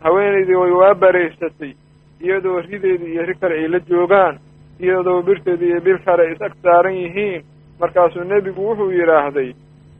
haweenaydii 0.00 0.54
way 0.54 0.70
waa 0.70 0.94
baraysatay 0.94 1.72
iyadoo 2.20 2.60
rideedii 2.60 3.12
iyo 3.12 3.26
ri 3.26 3.34
kale 3.34 3.54
ay 3.54 3.68
la 3.68 3.80
joogaan 3.80 4.38
iyadoo 4.80 5.22
birteedii 5.22 5.66
iyo 5.70 5.80
bir 5.80 5.98
kale 6.04 6.32
is 6.32 6.42
ag 6.42 6.52
saaran 6.62 6.94
yihiin 6.94 7.44
markaasuu 7.80 8.24
nebigu 8.24 8.68
wuxuu 8.68 8.90
yidhaahday 8.90 9.52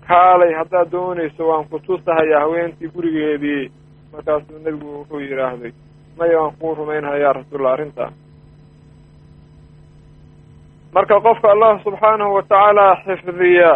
kaalay 0.09 0.55
haddaad 0.55 0.91
doonayso 0.91 1.49
waan 1.49 1.65
ku 1.69 1.79
tusahayaa 1.79 2.41
haweentii 2.41 2.89
gurigeedii 2.89 3.73
markaasuu 4.13 4.59
nebigu 4.65 4.99
wuxuu 4.99 5.21
yidhaahday 5.21 5.73
maya 6.19 6.39
waan 6.41 6.55
kuu 6.61 6.75
rumaynaya 6.75 7.19
yaa 7.25 7.33
rasuulallah 7.33 7.73
arrintaa 7.77 8.11
marka 10.95 11.21
qofka 11.21 11.49
allah 11.53 11.81
subxaanahu 11.85 12.35
wa 12.35 12.43
tacaala 12.43 12.87
xifdiya 13.07 13.73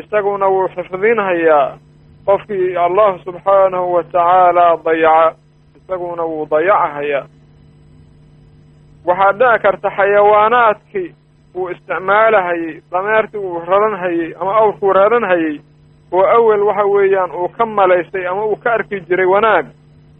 isaguna 0.00 0.46
wuu 0.48 0.68
xifdinhayaa. 0.74 1.78
Qofkii 2.26 2.76
allah 2.76 3.18
subxaanahu 3.24 3.92
wa 3.94 4.02
tacaala 4.04 4.66
dayaca 4.84 5.36
isaguna 5.76 6.22
wuu 6.30 6.46
dayacahayaa 6.50 7.26
waxaa 9.06 9.32
dhici 9.38 9.58
karta 9.62 9.88
xayawaanaadkii 9.96 11.08
uu 11.54 11.68
isticmaalahayey 11.70 12.80
dameertii 12.92 13.38
uu 13.40 13.60
raranhayey 13.68 14.34
ama 14.40 14.52
awrkuu 14.60 14.92
raranhayey 14.92 15.60
oo 16.12 16.24
awel 16.36 16.62
waxa 16.68 16.84
weeyaan 16.94 17.30
uu 17.30 17.48
ka 17.48 17.66
malaysay 17.66 18.26
ama 18.26 18.44
uu 18.46 18.56
ka 18.56 18.72
arki 18.72 19.00
jiray 19.00 19.26
wanaag 19.26 19.66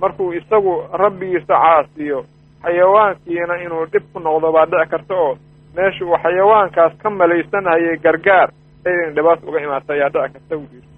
markuu 0.00 0.32
isagu 0.38 0.74
rabbigiisa 1.02 1.54
caasiyo 1.62 2.18
xayawaankiina 2.64 3.54
inuu 3.64 3.84
dhib 3.92 4.04
ku 4.12 4.18
noqdo 4.26 4.48
baa 4.56 4.66
dhici 4.70 4.90
karta 4.92 5.14
oo 5.22 5.32
meesha 5.76 6.04
uu 6.04 6.18
xayawaankaas 6.24 6.92
ka 7.02 7.08
malaysanhayay 7.20 7.96
gargaar 8.04 8.48
aydan 8.86 9.14
dhibaata 9.16 9.42
uga 9.48 9.60
imaata 9.66 9.90
ayaa 9.96 10.08
dhici 10.14 10.32
karta 10.34 10.54
buu 10.60 10.68
yidhi. 10.74 10.88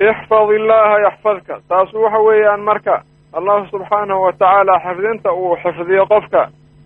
Ixfad 0.00 0.50
illaaha 0.56 0.98
yaxfadka 1.06 1.54
taasu 1.68 1.96
waxa 2.02 2.18
weeyaan 2.26 2.60
marka 2.68 3.02
allahu 3.32 3.66
subxaanahu 3.72 4.22
wa 4.26 4.32
tacaala 4.32 4.74
xifdinta 4.84 5.32
uu 5.32 5.56
xifdiyo 5.62 6.06
qofka 6.12 6.42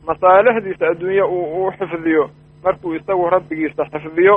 masaalixdiisa 0.06 0.84
adduunye 0.92 1.22
uu 1.22 1.66
u 1.66 1.72
xifdiyo 1.78 2.24
markuu 2.64 2.94
isagu 2.98 3.30
rabbigiisa 3.34 3.84
xifdiyo 3.92 4.34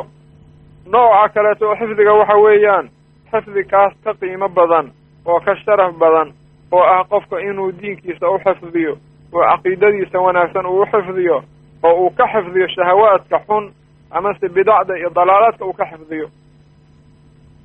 nooca 0.91 1.29
kaleeto 1.33 1.75
xifdiga 1.79 2.13
waxa 2.19 2.35
weeyaan 2.45 2.89
xifdi 3.31 3.63
kaas 3.71 3.93
ka 4.03 4.13
qiimo 4.19 4.47
badan 4.49 4.91
oo 5.25 5.39
ka 5.45 5.55
sharaf 5.55 5.93
badan 6.01 6.33
oo 6.71 6.81
ah 6.83 7.03
qofka 7.09 7.39
inuu 7.39 7.71
diinkiisa 7.81 8.29
u 8.29 8.38
xifdiyo 8.45 8.93
oo 9.33 9.41
caqiidadiisa 9.51 10.19
wanaagsan 10.19 10.65
uu 10.65 10.81
u 10.81 10.85
xifdiyo 10.85 11.43
oo 11.83 11.93
uu 12.03 12.09
ka 12.17 12.25
xifdiyo 12.33 12.67
shahawaadka 12.75 13.39
xun 13.47 13.73
amase 14.11 14.49
bidacda 14.49 14.93
iyo 14.97 15.09
dalaalaadka 15.09 15.65
uu 15.65 15.73
ka 15.73 15.85
xifdiyo. 15.91 16.27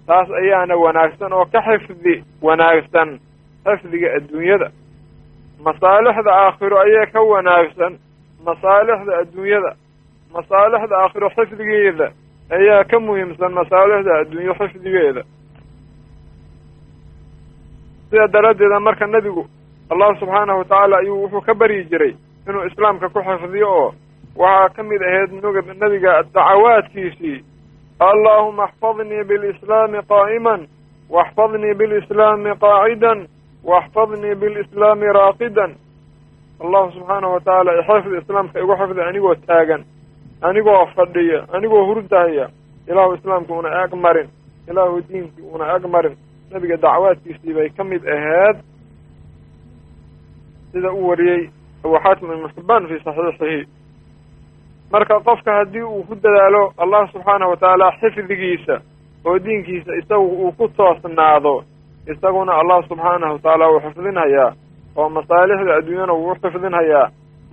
Taas 0.06 0.28
ayaana 0.30 0.74
wanaagsan 0.76 1.32
oo 1.32 1.46
ka 1.52 1.60
xifdi 1.62 2.14
wanaagsan 2.42 3.18
xifdiga 3.64 4.08
adduunyada. 4.16 4.68
Masaalixda 5.64 6.32
aakhiro 6.44 6.76
ayaa 6.84 7.06
ka 7.12 7.20
wanaagsan 7.22 7.92
masaalixda 8.46 9.12
adduunyada. 9.22 9.72
Masaalixda 10.34 10.96
aakhiro 11.02 11.28
xifdigeeda 11.36 12.08
ayaa 12.56 12.84
ka 12.90 13.00
muhiimsan 13.00 13.52
masaalixda 13.58 14.12
adduunyo 14.20 14.54
xifdigeeda. 14.60 15.22
Sida 18.10 18.26
daraaddeeda 18.32 18.80
marka 18.80 19.06
nebigu 19.06 19.46
allah 19.90 20.10
subxaanahu 20.20 20.58
wa 20.58 20.64
tacaala 20.64 20.96
ayuu 20.98 21.22
wuxuu 21.22 21.40
ka 21.46 21.54
baryi 21.54 21.84
jiray 21.90 22.14
inuu 22.48 22.66
islaamka 22.66 23.08
ku 23.08 23.20
xifdiyo 23.22 23.68
oo 23.68 23.94
waxaa 24.36 24.68
ka 24.76 24.82
mid 24.82 25.02
ahayd 25.02 25.30
nebiga 25.80 26.22
dacawaadkiisii 26.22 27.38
allahuma 28.00 28.64
axfadnii 28.64 29.24
bilislaami 29.30 29.98
qaa'iman 30.12 30.60
waxfadnii 31.10 31.74
bilislaami 31.80 32.50
qaacidan 32.64 33.26
waxfadnii 33.64 34.34
bilislaami 34.34 35.06
raaqidan. 35.18 35.72
Allahu 36.62 36.92
subxaanahu 36.92 37.32
wa 37.34 37.40
tacaala 37.40 37.70
ixifdi 37.80 38.16
islaamka 38.22 38.60
igu 38.60 38.76
xifdi 38.80 39.00
anigoo 39.08 39.34
taagan 39.46 39.82
anigoo 40.48 40.86
fadhiya 40.96 41.40
anigoo 41.56 41.84
hurdahaya 41.88 42.46
ilaahu 42.88 43.14
islaamka 43.14 43.52
una 43.54 43.70
ag 43.82 43.92
marin 44.04 44.28
ilaahu 44.70 45.00
diinkii 45.08 45.44
una 45.54 45.64
ag 45.74 45.84
marin. 45.94 46.16
Nebiga 46.52 46.76
dacwaadkiisii 46.76 47.54
bay 47.56 47.68
ka 47.76 47.84
mid 47.84 48.02
ahayd. 48.14 48.56
Sida 50.72 50.90
u 50.92 51.08
wariyey 51.08 51.50
abu 51.84 51.96
xaatim 52.04 52.32
ibnu 52.32 52.48
xibbaan 52.54 52.86
fii 52.88 53.00
saxiixihi. 53.04 53.60
Marka 54.92 55.20
qofka 55.26 55.52
haddii 55.58 55.82
uu 55.82 56.02
ku 56.08 56.14
dadaalo 56.14 56.72
allah 56.82 57.08
subxaanahu 57.12 57.50
wa 57.50 57.56
tacaala 57.56 57.92
xifdigiisa 58.00 58.76
oo 59.24 59.38
diinkiisa 59.44 59.92
isagu 60.00 60.26
uu 60.44 60.52
ku 60.52 60.68
toosnaado 60.68 61.64
isaguna 62.12 62.52
allah 62.60 62.78
subxaanahu 62.88 63.32
wa 63.32 63.38
tacaala 63.38 63.66
wuu 63.72 63.80
xifdinhayaa 63.80 64.50
oo 64.96 65.08
masaalixda 65.08 65.74
adduunyana 65.78 66.12
wuu 66.12 66.30
u 66.32 66.34
xifdinhayaa 66.42 67.06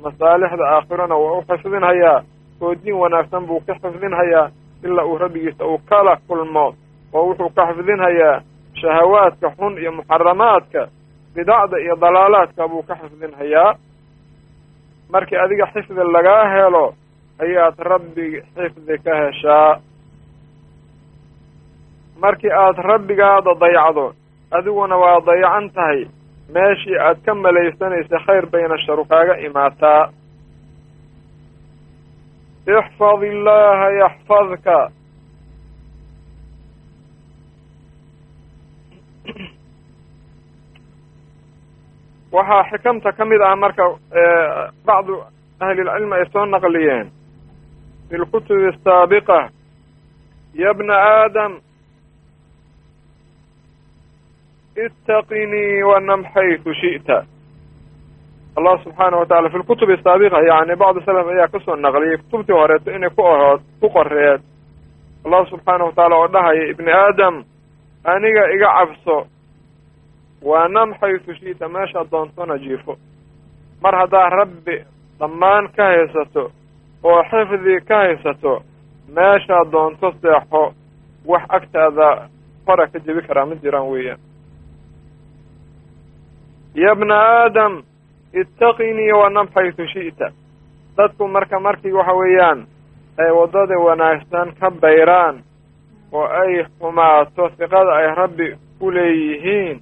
masaalixda 0.03 0.63
aakhirana 0.75 1.15
waa 1.23 1.37
u 1.39 1.41
xifdinhayaa 1.49 2.17
oo 2.61 2.75
diin 2.83 2.95
wanaagsan 3.01 3.45
buu 3.47 3.59
ka 3.67 3.73
xifdinhayaa 3.83 4.51
ilaa 4.83 5.05
uu 5.05 5.17
rabbigiisa 5.17 5.65
uu 5.65 5.77
kala 5.89 6.17
kulmo. 6.27 6.65
Oo 7.13 7.23
wuxuu 7.27 7.49
ka 7.55 7.63
xifdinhayaa 7.67 8.41
shahawaadka 8.81 9.47
xun 9.57 9.73
iyo 9.81 9.91
muxaramaadka 9.97 10.81
bidacda 11.35 11.77
iyo 11.83 11.95
dalaalaadka 11.95 12.67
buu 12.71 12.83
ka 12.87 12.95
xifdinhayaa. 13.01 13.71
Markii 15.13 15.37
adiga 15.43 15.65
xifdi 15.73 16.01
lagaa 16.15 16.45
helo 16.53 16.85
ayaad 17.43 17.75
rabbi 17.91 18.27
xifdi 18.55 18.95
ka 19.05 19.13
heshaa. 19.21 19.73
Markii 22.21 22.51
aad 22.51 22.77
rabbigaada 22.89 23.53
dayacdo 23.61 24.05
adiguna 24.51 24.95
waa 24.97 25.19
dayacan 25.27 25.69
tahay. 25.75 26.01
Meeshii 26.53 26.97
aad 26.99 27.17
ka 27.25 27.33
malaysanaysa 27.35 28.17
khayr 28.25 28.45
bayna 28.51 28.77
sharu 28.85 29.05
kaaga 29.05 29.35
imaataa 29.47 30.09
ixfad 32.77 33.21
illaaha 33.31 33.87
yaxfadka 34.01 34.77
waxaa 42.31 42.63
xikamta 42.69 43.11
ka 43.17 43.23
mid 43.25 43.41
ah 43.41 43.55
marka 43.55 43.83
bacdu 44.85 45.13
ahlilcilmi 45.59 46.15
ay 46.15 46.25
soo 46.33 46.45
naqliyeen. 46.45 47.07
Fi 48.09 48.15
lkutubi 48.21 48.67
asaabiqa 48.71 49.39
ya 50.61 50.73
bna 50.77 50.93
aadam 50.93 51.53
istaqinii 54.85 55.83
wanam 55.89 56.21
xaytu 56.33 56.73
shi'ta 56.81 57.17
allah 58.57 58.75
subxaanahu 58.83 59.19
watacala 59.21 59.49
fi 59.49 59.57
lkutubi 59.57 59.93
asaabiqa 59.93 60.39
yani 60.51 60.75
bacdu 60.75 61.01
salaf 61.05 61.27
ayaa 61.27 61.47
ka 61.47 61.59
soo 61.65 61.75
naqliyey. 61.75 62.17
Kutubtii 62.17 62.53
horeeto 62.59 62.91
inay 62.91 63.09
ku 63.09 63.21
orood 63.23 63.61
ku 63.81 63.87
qoreed 63.89 64.41
allah 65.25 65.41
subxaanahu 65.51 65.87
watacaala 65.89 66.15
oo 66.15 66.27
dhahaya 66.33 66.63
ibni 66.71 66.91
aadam 66.91 67.35
aniga 68.03 68.43
iga 68.55 68.69
cabso. 68.77 69.17
Waa 70.41 70.67
nam 70.67 70.93
xaytu 70.99 71.33
shi'ta 71.39 71.67
meeshaad 71.69 72.07
doontona 72.11 72.57
jiifo. 72.57 72.93
Mar 73.83 73.95
haddaa 73.95 74.29
rabbi 74.29 74.75
dhammaan 75.19 75.67
ka 75.75 75.83
haysato 75.91 76.51
oo 77.03 77.23
xifdi 77.31 77.73
ka 77.87 77.95
haysato 78.03 78.53
meeshaad 79.15 79.67
doonto 79.71 80.11
seexo 80.21 80.73
wax 81.25 81.43
agtaada 81.49 82.29
hora 82.67 82.87
ka 82.87 82.99
jebi 83.05 83.21
karaa 83.27 83.45
ma 83.45 83.55
jiraan 83.55 83.87
weeyaan. 83.91 84.19
Ya 86.75 86.95
bna 86.95 87.15
aadam 87.15 87.83
ittaqinii 88.33 89.11
wanam 89.13 89.47
xaytu 89.55 89.87
shi'ta. 89.87 90.27
Dadku 90.97 91.27
marka 91.27 91.59
markii 91.59 91.91
waxa 91.91 92.13
weeyaan 92.13 92.67
ay 93.17 93.31
waddada 93.31 93.75
wanaagsan 93.85 94.53
ka 94.59 94.69
bayraan 94.71 95.43
oo 96.11 96.23
ay 96.41 96.63
xumaato 96.79 97.49
siqada 97.57 97.91
ay 97.95 98.07
rabbi 98.15 98.47
u 98.81 98.91
leeyihiin 98.91 99.81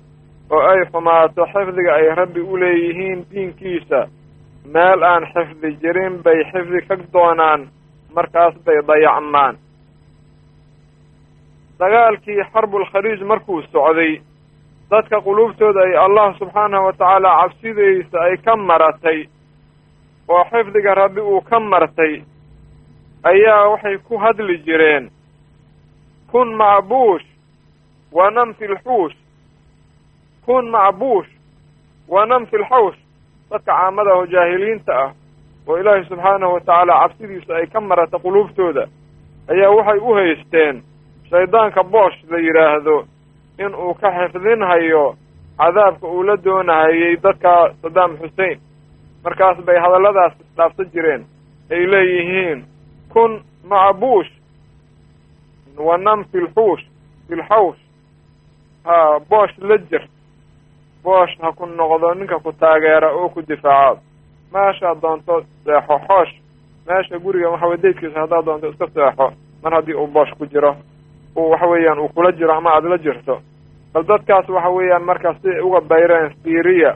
oo 0.52 0.60
ay 0.72 0.86
xumaato 0.92 1.46
xifdiga 1.54 1.94
ay 1.96 2.16
rabbi 2.16 2.42
u 2.42 2.58
leeyihiin 2.60 3.26
diinkiisa 3.32 4.08
meel 4.74 5.04
aan 5.04 5.26
xifdi 5.34 5.78
jirin 5.82 6.24
bay 6.24 6.44
xifdi 6.52 6.82
ka 6.88 6.96
doonaan 7.14 7.68
markaas 8.16 8.56
bay 8.66 8.80
dayacmaan. 8.88 9.56
Dagaalkii 11.80 12.44
xarbulkhaliij 12.54 13.22
markuu 13.24 13.62
socday 13.62 14.22
dadka 14.92 15.22
quluubtooda 15.22 15.82
ay 15.88 15.96
allah 16.06 16.36
subxaanahu 16.40 16.86
wa 16.86 16.94
tacaala 16.94 17.30
cabsidaysa 17.42 18.18
ay 18.28 18.38
ka 18.46 18.56
maratay 18.56 19.20
oo 20.30 20.44
xifdiga 20.52 20.94
rabbi 20.96 21.22
uu 21.22 21.42
ka 21.42 21.60
martay 21.60 22.24
ayaa 23.24 23.68
waxay 23.72 23.98
ku 24.08 24.18
hadli 24.18 24.58
jireen 24.66 25.10
kun 26.32 26.56
macbuush 26.56 27.26
wanam 28.12 28.54
fi 28.54 28.68
lxuush 28.68 29.16
kun 30.46 30.70
macbuush 30.72 31.28
wanam 32.08 32.46
fi 32.48 32.58
lxawsh 32.58 32.98
dadka 33.52 33.72
caamada 33.72 34.14
oo 34.16 34.26
jaahiliinta 34.26 34.94
ah 35.04 35.12
oo 35.68 35.78
ilaahay 35.80 36.04
subxaanahu 36.06 36.54
wa 36.54 36.60
tacaala 36.60 37.00
cabsidiisa 37.04 37.56
ay 37.56 37.68
ka 37.68 37.82
marata 37.82 38.20
quluubtooda 38.20 38.88
ayaa 39.52 39.72
waxay 39.78 40.00
u 40.00 40.14
haysteen 40.14 40.84
shaydaanka 41.30 41.84
boosh 41.84 42.18
la 42.32 42.38
yidhaahdo 42.40 42.98
in 43.60 43.76
uu 43.76 43.94
ka 43.94 44.10
xifdinhayo 44.12 45.16
cadaabka 45.58 46.08
uu 46.08 46.24
la 46.24 46.36
doonahayay 46.44 47.16
dadka 47.24 47.74
saddaam 47.82 48.18
xusein 48.18 48.60
markaas 49.24 49.58
bay 49.66 49.78
hadalladaas 49.80 50.34
isdhaafsan 50.42 50.90
jireen. 50.94 51.26
Ay 51.72 51.86
leeyihiin 51.92 52.66
kun 53.14 53.42
macbuush 53.70 54.30
wanam 55.78 56.24
fi 56.32 56.38
lxuush 56.42 56.84
fi 57.28 57.36
lxawsh 57.36 57.80
ha 58.86 59.20
boosh 59.30 59.54
la 59.60 59.78
jir 59.90 60.04
boosh 61.04 61.34
ha 61.42 61.52
ku 61.52 61.66
noqdo 61.66 62.14
ninka 62.14 62.40
ku 62.40 62.52
taageera 62.54 63.10
oo 63.14 63.30
ku 63.30 63.42
difaaco 63.42 64.00
meeshaad 64.54 65.02
doonto 65.02 65.42
seexo 65.66 65.98
xoosh. 66.08 66.34
Meesha 66.88 67.20
guriga 67.20 67.50
waxaway 67.50 67.78
daydkiisa 67.78 68.20
haddaad 68.22 68.46
doonto 68.46 68.68
iska 68.70 68.88
seexo 68.94 69.32
mar 69.64 69.74
haddii 69.74 69.94
uu 69.96 70.08
boosh 70.08 70.32
ku 70.38 70.46
jiro 70.46 70.76
uu 71.38 71.50
waxa 71.52 71.68
weeyaan 71.68 72.00
uu 72.00 72.10
kula 72.16 72.32
jiro 72.32 72.54
ama 72.54 72.70
aada 72.74 72.90
la 72.90 72.98
jirto. 72.98 73.42
Bal 73.94 74.04
dadkaas 74.08 74.50
waxa 74.50 74.70
weeyaan 74.70 75.04
markaas 75.04 75.38
si 75.42 75.50
ay 75.50 75.62
uga 75.62 75.82
bayreen 75.82 76.34
fiiriya 76.44 76.92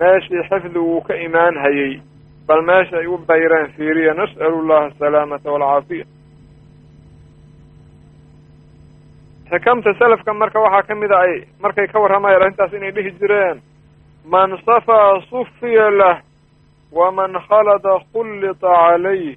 meeshii 0.00 0.42
xifdi 0.50 0.78
wuu 0.78 1.00
ka 1.00 1.14
imaan 1.14 1.54
bal 2.46 2.62
meesha 2.62 2.96
ay 2.98 3.06
u 3.06 3.18
bayreen 3.28 3.68
fiiriya 3.76 4.14
nas'alu 4.14 4.60
llaha 4.68 4.86
asalaamata 4.90 5.50
waalcaafiya 5.52 6.04
xikamta 9.50 9.94
selafka 9.98 10.32
marka 10.34 10.60
waxaa 10.60 10.82
ka 10.88 10.94
mid 10.94 11.10
a 11.12 11.18
ay 11.26 11.34
markay 11.62 11.86
ka 11.92 12.00
warramayaan 12.00 12.42
arrintaas 12.42 12.72
inay 12.72 12.90
dhihi 12.94 13.10
jireen 13.20 13.60
man 14.24 14.50
safaa 14.66 15.20
sufiya 15.30 15.90
lah 15.90 16.16
waman 16.92 17.32
khalada 17.48 17.94
khullita 18.12 18.70
calayh 18.82 19.36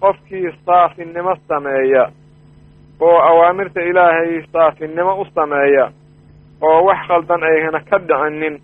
qofkii 0.00 0.50
saafinimo 0.66 1.34
sameeya 1.48 2.04
oo 3.00 3.18
awaamirta 3.30 3.80
ilaahay 3.90 4.42
saafinimo 4.52 5.12
u 5.20 5.24
sameeya 5.34 5.86
oo 6.62 6.84
wax 6.84 7.00
khaldan 7.08 7.42
ayna 7.44 7.80
ka 7.90 7.98
dhicinin 7.98 8.60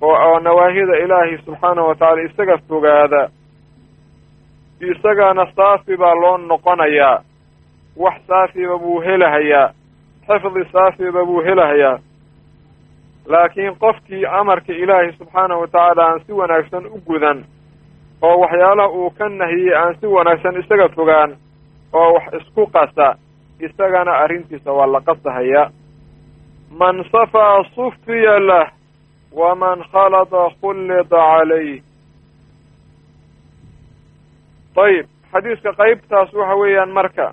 oo 0.00 0.40
nawaahida 0.40 0.96
ilaahay 1.04 1.38
subxaanahu 1.44 1.88
wa 1.88 1.94
tacaala 1.94 2.22
isaga 2.22 2.58
fogaada 2.68 3.22
isagana 4.80 5.46
saafi 5.56 5.96
baa 5.96 6.14
loo 6.22 6.36
noqonayaa 6.38 7.22
wax 7.96 8.14
saafiba 8.28 8.78
buu 8.78 9.00
helahayaa 9.06 9.72
xifdi 10.26 10.64
saafiba 10.72 11.24
buu 11.24 11.40
helahayaa. 11.46 11.98
Laakiin 13.26 13.74
qofkii 13.78 14.26
amarka 14.26 14.72
ilaahay 14.72 15.12
subxaanahu 15.12 15.60
wa 15.60 15.66
tacaala 15.68 16.02
aan 16.06 16.20
si 16.26 16.32
wanaagsan 16.32 16.86
u 16.86 17.00
gudan 17.06 17.44
oo 18.22 18.36
waxyaalaha 18.40 18.88
uu 18.88 19.10
ka 19.18 19.28
nahiyey 19.28 19.74
aan 19.76 19.94
si 20.00 20.06
wanaagsan 20.06 20.56
isaga 20.60 20.88
fogaan 20.96 21.36
oo 21.92 22.12
wax 22.14 22.26
isku 22.40 22.66
qasa 22.66 23.08
isagana 23.66 24.12
arrintiisa 24.24 24.72
waa 24.72 24.86
la 24.86 25.00
qasahayaa 25.00 25.70
man 26.80 27.04
safaa 27.12 27.64
sufiya 27.74 28.38
lah 28.48 28.66
waman 29.32 29.84
khalada 29.92 30.42
khullida 30.60 31.04
calayh. 31.10 31.82
Ayib 34.84 35.06
xadiiska 35.32 35.70
qaybtaas 35.80 36.30
waxa 36.34 36.54
weeyaan 36.60 36.90
marka 36.98 37.26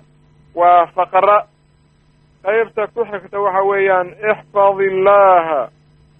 waa 0.54 0.86
faqra 0.96 1.38
qaybta 2.46 2.86
ku 2.94 3.04
xigta 3.10 3.38
waxa 3.40 3.62
weeyaan 3.70 4.08
ixfad 4.30 4.78
illaha 4.88 5.60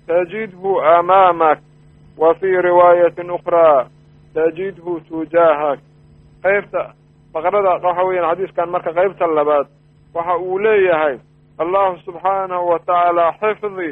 tajidhu 0.07 0.73
amaamak 0.97 1.59
wa 2.21 2.35
fii 2.35 2.63
riwaayatin 2.69 3.31
ukhraa 3.31 3.89
tajidhu 4.35 5.01
tujaahak 5.09 5.79
qaybta 6.43 6.95
faqrada 7.33 7.73
waxa 7.83 8.03
weeyaan 8.09 8.31
xadiiskan 8.31 8.69
marka 8.71 8.93
qaybta 8.99 9.27
labaad 9.39 9.67
waxa 10.17 10.37
uu 10.39 10.59
leeyahay 10.59 11.19
allahu 11.59 11.97
subxaanahu 12.07 12.69
wa 12.71 12.79
tacaala 12.79 13.33
xifdi 13.41 13.91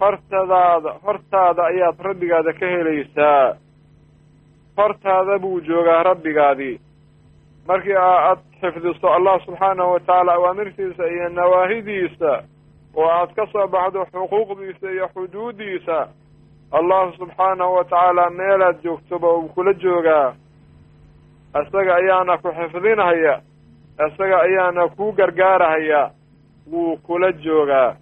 hortadaada 0.00 0.90
hortaada 1.04 1.62
ayaad 1.70 1.96
rabbigaada 2.08 2.52
ka 2.52 2.66
helaysaa. 2.66 3.56
Hortaada 4.76 5.38
buu 5.38 5.60
joogaa 5.60 6.02
rabbigaadii 6.02 6.80
markii 7.68 7.96
aad 7.96 8.38
xifdiso 8.60 9.08
allah 9.16 9.40
subxaanahu 9.46 9.92
wa 9.92 10.00
tacaala 10.00 10.32
awaamirtiisa 10.32 11.04
iyo 11.14 11.28
nawaahidiisa 11.28 12.32
oo 12.96 13.08
aad 13.10 13.34
ka 13.36 13.46
soo 13.52 13.66
baxdo 13.68 14.04
xuquuqdiisa 14.12 14.90
iyo 14.90 15.08
xuduuddiisa. 15.14 15.98
Allahu 16.72 17.12
subxaanahu 17.18 17.74
wa 17.74 17.84
tacaala 17.84 18.30
meelaad 18.30 18.82
joogtoba 18.82 19.28
uu 19.32 19.48
kula 19.48 19.72
joogaa. 19.72 20.34
Isaga 21.60 21.94
ayaana 21.94 22.38
ku 22.38 22.48
xifdinhaya 22.58 23.40
isaga 24.06 24.40
ayaana 24.42 24.88
kuu 24.88 25.12
gargaarahaya 25.12 26.10
wuu 26.72 26.96
kula 26.96 27.32
joogaa. 27.32 27.96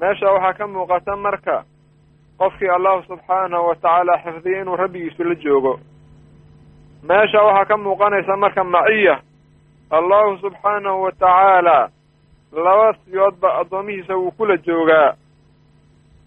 Meesha 0.00 0.30
waxaa 0.32 0.52
ka 0.58 0.66
muuqata 0.66 1.16
marka 1.16 1.64
qofkii 2.38 2.68
allahu 2.76 3.02
subxaanahu 3.02 3.66
wa 3.68 3.74
tacaala 3.74 4.18
xifdiyay 4.24 4.60
inuu 4.62 4.76
rabbigiisu 4.76 5.24
la 5.24 5.34
joogo. 5.34 5.80
Meesha 7.02 7.42
waxaa 7.42 7.64
ka 7.64 7.76
muuqanaysa 7.76 8.36
marka 8.36 8.64
maciya 8.64 9.20
allahu 9.90 10.38
subxaanahu 10.38 11.02
wa 11.02 11.12
tacaala 11.12 11.90
laba 12.52 12.94
siyoodba 13.04 13.58
addoomihiisa 13.60 14.16
wuu 14.16 14.30
kula 14.30 14.56
joogaa. 14.56 15.14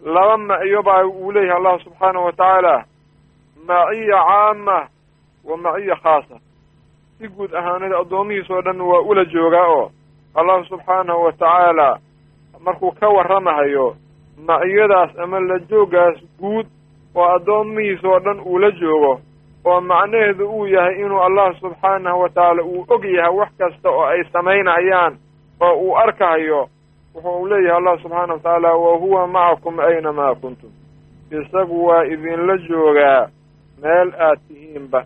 Laba 0.06 0.38
maciyo 0.38 0.84
baa 0.84 1.04
uu 1.06 1.32
leeyahay 1.32 1.58
allahu 1.58 1.80
subxaanahu 1.80 2.26
wa 2.26 2.32
tacaala 2.32 2.86
maciya 3.68 4.20
caama 4.28 4.88
wa 5.44 5.58
maciya 5.58 5.96
khaasa 5.96 6.36
si 7.18 7.28
guud 7.28 7.54
ahaanada 7.56 7.98
addoomihiisa 8.00 8.54
oo 8.54 8.62
dhan 8.62 8.82
waa 8.82 9.00
ula 9.02 9.26
joogaa 9.26 9.68
oo 9.68 9.92
allahu 10.36 10.64
subxaanahu 10.66 11.24
wa 11.24 11.32
tacaala 11.32 12.00
markuu 12.66 12.92
ka 12.92 13.10
warramahayo 13.10 13.96
maciyadaas 14.48 15.20
ama 15.20 15.40
la 15.40 15.60
jooggaas 15.70 16.18
guud 16.40 16.68
oo 17.16 17.28
addoomihiisa 17.36 18.08
oo 18.08 18.20
dhan 18.20 18.40
uu 18.46 18.60
la 18.60 18.72
joogo 18.72 19.22
oo 19.66 19.82
macnaheedu 19.82 20.50
uu 20.50 20.66
yahay 20.68 20.96
inuu 21.02 21.20
allah 21.22 21.56
subxaanahu 21.60 22.22
wa 22.22 22.30
tacaala 22.30 22.64
uu 22.64 22.86
og 22.90 23.06
yahay 23.06 23.36
wax 23.40 23.50
kasta 23.58 23.90
oo 23.90 24.06
ay 24.06 24.24
samaynayaan 24.34 25.18
oo 25.62 25.74
uu 25.76 25.96
arkahayo 25.98 26.68
wuxuu 27.16 27.48
leeyahay 27.48 27.78
allah 27.78 27.96
subxaana 28.02 28.34
wa 28.34 28.40
tacaala 28.40 28.72
wa 28.74 28.98
huwa 28.98 29.28
macakum 29.28 29.80
aynamaa 29.80 30.36
kuntum. 30.36 30.70
Isagu 31.32 31.86
waa 31.88 32.04
idinla 32.06 32.58
joogaa 32.58 33.28
meel 33.82 34.14
aad 34.20 34.40
tihiinba 34.48 35.06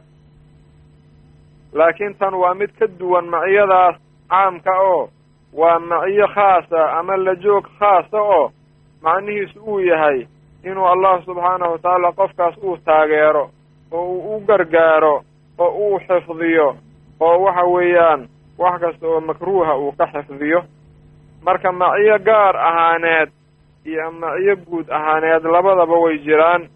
laakiin 1.73 2.15
tan 2.19 2.33
waa 2.33 2.53
mid 2.53 2.69
ka 2.79 2.87
duwan 2.99 3.25
maciyadaas 3.33 3.95
caamka 4.29 4.73
oo 4.81 5.09
waa 5.53 5.79
maciyo 5.79 6.27
khaasa 6.27 6.91
ama 6.99 7.17
la 7.17 7.35
joog 7.35 7.65
khaasa 7.79 8.17
oo 8.21 8.51
macnihiisu 9.03 9.59
uu 9.65 9.79
yahay 9.79 10.27
inuu 10.63 10.85
allah 10.87 11.23
subxaanahu 11.25 11.71
wa 11.71 11.77
tacaala 11.77 12.11
qofkaas 12.11 12.55
uu 12.63 12.77
taageero 12.85 13.49
oo 13.91 14.03
uu 14.05 14.35
u 14.37 14.39
gargaaro 14.47 15.15
oo 15.57 15.69
uu 15.85 15.99
xifdiyo 16.07 16.75
oo 17.19 17.37
waxa 17.43 17.63
weeyaan 17.63 18.27
wax 18.57 18.79
kasta 18.81 19.07
oo 19.07 19.21
makruuha 19.21 19.75
uu 19.77 19.91
ka 19.97 20.05
xifdiyo. 20.13 20.61
Marka 21.45 21.71
maciyo 21.71 22.17
gaar 22.19 22.55
ahaaneed 22.57 23.29
iyo 23.85 24.11
maciyo 24.11 24.55
guud 24.55 24.89
ahaaneed 24.91 25.43
labadaba 25.43 25.95
way 26.03 26.17
jiraan. 26.19 26.67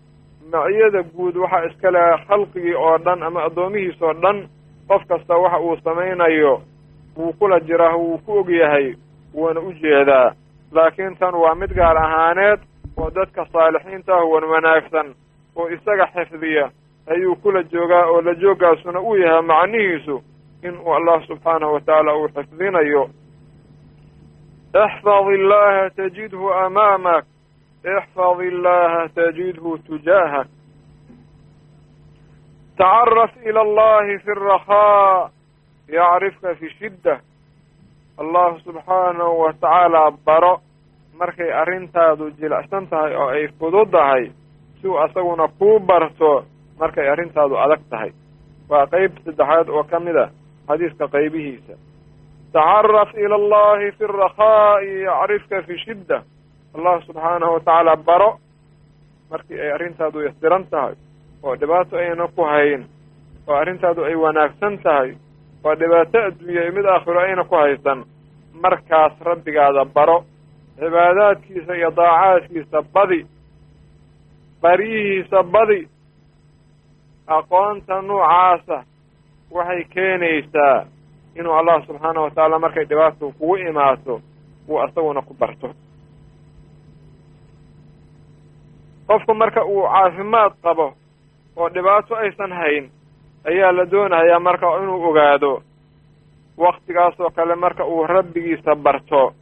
Maciyada 0.51 1.03
guud 1.15 1.35
waxaa 1.35 1.65
iska 1.69 1.91
leh 1.91 2.25
khalqigii 2.27 2.75
oo 2.75 2.97
dhan 2.97 3.23
ama 3.23 3.43
addoomihiis 3.43 4.01
oo 4.01 4.13
dhan 4.13 4.47
qof 4.93 5.05
kasta 5.07 5.35
waxa 5.37 5.59
uu 5.59 5.77
samaynayo 5.83 6.61
wuu 7.17 7.33
kula 7.33 7.59
jiraa 7.59 7.95
wuu 7.97 8.17
ku 8.25 8.37
og 8.39 8.49
yahay 8.49 8.93
wuuna 9.33 9.59
u 9.59 9.71
jeedaa. 9.73 10.31
Laakiin 10.71 11.15
tan 11.17 11.35
waa 11.35 11.55
mid 11.55 11.73
gaar 11.75 11.97
ahaaneed 11.97 12.59
oo 12.97 13.09
dadka 13.15 13.45
saalixiinta 13.53 14.13
ah 14.15 14.25
wan 14.31 14.43
wanaagsan 14.43 15.13
oo 15.55 15.69
isaga 15.69 16.07
xifdiya 16.13 16.69
ayuu 17.07 17.35
kula 17.35 17.63
joogaa 17.63 18.05
oo 18.05 18.21
la 18.21 18.33
joogaasuna 18.35 18.99
uu 19.01 19.15
yahay 19.15 19.41
macnihiisu 19.41 20.21
inuu 20.63 20.93
allah 20.95 21.23
subxaanahu 21.27 21.73
watacaala 21.73 22.15
uu 22.15 22.27
xifdinayo. 22.27 23.09
Ixfad 24.85 25.25
illaha 25.35 25.89
tajidhu 25.89 26.53
amaamak 26.53 27.25
ixfad 27.97 28.39
illaha 28.47 29.09
tajidhu 29.15 29.77
tujaahak 29.77 30.47
tacaraf 32.77 33.31
ila 33.49 33.61
allahi 33.67 34.17
fi 34.25 34.31
rakhaa 34.33 35.29
yacrifka 35.97 36.55
fi 36.59 36.69
shidda 36.79 37.15
allah 38.21 38.57
subxaanahu 38.65 39.39
wa 39.43 39.53
tacaala 39.53 40.03
baro 40.25 40.53
markay 41.19 41.51
arrintaadu 41.61 42.31
jilicsan 42.39 42.87
tahay 42.91 43.13
oo 43.15 43.29
ay 43.29 43.47
fududahay 43.59 44.31
si 44.81 44.87
uu 44.87 44.97
asaguna 45.05 45.47
kuu 45.59 45.79
barto 45.79 46.45
markay 46.79 47.07
arrintaadu 47.13 47.55
adag 47.65 47.81
tahay 47.91 48.11
waa 48.69 48.85
qeyb 48.93 49.11
saddexaad 49.25 49.69
oo 49.69 49.83
ka 49.91 49.99
mid 49.99 50.15
a 50.15 50.25
xadiiska 50.67 51.05
qaybihiisa 51.15 51.73
tacaraf 52.53 53.09
ila 53.23 53.35
allahi 53.41 53.91
fi 53.97 54.03
rakhaa'i 54.23 54.91
yacrifka 55.09 55.61
fi 55.67 55.73
shidda 55.85 56.17
allah 56.75 56.95
subxaanahu 57.07 57.53
watacaala 57.57 57.95
baro 58.09 58.31
markii 59.31 59.59
ay 59.65 59.71
arrintaadu 59.77 60.21
yasiran 60.27 60.65
tahay 60.73 60.95
oo 61.43 61.55
dhibaato 61.55 61.97
ayna 61.97 62.27
ku 62.35 62.41
hayn 62.51 62.81
oo 63.47 63.55
arrintaadu 63.61 64.03
ay 64.05 64.15
wanaagsan 64.15 64.77
tahay 64.83 65.09
oo 65.65 65.75
dhibaato 65.75 66.17
adduunya 66.27 66.61
iyo 66.63 66.71
mid 66.77 66.85
aakhiro 66.85 67.19
ayna 67.19 67.43
ku 67.43 67.55
haysan 67.55 67.99
markaas 68.63 69.13
rabbigaada 69.21 69.85
baro. 69.85 70.23
Cibaadaadkiisa 70.79 71.73
iyo 71.75 71.89
daacaadkiisa 71.91 72.81
badi. 72.93 73.19
Baryihiisa 74.61 75.43
badi. 75.43 75.87
Aqoonta 77.27 78.01
nuucaasa 78.01 78.77
waxay 79.51 79.83
keenaysaa 79.93 80.85
inuu 81.39 81.53
allah 81.59 81.77
subxaanahu 81.87 82.23
watacaala 82.25 82.59
markay 82.59 82.85
dhibaatadu 82.89 83.31
kugu 83.37 83.57
imaato 83.57 84.21
uu 84.69 84.79
asaguna 84.81 85.21
ku 85.21 85.33
barto. 85.33 85.69
Qofku 89.07 89.33
marka 89.35 89.61
uu 89.65 89.83
caafimaad 89.93 90.53
qabo 90.63 90.93
oo 91.57 91.69
dhibaato 91.69 92.15
aysan 92.15 92.51
hayn 92.51 92.89
ayaa 93.49 93.71
la 93.77 93.85
doonayaa 93.91 94.39
marka 94.39 94.67
inuu 94.83 95.03
ogaado 95.09 95.61
waktigaasoo 96.57 97.29
kale 97.35 97.55
marka 97.55 97.85
uu 97.85 98.07
rabbigiisa 98.07 98.75
barto 98.75 99.33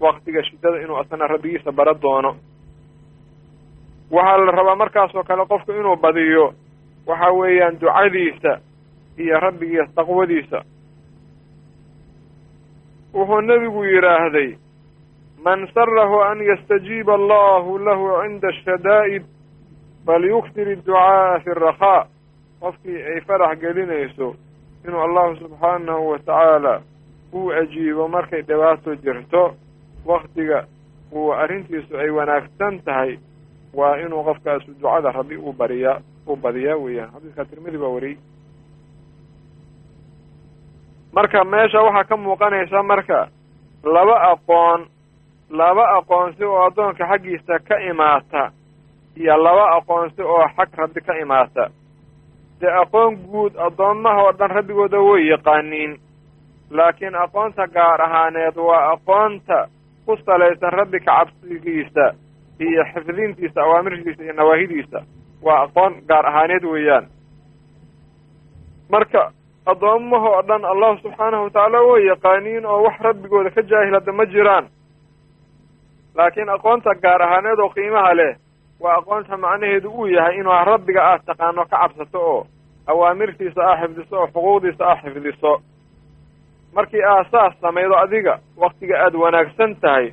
waktiga 0.00 0.42
shiddada 0.44 0.80
inuu 0.82 0.96
asana 0.96 1.26
rabbigiisa 1.26 1.72
bara 1.72 1.94
doono. 2.02 2.36
Waxaa 4.10 4.38
la 4.38 4.52
rabaa 4.52 4.76
markaasoo 4.76 5.22
kale 5.24 5.46
qofku 5.46 5.72
inuu 5.72 5.96
badiyo 5.96 6.54
waxa 7.06 7.30
weeyaan 7.32 7.80
ducadiisa 7.80 8.52
iyo 9.18 9.40
rabbigiisa 9.40 9.92
taqwadiisa. 9.94 10.58
Wuxuu 13.14 13.40
nebigu 13.40 13.84
yidhaahday 13.84 14.56
man 15.44 15.68
sarahu 15.74 16.20
an 16.22 16.38
yastajiiba 16.42 17.14
allahu 17.14 17.78
lahu 17.78 18.22
cinda 18.22 18.52
ashadaa'id 20.06 20.42
falyuktir 20.46 20.68
idducaa'a 20.68 21.40
fi 21.44 21.50
rakhaa 21.54 22.06
qofkii 22.60 23.02
ay 23.02 23.20
farax 23.20 23.58
gelinayso 23.60 24.34
inuu 24.86 25.00
allahu 25.00 25.36
subxaanahu 25.36 26.10
wa 26.10 26.18
tacaala 26.18 26.82
uu 27.32 27.50
ajiibo 27.52 28.08
markay 28.08 28.42
dhibaato 28.42 28.94
jirto 28.94 29.54
waktiga 30.06 30.64
uu 31.12 31.32
arrintiisu 31.32 31.96
ay 31.98 32.10
wanaagsan 32.10 32.80
tahay 32.84 33.18
waa 33.74 33.96
inuu 33.96 34.24
qofkaasu 34.24 34.74
ducada 34.80 35.12
rabbi 35.12 35.36
uu 35.36 35.52
bariyaa 35.52 36.00
uu 36.26 36.36
badiyaa 36.36 36.76
weeyaan. 36.76 37.10
Xadiiska 37.12 37.44
tirmidi 37.44 37.78
baa 37.78 37.88
wariyey. 37.88 38.18
Marka 41.12 41.44
meesha 41.44 41.82
waxaa 41.82 42.04
ka 42.04 42.16
muuqanaysa 42.16 42.82
marka 42.82 43.28
laba 43.84 44.16
aqoon 44.32 44.86
laba 45.50 45.84
aqoonsi 45.98 46.44
oo 46.44 46.66
addoonka 46.66 47.06
xaggiisa 47.08 47.58
ka 47.68 47.76
imaata 47.90 48.50
iyo 49.16 49.36
laba 49.44 49.64
aqoonsi 49.76 50.22
oo 50.22 50.44
xag 50.56 50.68
rabbi 50.78 51.00
ka 51.06 51.14
imaata 51.22 51.64
dee 52.60 52.72
aqoon 52.82 53.14
guud 53.30 53.52
addoommaha 53.66 54.22
oo 54.24 54.32
dhan 54.38 54.50
rabbigooda 54.50 54.98
way 55.08 55.26
yaqaaniin. 55.32 55.92
Laakiin 56.70 57.14
aqoonta 57.14 57.66
gaar 57.74 58.00
ahaaneed 58.02 58.56
waa 58.56 58.92
aqoonta 58.92 59.58
ku 60.06 60.16
salaysan 60.26 60.72
rabbi 60.72 60.98
ka 61.00 61.12
cabsigiisa 61.18 62.04
iyo 62.60 62.82
xifdintiisa 62.94 63.60
awaamirtiisa 63.62 64.22
iyo 64.24 64.32
nawaahidiisa. 64.32 64.98
Waa 65.42 65.62
aqoon 65.66 65.92
gaar 66.08 66.26
ahaaneed 66.26 66.64
weeyaan. 66.64 67.06
Marka 68.90 69.32
addoommaha 69.66 70.28
oo 70.30 70.42
dhan 70.48 70.64
allahu 70.64 70.98
subxaanahu 71.02 71.44
watacaala 71.44 71.80
way 71.90 72.02
yaqaaniin 72.06 72.66
oo 72.66 72.82
wax 72.86 72.96
rabbigooda 73.00 73.50
ka 73.50 73.62
jaahilada 73.62 74.12
ma 74.12 74.24
jiraan. 74.26 74.66
Laakiin 76.16 76.48
aqoonta 76.56 76.90
gaar 77.02 77.22
ahaaneed 77.22 77.58
oo 77.58 77.68
qiimaha 77.76 78.14
leh 78.20 78.32
waa 78.80 78.96
aqoonta 78.98 79.36
macnaheedu 79.36 79.90
uu 79.90 80.06
yahay 80.06 80.36
inuu 80.40 80.52
rabbiga 80.70 81.02
aad 81.10 81.22
taqaano 81.26 81.62
ka 81.70 81.76
cabsato 81.78 82.18
oo 82.20 82.46
awaamirtiisa 82.86 83.60
aa 83.70 83.76
xifdiso 83.80 84.16
oo 84.20 84.26
xuquuqdiisa 84.26 84.84
aa 84.90 84.96
xifdiso. 85.02 85.52
Markii 86.74 87.02
aad 87.02 87.26
saas 87.30 87.54
samaydo 87.60 87.94
adiga 87.98 88.38
waktiga 88.56 88.96
aad 89.04 89.14
wanaagsan 89.14 89.76
tahay 89.80 90.06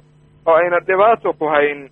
oo 0.46 0.56
ayna 0.56 0.80
dhibaato 0.88 1.34
ku 1.34 1.46
hayn 1.54 1.90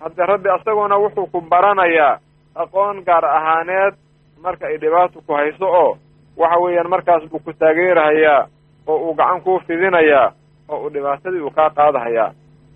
hadde 0.00 0.26
rabbi 0.26 0.48
asaguna 0.50 0.96
wuxuu 1.02 1.26
ku 1.32 1.40
baranayaa 1.40 2.18
aqoon 2.54 3.02
gaar 3.06 3.24
ahaaneed 3.24 3.94
marka 4.42 4.66
ay 4.66 4.76
dhibaato 4.78 5.20
ku 5.26 5.32
hayso 5.32 5.66
oo 5.66 5.98
waxa 6.36 6.58
weeyaan 6.60 6.88
markaas 6.90 7.22
buu 7.30 7.38
ku 7.38 7.52
taageerahayaa 7.52 8.46
oo 8.86 8.96
uu 8.96 9.14
gacan 9.14 9.40
kuu 9.40 9.58
fidinayaa 9.66 10.32
oo 10.68 10.78
uu 10.84 10.90
dhibaatadii 10.92 11.40
uu 11.40 11.50
kaa 11.50 11.70
qaadahayaa 11.70 12.30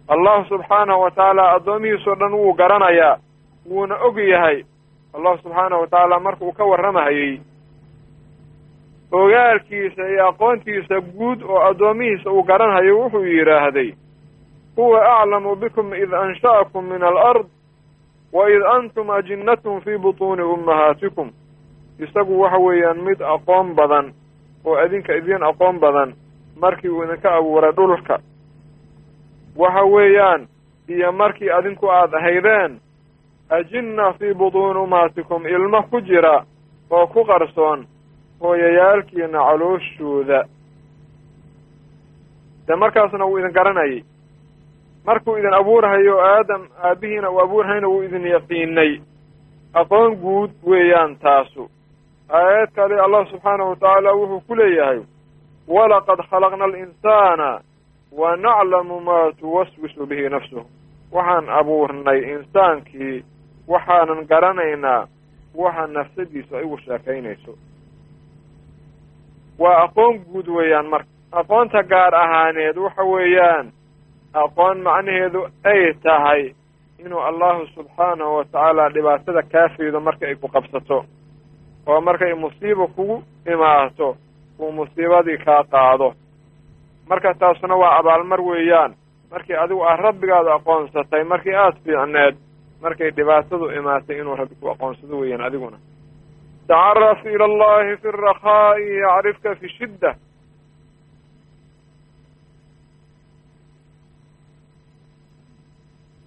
allahu 0.08 0.44
subxaanahu 0.48 1.00
wa 1.02 1.10
tacaala 1.10 1.52
addoomihiisoo 1.54 2.14
dhan 2.20 2.34
wuu 2.34 2.52
garanayaa 2.54 3.16
wuuna 3.70 3.94
og 4.06 4.18
yahay. 4.18 4.64
Allahu 5.14 5.38
subxaanahu 5.42 5.80
wa 5.80 5.86
tacaala 5.86 6.20
markuu 6.20 6.52
ka 6.52 6.64
warramahayey 6.64 7.40
ogaalkiisa 9.12 10.08
iyo 10.08 10.28
aqoontiisa 10.28 11.00
guud 11.00 11.42
oo 11.42 11.60
addoomihiisa 11.68 12.30
uu 12.30 12.42
garanhayo 12.42 12.98
wuxuu 13.00 13.24
yidhaahday 13.24 13.92
huwa 14.76 15.20
aclamu 15.20 15.56
bikum 15.56 15.94
id 15.94 16.14
ansha'akum 16.14 16.84
min 16.90 17.02
alard 17.02 17.46
wa 18.32 18.50
id 18.50 18.62
antum 18.62 19.10
ajinnatun 19.10 19.80
fii 19.80 19.98
butuuni 19.98 20.42
ummahaatikum 20.42 21.30
isagu 21.98 22.40
waxa 22.40 22.58
weeyaan 22.58 23.00
mid 23.00 23.20
aqoon 23.22 23.74
badan 23.74 24.12
oo 24.64 24.76
adinka 24.76 25.14
idin 25.16 25.42
aqoon 25.42 25.78
badan 25.80 26.14
markii 26.60 26.88
uu 26.90 27.02
idinka 27.04 27.34
abuuray 27.34 27.72
dhulka. 27.72 28.18
Waxa 29.56 29.82
weeyaan 29.84 30.48
iyo 30.88 31.12
markii 31.12 31.50
adinku 31.50 31.90
aad 31.90 32.14
ahaydeen 32.14 32.80
ajinna 33.50 34.12
fii 34.12 34.34
butuuni 34.34 34.78
ummahaatikum 34.80 35.46
ilmo 35.46 35.82
ku 35.82 36.00
jira 36.00 36.44
oo 36.90 37.06
ku 37.06 37.24
qarsoon 37.24 37.86
hooyayaalkiina 38.40 39.38
calooshooda 39.46 40.44
dee 42.68 42.74
markaasna 42.76 43.24
wuu 43.26 43.38
idin 43.38 43.52
garanayay 43.52 44.02
markuu 45.06 45.36
idin 45.38 45.54
abuurhayo 45.54 46.20
aadam 46.20 46.62
aabbihiina 46.82 47.30
uu 47.30 47.40
abuurhayna 47.40 47.88
wuu 47.88 48.02
idin 48.02 48.26
yaqiinay 48.26 49.00
aqoon 49.74 50.16
guud 50.16 50.50
weeyaan 50.66 51.16
taasu 51.16 51.70
aayad 52.28 52.70
kale 52.74 53.00
allah 53.00 53.26
subxaanahu 53.30 53.70
watacaala 53.70 54.12
wuxuu 54.12 54.40
ku 54.46 54.54
leeyahay 54.54 55.00
walaqad 55.68 56.20
khalaqna 56.30 56.64
alinsaana 56.64 57.60
wa 58.12 58.36
naclamu 58.36 59.00
maa 59.00 59.32
tuwaswisu 59.32 60.06
bihi 60.06 60.28
nafsuh 60.28 60.64
waxaan 61.12 61.48
abuurnay 61.48 62.20
insaankii 62.34 63.24
waxaanan 63.68 64.26
garanaynaa 64.30 65.08
waxa 65.54 65.86
nafsadiisu 65.86 66.56
ay 66.56 66.64
ugu 66.64 66.78
sheekaynayso 66.78 67.52
waa 69.58 69.82
aqoon 69.84 70.18
guud 70.32 70.48
weeyaan 70.48 70.86
marka. 70.86 71.08
Aqoonta 71.32 71.82
gaar 71.82 72.14
ahaaneed 72.14 72.76
waxa 72.76 73.02
weeyaan 73.04 73.66
aqoon 74.34 74.78
macnaheedu 74.82 75.40
ay 75.64 75.94
tahay 76.02 76.42
inuu 76.98 77.20
allahu 77.20 77.66
subxaanahu 77.74 78.36
watacaala 78.36 78.88
dhibaatada 78.94 79.42
kaa 79.52 79.68
fiido 79.76 80.00
marka 80.00 80.26
ay 80.26 80.34
ku 80.36 80.48
qabsato 80.48 81.04
oo 81.86 82.00
markay 82.00 82.34
musiiba 82.34 82.86
kugu 82.96 83.22
imaato 83.52 84.16
uu 84.58 84.72
musiibadii 84.72 85.38
kaa 85.38 85.64
qaado. 85.64 86.12
Marka 87.08 87.34
taasuna 87.34 87.74
waa 87.76 87.98
abaalmar 87.98 88.40
weeyaan. 88.40 88.94
Markii 89.30 89.56
adigu 89.56 89.82
aad 89.84 90.00
rabbigaada 90.00 90.54
aqoonsatay 90.54 91.24
markii 91.24 91.54
aada 91.54 91.76
fiicneed 91.84 92.36
markay 92.82 93.10
dhibaatadu 93.16 93.66
imaatay 93.78 94.16
inuu 94.20 94.36
rabbi 94.40 94.54
ku 94.60 94.66
aqoonsado 94.74 95.14
weeyaan 95.20 95.44
adiguna. 95.48 95.78
Tacaraf 96.68 97.20
ila 97.34 97.44
allahi 97.50 97.96
fi 98.02 98.08
rakhaa'i 98.28 98.86
yacrifka 99.04 99.50
fi 99.60 99.66
shidda. 99.78 100.10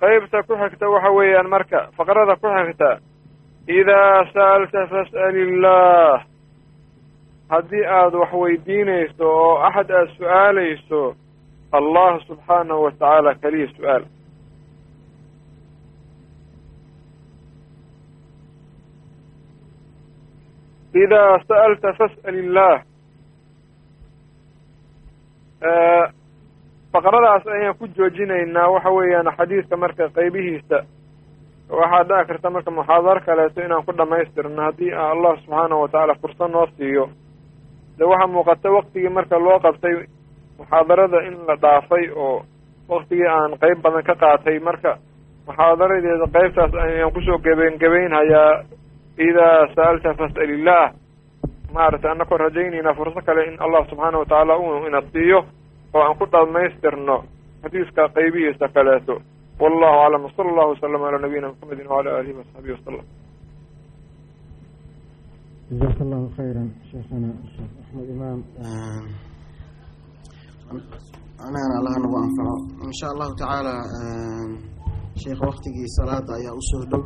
Qaybta 0.02 0.40
ku 0.48 0.54
xigta 0.62 0.86
waxa 0.94 1.12
weeyaan 1.18 1.50
marka 1.54 1.80
faqrada 1.98 2.36
ku 2.42 2.48
xigta 2.56 2.92
idaa 3.80 4.24
sa'alta 4.34 4.82
fas'al 4.92 5.36
illah 5.46 6.24
haddii 7.54 7.86
aad 8.00 8.14
wax 8.22 8.32
weydiinayso 8.42 9.26
oo 9.44 9.54
axad 9.68 9.90
aad 9.92 10.10
su'aalayso 10.18 11.02
allah 11.80 12.12
subxaanahu 12.28 12.82
wa 12.86 12.92
tacaala 12.92 13.32
keliya 13.42 13.68
su'aal. 13.78 14.04
Idaa 21.04 21.40
sa'alta 21.48 21.90
fas'al 22.00 22.36
illaah 22.44 22.78
faqradaas 26.94 27.44
ayaan 27.56 27.76
ku 27.80 27.86
joojinaynaa 27.98 28.72
waxa 28.74 28.90
weeyaan 28.98 29.30
xadiidka 29.38 29.76
marka 29.84 30.06
qaybihiisa 30.18 30.78
waxaa 31.80 32.04
dhici 32.10 32.28
karta 32.30 32.50
marka 32.56 32.72
muxaadaro 32.78 33.22
kaleeto 33.28 33.60
inaan 33.66 33.86
ku 33.86 33.92
dhamaystirno 34.00 34.62
haddii 34.68 34.94
allah 35.12 35.34
subxaanahu 35.42 35.82
watacaala 35.84 36.16
fursad 36.22 36.52
noo 36.52 36.68
siiyo 36.78 37.06
de 37.98 38.04
waxaa 38.12 38.28
muuqata 38.34 38.68
waktigii 38.78 39.10
marka 39.18 39.36
loo 39.46 39.60
qabtay 39.66 39.96
muxaadarada 40.60 41.20
in 41.28 41.36
la 41.48 41.56
dhaafay 41.64 42.06
oo 42.26 42.46
waktigii 42.90 43.28
aan 43.36 43.52
qeyb 43.62 43.78
badan 43.84 44.04
ka 44.04 44.16
qaatay 44.24 44.60
marka 44.60 44.92
muxaadaradeeda 45.48 46.28
qeybtaas 46.36 46.74
ayaan 46.86 47.12
ku 47.14 47.22
soo 47.28 47.38
gebayn 47.46 47.78
idaa 49.28 49.60
sa'alta 49.76 50.10
fas'al 50.20 50.50
illaah 50.58 50.88
maaragtay 51.74 52.12
annakoo 52.12 52.38
rajaynaynaa 52.38 52.98
furso 53.00 53.22
kale 53.28 53.42
in 53.50 53.56
allah 53.66 53.82
subxaana 53.90 54.18
watacaala 54.22 54.54
uu 54.64 54.86
inasiiyo 54.90 55.40
oo 55.94 56.02
aan 56.04 56.18
ku 56.20 56.26
dhammaystirno 56.34 57.18
xadiiska 57.64 58.02
qaybihiisa 58.16 58.68
kaleeto 58.76 59.16
wallahu 59.62 59.98
aclam 60.06 60.24
wsala 60.28 60.50
allahu 60.52 60.70
waslama 60.74 61.06
calaa 61.06 61.22
nabiyina 61.26 61.48
maxamedin 61.52 61.88
wacala 61.92 62.10
aalihi 62.18 62.38
wasaxbihi 62.40 62.76
wasalam 62.78 63.06
jazaaka 65.70 66.02
allahu 66.06 66.28
khayran 66.38 66.70
sheekhana 66.92 67.30
sheekh 67.54 67.72
axmed 67.82 68.08
imaam 68.16 68.40
anagana 71.46 71.76
allaha 71.80 71.98
nagu 72.04 72.18
anfaco 72.26 72.56
in 72.84 72.92
allahu 73.14 73.34
tacaala 73.42 73.74
sheekh 75.22 75.42
waktigii 75.50 75.88
salaada 75.98 76.32
ayaa 76.40 76.56
u 76.62 76.64
soo 76.72 76.84
dhow 76.92 77.04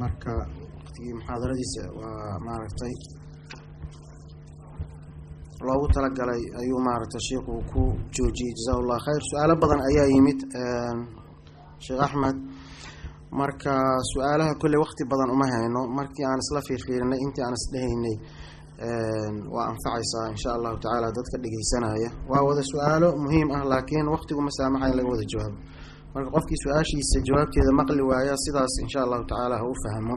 marka 0.00 0.32
waktigii 0.84 1.14
muxaadaradiisa 1.18 1.82
waa 1.98 2.38
maaragtay 2.46 2.94
loogu 5.66 5.86
talagalay 5.94 6.42
ayuu 6.60 6.80
maaragtay 6.88 7.20
sheikhu 7.28 7.54
ku 7.72 7.82
joojiyey. 8.14 8.52
Jaza 8.56 8.72
llah 8.88 9.00
khayr. 9.06 9.22
Su'aalo 9.30 9.54
badan 9.62 9.80
ayaa 9.88 10.06
yimid 10.14 10.40
sheekh 11.84 12.00
axmed 12.06 12.36
marka 13.40 13.72
su'aalaha 14.12 14.52
kolley 14.60 14.80
wakti 14.84 15.02
badan 15.12 15.30
uma 15.34 15.46
hayno. 15.52 15.80
Markii 15.98 16.24
aan 16.28 16.40
isla 16.44 16.60
fiirfiirinay 16.68 17.20
intii 17.24 17.44
aan 17.46 17.54
isdhehaynay 17.60 18.16
waa 19.54 19.66
anfacaysaa 19.72 20.26
insha 20.34 20.50
allahu 20.56 20.76
tacaala 20.82 21.08
dadka 21.18 21.36
dhegeysanaya 21.42 22.10
waa 22.30 22.42
wada 22.48 22.62
su'aalo 22.72 23.08
muhiim 23.24 23.48
ah 23.56 23.62
laakiin 23.72 24.06
waktigu 24.16 24.40
ma 24.46 24.50
saamaxa 24.58 24.86
in 24.90 24.96
laga 24.98 25.08
wada 25.14 25.24
jawaabo 25.32 25.58
marka 26.14 26.30
qofkii 26.36 26.58
su'aashiisa 26.64 27.18
jawaabteeda 27.28 27.72
maqli 27.80 28.02
waaya 28.10 28.34
sidaas 28.44 28.74
insha 28.84 29.00
allahu 29.06 29.24
tacaala 29.30 29.56
ha 29.60 29.64
u 29.72 29.74
fahmo. 29.84 30.14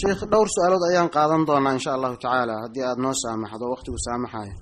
Sheekh 0.00 0.20
dhowr 0.32 0.48
su'aalood 0.54 0.84
ayaan 0.90 1.10
qaadan 1.16 1.42
doonaa 1.48 1.74
insha 1.78 1.90
allahu 1.96 2.16
tacaala 2.22 2.54
haddii 2.64 2.84
aada 2.88 3.02
noo 3.04 3.14
saamaxdo 3.22 3.64
waktigu 3.74 3.98
saamaxayo 4.06 4.54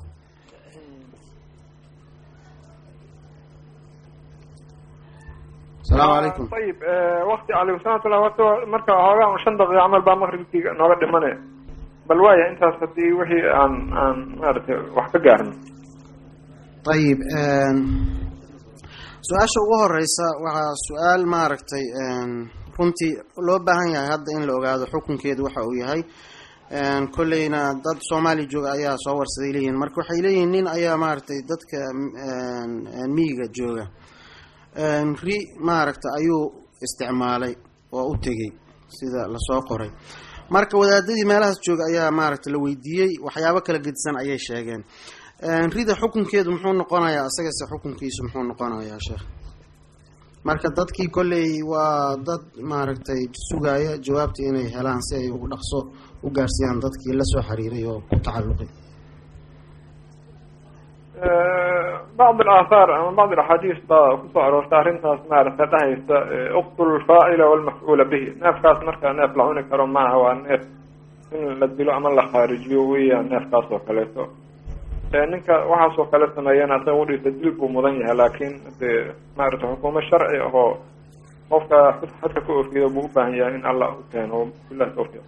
asalaamu 5.82 6.12
calaykum 6.16 6.44
ayib 6.58 6.78
wakti 7.30 7.50
calaykum 7.56 7.80
salatullah 7.84 8.20
wato 8.26 8.46
marka 8.74 8.92
hoogaa 9.06 9.38
shan 9.44 9.54
daqiiqa 9.60 9.82
camal 9.84 10.02
baa 10.08 10.16
maqribkii 10.22 10.62
nooga 10.80 10.96
dhimane. 11.02 11.32
Bal 12.08 12.20
waaya 12.24 12.44
intaas 12.52 12.76
haddii 12.82 13.10
wixii 13.20 13.44
aan 13.60 13.72
aan 14.02 14.16
maaragtay 14.40 14.76
wax 14.96 15.08
ka 15.14 15.18
gaarno. 15.26 15.52
Ayib 16.94 17.18
su'aasha 19.28 19.60
ugu 19.64 19.74
horeysa 19.82 20.26
waxaa 20.44 20.74
su'aal 20.86 21.22
maaragtay 21.34 21.84
runtii 22.78 23.12
loo 23.46 23.58
baahan 23.66 23.90
yahay 23.94 24.08
hadda 24.12 24.30
in 24.36 24.46
la 24.48 24.52
ogaado 24.58 24.84
xukunkeedu 24.92 25.42
waxa 25.46 25.60
uu 25.68 25.76
yahay. 25.82 26.02
Kolleyna 27.16 27.60
dad 27.84 27.98
soomaaliya 28.08 28.48
jooga 28.52 28.70
ayaa 28.76 28.96
soo 29.04 29.16
warsaday 29.20 29.52
leeyihiin 29.54 29.78
marka 29.82 29.96
waxay 30.00 30.20
leeyihiin 30.24 30.50
nin 30.54 30.66
ayaa 30.76 30.96
maaragtay 31.02 31.40
dadka 31.50 31.78
miyiga 33.16 33.46
jooga. 33.56 33.84
Ri 35.26 35.36
maaragtay 35.68 36.10
ayuu 36.18 36.42
isticmaalay 36.84 37.54
oo 37.92 38.04
u 38.12 38.16
tegey 38.24 38.50
sida 38.96 39.22
la 39.32 39.38
soo 39.48 39.60
qoray. 39.68 39.90
Marka 40.54 40.78
wadaadadii 40.78 41.24
meelahaas 41.30 41.58
jooga 41.66 41.84
ayaa 41.90 42.10
maaragtay 42.10 42.52
la 42.52 42.58
weydiiyey 42.64 43.10
waxyaabo 43.26 43.60
kala 43.66 43.78
gedisan 43.84 44.16
ayay 44.22 44.38
sheegeen 44.46 44.82
rida 45.74 45.94
xukunkeedu 46.00 46.50
muxuu 46.54 46.72
noqonayaa? 46.80 47.26
Isagase 47.32 47.64
xukunkiisu 47.72 48.20
muxuu 48.24 48.44
noqonayaa 48.50 49.00
sheekh 49.06 49.24
marka 50.44 50.68
dadkii 50.78 51.08
kolley 51.16 51.50
waa 51.72 52.16
dad 52.26 52.42
maaragtay 52.70 53.22
sugaya 53.48 53.92
jawaabta 54.06 54.40
inay 54.48 54.68
helaan 54.76 55.02
si 55.06 55.14
ay 55.16 55.28
ugu 55.34 55.46
dhaqso 55.52 55.78
u 56.24 56.28
gaarsiiyaan 56.36 56.80
dadkii 56.84 57.14
la 57.18 57.24
soo 57.32 57.42
xiriiray 57.48 57.84
oo 57.92 58.00
ku 58.08 58.16
tacalluqay. 58.24 58.68
Bacd 62.18 62.40
alaahaar 62.40 62.90
ama 62.98 63.12
bacd 63.18 63.32
alaxaadiis 63.38 63.80
baa 63.90 64.16
ku 64.20 64.26
soo 64.32 64.42
aroorta 64.46 64.74
arrintaas 64.80 65.20
maaragtay 65.30 65.66
dhahaysa 65.72 66.16
uqtul 66.60 66.92
faa'ila 67.08 67.44
walmafcuula 67.50 68.04
bihi. 68.12 68.28
Neefkaas 68.42 68.78
marka 68.88 69.12
neef 69.18 69.32
la 69.38 69.42
cuni 69.48 69.62
karo 69.70 69.86
maaha 69.96 70.16
waa 70.24 70.34
neef. 70.44 70.62
In 71.36 71.60
la 71.60 71.66
dilo 71.76 71.92
ama 71.98 72.08
la 72.18 72.24
khaarijiyo 72.32 72.80
weeyaan 72.90 73.26
neefkaas 73.32 73.66
oo 73.74 73.80
kaleeto 73.88 74.22
ninka 75.32 75.54
waxaasoo 75.70 76.06
kale 76.12 76.26
sameeyana 76.36 76.74
asaga 76.78 77.00
udhiisa 77.02 77.30
dil 77.40 77.52
buu 77.58 77.68
mudan 77.74 77.94
yahay 78.00 78.16
laakiin 78.20 78.54
dee 78.80 78.98
maaragtay 79.36 79.68
xukuumo 79.74 80.00
sharci 80.08 80.38
ahoo 80.46 80.70
qofka 81.50 81.78
xadka 82.20 82.40
ka 82.46 82.52
oofiyo 82.58 82.86
buu 82.94 83.04
u 83.06 83.10
baahan 83.14 83.34
yahay 83.40 83.54
in 83.58 83.64
allah 83.70 83.88
u 83.98 84.02
keeno. 84.12 84.38
Billahi 84.68 84.92
tawfiiq. 84.96 85.24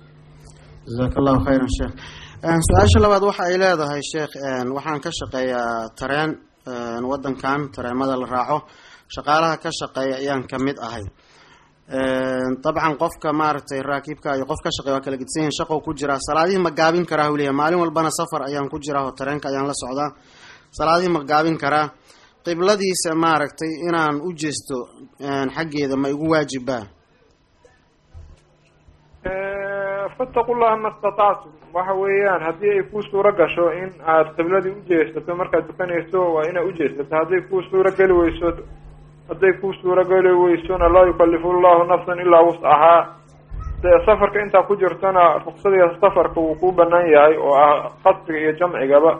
Jazaaka 0.86 1.16
allahu 1.20 1.40
khayran 1.46 1.70
sheekh 1.78 1.94
su'aasha 2.68 2.98
labaad 3.04 3.22
waxa 3.28 3.42
ay 3.48 3.56
leedahay 3.62 4.02
sheekh 4.12 4.32
waxaan 4.76 5.00
ka 5.04 5.10
shaqeeyaa 5.18 5.90
tareen 5.98 6.30
wadankan 7.10 7.60
tareemada 7.74 8.14
la 8.22 8.26
raaco. 8.34 8.58
Shaqaalaha 9.14 9.56
ka 9.64 9.70
shaqeeya 9.80 10.16
ayaan 10.22 10.42
ka 10.50 10.56
mid 10.66 10.78
ahay 10.86 11.04
dabcan 12.64 12.94
qofka 13.02 13.32
maaragtay 13.40 13.80
raakibka 13.90 14.36
iyo 14.36 14.44
qof 14.50 14.60
ka 14.64 14.70
shaqeeya 14.76 14.94
waa 14.96 15.04
kala 15.04 15.16
gedsan 15.20 15.40
yihiin 15.42 15.56
shaqow 15.58 15.80
ku 15.84 15.92
jiraa 15.94 16.18
salaadihii 16.28 16.62
ma 16.66 16.70
gaabin 16.70 17.04
karaa 17.10 17.28
hu 17.30 17.36
leeyahy 17.36 17.56
maalin 17.60 17.80
walbana 17.82 18.10
safar 18.18 18.42
ayaan 18.48 18.68
ku 18.72 18.78
jiraa 18.84 19.04
oo 19.06 19.12
tareenka 19.18 19.48
ayaan 19.48 19.66
la 19.70 19.74
socdaa. 19.82 20.10
Salaadihii 20.78 21.12
ma 21.12 21.20
gaabin 21.24 21.58
karaa. 21.62 21.86
Qibladiisa 22.44 23.14
maaragtay 23.14 23.70
inaan 23.88 24.16
u 24.24 24.32
jeesto 24.40 24.76
xaggeeda 25.56 25.96
ma 26.02 26.08
igu 26.08 26.26
waajibaa 26.32 26.84
fattaqu 30.16 30.52
llaha 30.60 30.76
ma 30.82 30.88
istatactum 30.94 31.52
waxa 31.74 31.94
weeyaan 32.02 32.42
haddii 32.46 32.70
ay 32.76 32.82
kuu 32.90 33.02
suuro 33.10 33.30
gasho 33.40 33.66
in 33.82 33.90
aad 34.12 34.26
qibladii 34.36 34.74
ujeesato 34.80 35.34
markaad 35.40 35.64
dukanayso 35.68 36.18
waa 36.34 36.44
inaad 36.50 36.66
ujeesato 36.70 37.12
hadday 37.20 37.40
kuu 37.48 37.62
suuro 37.70 37.90
geli 37.98 38.12
weyso 38.20 38.48
hadday 39.32 39.52
kuu 39.60 39.72
suuro 39.80 40.04
geli 40.10 40.32
weysona 40.42 40.88
laa 40.94 41.06
yukalifu 41.10 41.52
llahu 41.64 41.84
nafsan 41.92 42.18
ilaa 42.24 42.42
wuscahaa 42.48 43.00
dee 43.82 43.98
safarka 44.06 44.38
intaa 44.44 44.62
ku 44.68 44.74
jirtona 44.76 45.22
ruksadiga 45.46 45.86
safarka 46.00 46.40
wuu 46.40 46.54
kuu 46.60 46.72
banaan 46.72 47.06
yahay 47.14 47.36
oo 47.46 47.54
ah 47.64 47.90
qasriga 48.04 48.38
iyo 48.40 48.52
jamcigaba 48.60 49.12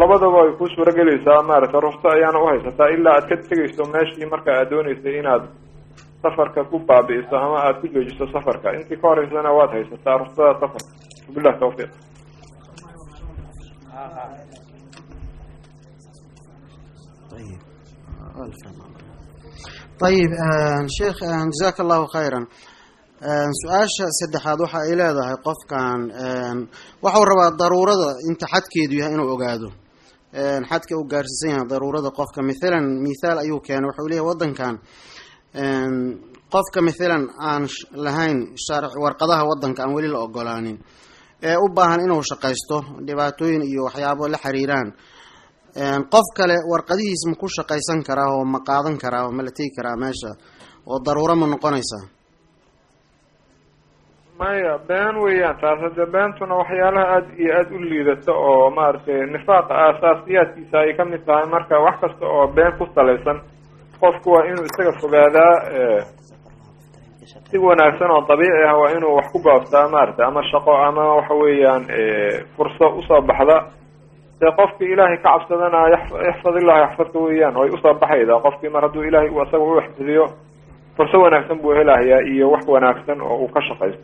labadaba 0.00 0.38
ay 0.44 0.52
kuu 0.58 0.68
suuro 0.74 0.92
gelaysaa 0.98 1.42
maaragtay 1.48 1.80
rukso 1.80 2.06
ayaana 2.14 2.38
uhaysataa 2.44 2.88
ilaa 2.96 3.14
aad 3.16 3.26
ka 3.28 3.36
tegayso 3.48 3.82
meeshii 3.92 4.26
marka 4.32 4.50
aad 4.58 4.70
dooneysay 4.70 5.18
inaad 5.20 5.44
safarka 6.22 6.64
ku 6.70 6.76
baabi'iso 6.88 7.36
ama 7.44 7.56
aada 7.62 7.78
ku 7.80 7.86
joojiso 7.94 8.24
safarka 8.34 8.72
intii 8.78 8.96
ka 9.02 9.08
horeysana 9.08 9.50
waad 9.58 9.70
haysataa 9.76 10.18
ruksada 10.22 10.52
safarka 10.60 10.90
wabillahi 11.28 11.58
tawfiiq 11.62 11.92
ayib 20.02 20.30
sheekh 20.96 21.18
jazaaka 21.52 21.82
allahu 21.84 22.06
khayran 22.14 22.44
su'aasha 23.60 24.06
saddexaad 24.20 24.58
waxa 24.64 24.78
ay 24.86 24.92
leedahay 25.00 25.36
qofkan 25.46 26.00
waxau 27.04 27.24
rabaa 27.30 27.50
daruurada 27.60 28.08
inta 28.28 28.46
xadkeedu 28.52 28.94
yahay 29.00 29.14
inuu 29.14 29.28
ogaado 29.34 29.68
xadka 30.70 30.92
uu 30.98 31.06
gaarsiisan 31.12 31.50
yahay 31.54 31.66
daruurada 31.72 32.10
qofka 32.18 32.40
mithalan 32.50 32.84
mithaal 33.06 33.38
ayuu 33.44 33.60
keenay 33.66 33.88
waxau 33.90 34.06
leeyahay 34.10 34.28
wadankan 34.30 34.74
qofka 36.54 36.78
mithalan 36.88 37.22
aan 37.50 37.62
lahayn 38.04 38.38
sharc 38.66 38.92
warqadaha 39.04 39.42
wadanka 39.50 39.80
aan 39.82 39.92
weli 39.96 40.08
la 40.14 40.18
ogolaanin 40.26 40.76
ee 41.48 41.56
u 41.56 41.66
baahan 41.76 42.00
inuu 42.06 42.22
shaqaysto 42.30 42.76
dhibaatooyin 43.06 43.62
iyo 43.70 43.80
waxyaabo 43.88 44.24
la 44.32 44.38
xiriiraan 44.44 44.88
qof 46.14 46.26
kale 46.38 46.56
warqadihiis 46.72 47.22
ma 47.30 47.34
ku 47.42 47.46
shaqaysan 47.56 48.00
karaa 48.08 48.30
oo 48.36 48.44
ma 48.54 48.58
qaadan 48.68 48.96
karaa 49.02 49.24
oo 49.26 49.32
ma 49.36 49.42
la 49.46 49.50
tegi 49.56 49.70
karaa 49.76 49.96
meesha 50.02 50.30
oo 50.90 50.98
daruuro 51.06 51.34
ma 51.40 51.46
noqonaysaa 51.54 52.04
maya 54.40 54.74
been 54.88 55.16
weeyaan 55.24 55.56
taas 55.62 55.78
hadde 55.84 56.04
beentuna 56.14 56.54
waxyaalaha 56.60 57.06
aada 57.14 57.30
iyo 57.42 57.52
aada 57.58 57.74
u 57.76 57.78
liidata 57.90 58.32
oo 58.48 58.70
maaragtay 58.76 59.20
nifaaqa 59.34 59.72
aasaasiyaadkiisa 59.84 60.76
ay 60.84 60.92
ka 60.98 61.04
mid 61.10 61.22
tahay. 61.26 61.46
Marka 61.54 61.76
wax 61.86 61.96
kasta 62.02 62.26
oo 62.36 62.46
been 62.56 62.72
ku 62.78 62.84
salaysan 62.94 63.38
qofku 64.00 64.28
waa 64.34 64.44
inuu 64.50 64.64
isaga 64.70 64.92
fogaadaa 65.00 65.54
si 67.50 67.56
wanaagsan 67.66 68.10
oo 68.14 68.22
dabiici 68.30 68.62
ah 68.70 68.76
waa 68.80 68.90
inuu 68.96 69.14
wax 69.18 69.26
ku 69.32 69.38
goobtaa 69.46 69.88
maaragtay 69.94 70.26
ama 70.28 70.42
shaqo 70.50 70.72
ama 70.88 71.02
waxa 71.18 71.34
weeyaan 71.42 71.82
furso 72.56 72.86
u 72.98 73.02
soo 73.08 73.20
baxda 73.28 73.56
dee 74.40 74.52
qofkii 74.58 74.88
ilaahay 74.94 75.18
ka 75.24 75.28
cabsadana 75.34 75.78
yaxfad 76.26 76.54
illah 76.60 76.76
yaxfadka 76.84 77.18
weeyaan 77.26 77.56
way 77.60 77.68
u 77.74 77.78
soo 77.82 77.94
baxaydaa 78.02 78.42
qofkii 78.46 78.70
mar 78.74 78.82
hadduu 78.86 79.02
ilaahay 79.08 79.30
u 79.34 79.38
isaga 79.44 79.64
u 79.70 79.80
xifdiyo 79.86 80.24
furso 80.96 81.16
wanaagsan 81.24 81.58
buu 81.62 81.72
helahayaa 81.78 82.22
iyo 82.32 82.46
wax 82.54 82.64
wanaagsan 82.74 83.18
oo 83.28 83.36
uu 83.44 83.48
ka 83.54 83.60
shaqaysto 83.68 84.02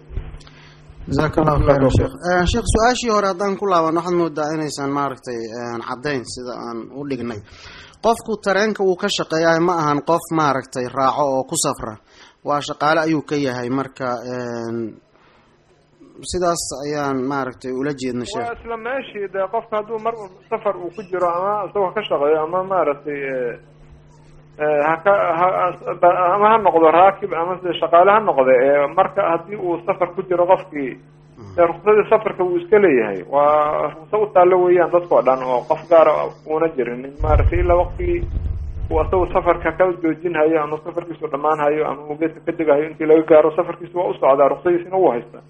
jazaaka 1.08 1.36
allahu 1.42 1.62
khayran 1.68 1.90
sheekh 1.98 2.14
sheekh 2.52 2.68
su'aashii 2.74 3.12
hore 3.14 3.28
haddaan 3.32 3.54
ku 3.60 3.64
laaban 3.72 3.96
waxaad 3.98 4.16
moodaa 4.20 4.48
inaysan 4.56 4.90
maaragtay 4.98 5.38
caddayn 5.88 6.22
sida 6.34 6.52
aan 6.66 6.78
u 6.98 7.00
dhignay. 7.10 7.40
Qofku 8.04 8.32
tareenka 8.44 8.82
uu 8.88 8.96
ka 9.02 9.08
shaqeeyahay 9.16 9.60
ma 9.68 9.74
ahan 9.82 10.00
qof 10.10 10.24
maaragtay 10.38 10.86
raaco 10.98 11.24
oo 11.36 11.42
ku 11.50 11.56
safra. 11.64 11.94
Waa 12.48 12.60
shaqaale 12.68 13.00
ayuu 13.06 13.22
ka 13.30 13.36
yahay 13.46 13.68
marka 13.78 14.06
sidaas 16.32 16.62
ayaan 16.86 17.18
maaragtay 17.32 17.72
ula 17.80 17.92
jeedna 18.00 18.24
sheekh. 18.32 18.46
Waa 18.48 18.56
isla 18.60 18.76
meeshii 18.86 19.26
dee 19.34 19.46
qofka 19.54 19.76
hadduu 19.78 19.98
mar 20.06 20.14
safar 20.50 20.76
uu 20.76 20.90
ku 20.96 21.02
jiro 21.10 21.28
ama 21.36 21.52
isagoo 21.68 21.92
ka 21.96 22.02
shaqeeyo 22.08 22.38
ama 22.46 22.60
maaragtay 22.72 23.20
haka 24.90 25.12
ama 26.34 26.46
ha 26.52 26.56
noqdo 26.66 26.88
raakib 26.98 27.32
ama 27.42 27.54
se 27.62 27.70
shaqaale 27.80 28.10
ha 28.14 28.20
noqde 28.28 28.54
marka 28.98 29.22
haddii 29.32 29.56
uu 29.66 29.76
safar 29.86 30.08
ku 30.14 30.22
jiro 30.28 30.44
qofkii 30.52 30.92
dee 31.56 31.66
ruksadii 31.70 32.08
safarka 32.10 32.42
wuu 32.44 32.56
iska 32.60 32.78
leeyahay 32.84 33.20
waa 33.34 33.88
rukso 33.94 34.16
u 34.22 34.26
taallo 34.34 34.56
weeyaan 34.64 34.90
dadkao 34.94 35.22
dhan 35.26 35.42
oo 35.52 35.60
qof 35.68 35.82
gaara 35.90 36.12
uuna 36.50 36.68
jirin. 36.76 37.02
Maaragtay 37.22 37.60
ilaa 37.64 37.76
waqtigii 37.82 38.20
uu 38.90 39.00
isagu 39.02 39.26
safarka 39.34 39.70
ka 39.78 39.84
joojinhayo 40.02 40.58
ama 40.62 40.76
safarkiisu 40.84 41.26
dhammaanhayo 41.32 41.82
ama 41.90 42.02
uu 42.10 42.16
geedka 42.20 42.40
ka 42.46 42.52
degahayo 42.58 42.84
intii 42.90 43.06
laga 43.10 43.22
gaaro 43.30 43.50
safarkiisu 43.56 43.98
waa 43.98 44.10
u 44.10 44.14
socdaa 44.20 44.48
ruksadiisina 44.52 44.96
wuu 44.96 45.10
haystaa 45.14 45.42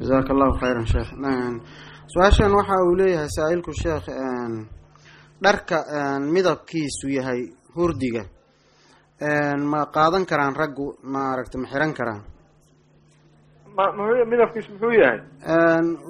jazaaka 0.00 0.30
allahu 0.34 0.52
khayran 0.60 0.86
sheekh 0.92 1.10
su'aashan 2.12 2.52
waxa 2.58 2.76
uu 2.88 2.94
leeyahay 3.00 3.28
saa-ilku 3.36 3.72
sheekh 3.82 4.06
dharka 5.44 5.76
midabkiisu 6.34 7.06
yahay 7.18 7.40
hurdiga. 7.76 8.22
Ma 9.72 9.80
qaadan 9.96 10.24
karaan 10.30 10.54
raggu 10.60 10.86
maaragtay 11.14 11.60
ma 11.62 11.68
xiran 11.72 11.92
karaan? 11.98 12.22
Ma 13.76 13.84
muxuu 13.96 14.92
yahay 15.02 15.20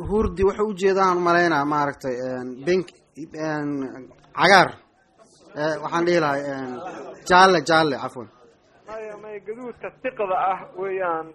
hurdi 0.08 0.42
waxay 0.48 0.66
ujeedaan 0.72 1.16
umalaynaa 1.20 1.64
maaragtay 1.72 2.14
bink 2.66 2.86
cagaar. 4.38 4.68
Waxaan 5.82 6.04
dhihi 6.06 6.20
lahay 6.24 6.42
jaalle 7.28 7.58
jaalle 7.68 7.96
cafwan. 8.02 8.28
Gaduudka 9.46 9.88
tiqda 10.02 10.36
ah 10.52 10.58
weeyaan 10.80 11.26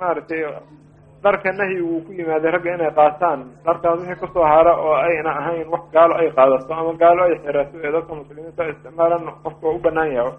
maaragtay 0.00 0.40
dharka 1.24 1.48
nahyi 1.58 1.78
wuu 1.88 2.00
ku 2.06 2.10
yimaaday 2.18 2.50
ragga 2.54 2.70
inay 2.76 2.92
qaataan 2.98 3.40
dharkaas 3.66 3.98
wixii 4.00 4.20
ka 4.22 4.26
soo 4.34 4.44
hara 4.52 4.72
oo 4.84 4.94
ayna 5.06 5.30
ahayn 5.40 5.66
wax 5.74 5.84
gaalo 5.94 6.14
ay 6.20 6.28
qaadato 6.36 6.72
ama 6.80 6.92
gaalo 7.02 7.20
ay 7.28 7.34
xirato 7.44 7.74
ee 7.86 7.92
dadka 7.96 8.12
muslimiinta 8.20 8.62
isticmaalan 8.72 9.22
qofka 9.44 9.66
u 9.76 9.78
banaan 9.84 10.10
yahay. 10.18 10.34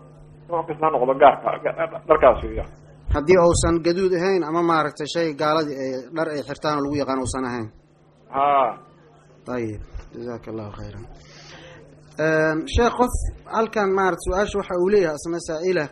Nooc 0.50 0.66
kasta 0.68 0.84
ha 0.86 0.90
noqdo 0.96 1.14
gaarka 1.24 1.50
dharkaas 2.10 2.40
weya 2.50 2.66
haddii 3.16 3.40
uusan 3.46 3.76
gaduud 3.86 4.14
ahayn 4.20 4.42
ama 4.50 4.62
maaragtay 4.72 5.08
shay 5.16 5.28
gaaladii 5.42 5.78
ay 5.84 5.92
dhar 6.16 6.28
ay 6.36 6.42
xirtaan 6.50 6.76
oo 6.78 6.84
lagu 6.86 6.96
yaqaan 7.02 7.20
uusan 7.24 7.46
ahayn. 7.50 7.68
Ha 8.36 8.46
ayib 9.58 9.82
jazaaka 10.16 10.48
allahu 10.54 10.72
khayran 10.80 11.04
sheekh 12.76 12.94
qof 13.00 13.14
halkan 13.56 13.90
maarata 13.98 14.22
su'aasha 14.26 14.56
waxa 14.62 14.76
uu 14.84 14.90
leeyahay 14.94 15.16
asna 15.18 15.40
saa-ila 15.50 15.84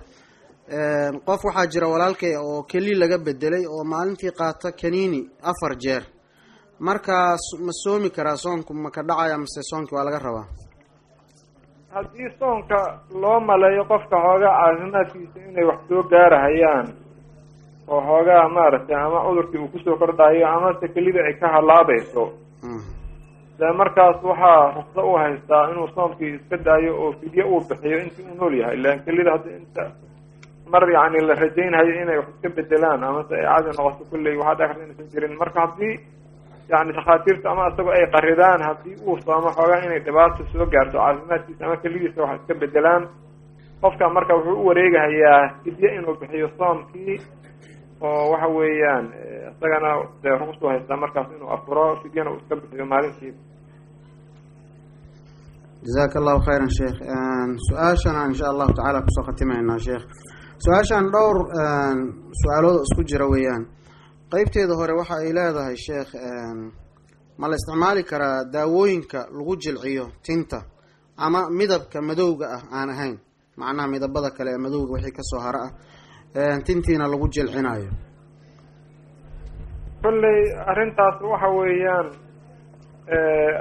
qof 1.26 1.41
waxaa 1.47 1.67
jira 1.72 1.88
walaalkay 1.88 2.34
oo 2.38 2.63
keli 2.72 2.93
laga 3.01 3.17
bedelay 3.17 3.65
oo 3.65 3.84
maalintii 3.84 4.32
qaata 4.39 4.72
kaniini 4.82 5.22
afar 5.51 5.74
jeer. 5.84 6.03
Markaas 6.80 7.43
ma 7.65 7.72
soomi 7.84 8.09
karaa 8.09 8.38
soonku 8.38 8.74
ma 8.74 8.89
ka 8.91 9.01
dhacaya 9.03 9.38
mase 9.38 9.61
soonkii 9.70 9.95
waa 9.97 10.05
laga 10.05 10.20
rabaa? 10.20 10.47
Haddii 11.93 12.30
soonka 12.39 12.80
loo 13.22 13.39
maleeyo 13.39 13.84
qofka 13.91 14.15
xoogaa 14.26 14.53
caafimaadkiisa 14.59 15.39
inay 15.49 15.65
wax 15.70 15.80
soo 15.89 16.03
gaarahayaan 16.11 16.88
oo 17.88 18.01
xoogaa 18.07 18.49
maaragtay 18.55 18.95
ama 18.95 19.20
cudurkii 19.26 19.59
uu 19.61 19.67
ku 19.74 19.80
soo 19.86 19.97
kordhayo 19.97 20.47
amase 20.47 20.88
kelida 20.93 21.20
ay 21.28 21.34
ka 21.41 21.47
halaabayso 21.55 22.24
dee 23.59 23.74
markaas 23.80 24.17
waxaa 24.24 24.72
rukso 24.76 25.01
u 25.11 25.17
haystaa 25.22 25.70
inuu 25.72 25.88
soomkii 25.95 26.34
iska 26.38 26.57
daayo 26.65 26.91
oo 27.03 27.11
fidye 27.20 27.43
uu 27.43 27.59
bixiyo 27.70 27.97
intii 28.03 28.26
uu 28.30 28.36
nool 28.39 28.53
yahay. 28.59 28.78
Ilan 28.78 28.99
kelida 29.05 29.32
haddi 29.36 29.49
inta 29.59 29.84
mar 30.74 30.84
yacni 30.95 31.20
la 31.28 31.34
rajaynhayo 31.43 31.93
inay 32.03 32.17
wax 32.22 32.30
iska 32.36 32.49
bedelaan 32.57 33.03
amase 33.09 33.34
ay 33.39 33.45
caadi 33.49 33.70
noqoto 33.78 34.03
kulley 34.11 34.36
waxaa 34.41 34.55
dhici 34.59 34.67
karta 34.70 34.84
inaysan 34.86 35.07
jirin. 35.13 35.34
Marka 35.41 35.59
haddii 35.65 35.95
yani 36.72 36.91
dhakhaatiirta 36.97 37.47
ama 37.51 37.63
isagoo 37.72 37.93
ay 37.97 38.05
qaridaan 38.15 38.61
haddii 38.67 38.95
uu 39.07 39.17
soomo 39.26 39.49
inay 39.86 40.01
dhibaato 40.05 40.41
soo 40.51 40.65
gaarto 40.74 40.97
caafimaadkiisa 41.03 41.61
ama 41.65 41.76
kelidiisa 41.84 42.22
wax 42.26 42.39
iska 42.41 42.53
bedelaan 42.61 43.03
qofka 43.82 44.05
marka 44.17 44.34
wuxuu 44.38 44.61
u 44.61 44.65
wareegahayaa 44.70 45.41
fidye 45.63 45.89
inuu 45.97 46.15
bixiyo 46.20 46.47
soomkii 46.57 47.15
oo 48.07 48.24
waxa 48.32 48.47
weeyaan 48.57 49.05
isagana 49.51 49.89
dee 50.24 50.36
ruqsu 50.41 50.65
haystaa 50.72 50.97
markaas 51.03 51.28
inuu 51.36 51.49
afuro 51.55 51.84
fidyana 52.03 52.30
uu 52.32 52.38
iska 52.41 52.55
bixiyo 52.61 52.86
maalintii. 52.91 53.34
Jazaaka 55.86 56.15
allahu 56.22 56.39
khayran 56.47 56.72
sheekh. 56.80 56.97
Su'aashana 57.67 58.22
insha 58.30 58.45
allahu 58.53 58.72
tacaala 58.78 58.99
ku 59.05 59.11
soo 59.15 59.24
khatimaynaa 59.28 59.80
sheekh 59.88 60.05
su'aashan 60.64 61.05
dhowr 61.14 61.38
su'aalood 62.41 62.78
isku 62.86 63.01
jira 63.10 63.26
weeyaan. 63.34 63.64
Qeybteeda 64.32 64.74
hore 64.80 64.93
waxa 64.99 65.16
ay 65.24 65.32
leedahay 65.38 65.76
sheekh 65.86 66.12
ma 67.39 67.47
la 67.47 67.55
isticmaali 67.60 68.03
karaa 68.12 68.43
daawooyinka 68.53 69.20
lagu 69.38 69.53
jilciyo 69.64 70.05
tinta 70.26 70.60
ama 71.18 71.49
midabka 71.60 72.01
madowga 72.01 72.45
ah 72.55 72.62
aan 72.78 72.89
ahayn. 72.89 73.18
Macnaha 73.60 73.88
midabada 73.93 74.30
kale 74.38 74.51
ee 74.55 74.62
madowga 74.66 74.91
wixii 74.95 75.16
ka 75.18 75.24
soo 75.30 75.39
haro 75.45 75.60
ah 75.68 76.60
tintiina 76.68 77.05
lagu 77.14 77.28
jilcinayo 77.36 77.89
kolley 80.03 80.39
arrintaas 80.72 81.18
waxa 81.32 81.49
weeyaan 81.60 82.07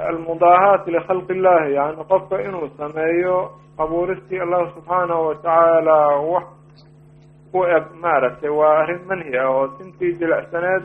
almudaahaat 0.09 0.83
likhalqi 0.95 1.33
illahi 1.37 1.73
yani 1.79 2.03
qofka 2.11 2.35
inuu 2.47 2.67
sameeyo 2.79 3.35
abuuristii 3.83 4.39
allah 4.45 4.61
subxaanahu 4.75 5.23
watacaala 5.29 5.97
wax 6.33 6.47
u 7.53 7.63
eg 7.75 7.85
maaragtay 8.03 8.49
waa 8.59 8.73
arrin 8.81 9.01
manhi 9.09 9.37
ah 9.37 9.49
oo 9.49 9.67
tintii 9.77 10.13
jilicsaneed 10.19 10.83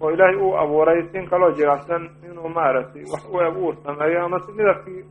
oo 0.00 0.10
ilaahay 0.10 0.36
uu 0.36 0.54
abuuray 0.62 1.02
tin 1.12 1.28
kaloo 1.30 1.50
jilicsan 1.58 2.08
inuu 2.30 2.48
maaragtay 2.48 3.02
wax 3.12 3.22
u 3.34 3.40
eg 3.46 3.56
uu 3.56 3.72
sameeyo 3.84 4.24
ama 4.24 4.38
si 4.44 4.52
midabkii 4.52 5.02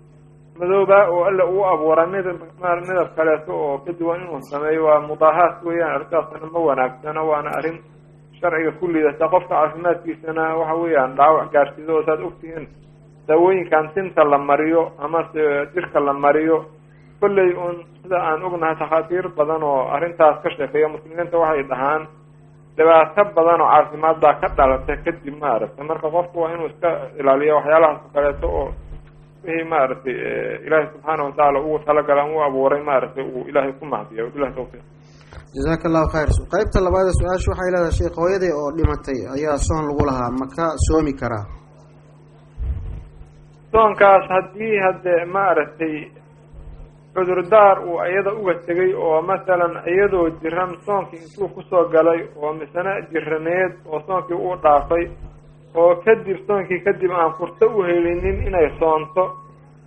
madooba 0.60 0.98
oo 1.10 1.24
alla 1.30 1.46
uu 1.46 1.64
abuuray 1.66 2.08
midab 2.08 2.40
midab 2.88 3.10
kaleeto 3.16 3.52
oo 3.54 3.78
ka 3.86 3.92
duwan 4.00 4.22
inuu 4.22 4.42
sameeyo 4.52 4.86
waa 4.86 5.00
mudaahaat 5.08 5.64
weeyaan 5.66 5.94
arrintaasna 5.96 6.48
ma 6.54 6.60
wanaagsano 6.60 7.22
waana 7.30 7.50
arrin 7.58 7.78
sharciga 8.40 8.72
ku 8.80 8.88
liidata. 8.88 9.28
Qofka 9.34 9.50
caafimaadkiisana 9.56 10.44
waxa 10.60 10.76
weeyaan 10.82 11.16
dhaawac 11.18 11.52
gaarsiido 11.54 11.94
oo 11.96 12.04
saad 12.08 12.22
ogtihiin 12.28 12.66
daawooyinkan 13.28 13.90
tinta 13.94 14.24
la 14.24 14.38
mariyo 14.38 14.82
amase 15.06 15.44
jirka 15.74 16.00
la 16.00 16.14
mariyo 16.14 16.58
kolley 17.22 17.52
un 17.66 17.76
sida 18.02 18.18
aan 18.30 18.44
ognahay 18.48 18.76
takhaatiir 18.82 19.26
badan 19.38 19.64
oo 19.72 19.82
arrintaas 19.96 20.38
ka 20.44 20.50
sheekeeya 20.56 20.88
muslimiinta 20.94 21.38
waxay 21.44 21.64
dhahaan 21.72 22.04
dhibaato 22.78 23.22
badan 23.38 23.62
oo 23.66 23.70
caafimaad 23.74 24.18
baa 24.24 24.34
ka 24.42 24.48
dhalatay 24.58 24.98
kadib 25.06 25.36
maaragtay. 25.44 25.84
Marka 25.90 26.08
qofku 26.16 26.38
waa 26.42 26.52
inuu 26.54 26.68
iska 26.72 26.90
ilaaliyo 27.20 27.54
waxyaalahaas 27.58 28.02
oo 28.06 28.10
kaleeto 28.16 28.48
oo 28.60 28.68
wixii 29.44 29.64
maaragtay 29.74 30.16
ilaahay 30.66 30.88
subxaana 30.94 31.24
watacaala 31.26 31.60
ugu 31.66 31.78
talagala 31.88 32.24
u 32.36 32.42
abuuray 32.48 32.82
maaragtay 32.90 33.24
uu 33.36 33.44
ilaahay 33.50 33.74
ku 33.80 33.86
mahdiya 33.94 34.24
wabilahi 34.28 34.54
tawfiiq. 34.58 34.84
Jazaaka 35.56 35.86
allahu 35.90 36.08
khayr. 36.14 36.30
Qeybta 36.54 36.78
labaad 36.88 37.08
ee 37.12 37.16
su'aasha 37.20 37.50
waxay 37.52 37.70
leedahay 37.74 37.96
sheekh 38.00 38.16
hooyaday 38.22 38.52
oo 38.62 38.70
dhimatay 38.78 39.20
ayaa 39.36 39.58
soon 39.68 39.84
lagu 39.90 40.04
lahaa 40.10 40.30
ma 40.40 40.46
ka 40.56 40.66
soomi 40.88 41.14
karaa? 41.22 41.46
Soonkaas 43.74 44.26
haddii 44.34 44.76
hadde 44.86 45.14
maaragtay 45.36 45.96
cudurdaar 47.18 47.78
uu 47.90 47.98
iyada 48.10 48.32
uga 48.34 48.54
tegay 48.68 48.94
oo 48.94 49.22
masalan 49.22 49.74
iyadoo 49.94 50.30
jiran 50.42 50.72
soonkii 50.86 51.20
intuu 51.26 51.48
ku 51.56 51.62
soo 51.70 51.84
galay 51.94 52.22
oo 52.42 52.54
misena 52.54 52.92
jiraneed 53.12 53.74
oo 53.92 54.00
soonkii 54.08 54.36
uu 54.38 54.56
dhaafay 54.64 55.06
oo 55.76 55.96
kadib 56.06 56.38
soonkii 56.48 56.80
kadib 56.86 57.12
aan 57.12 57.34
furto 57.38 57.66
u 57.78 57.84
helinin 57.88 58.38
inay 58.48 58.70
soonto 58.80 59.24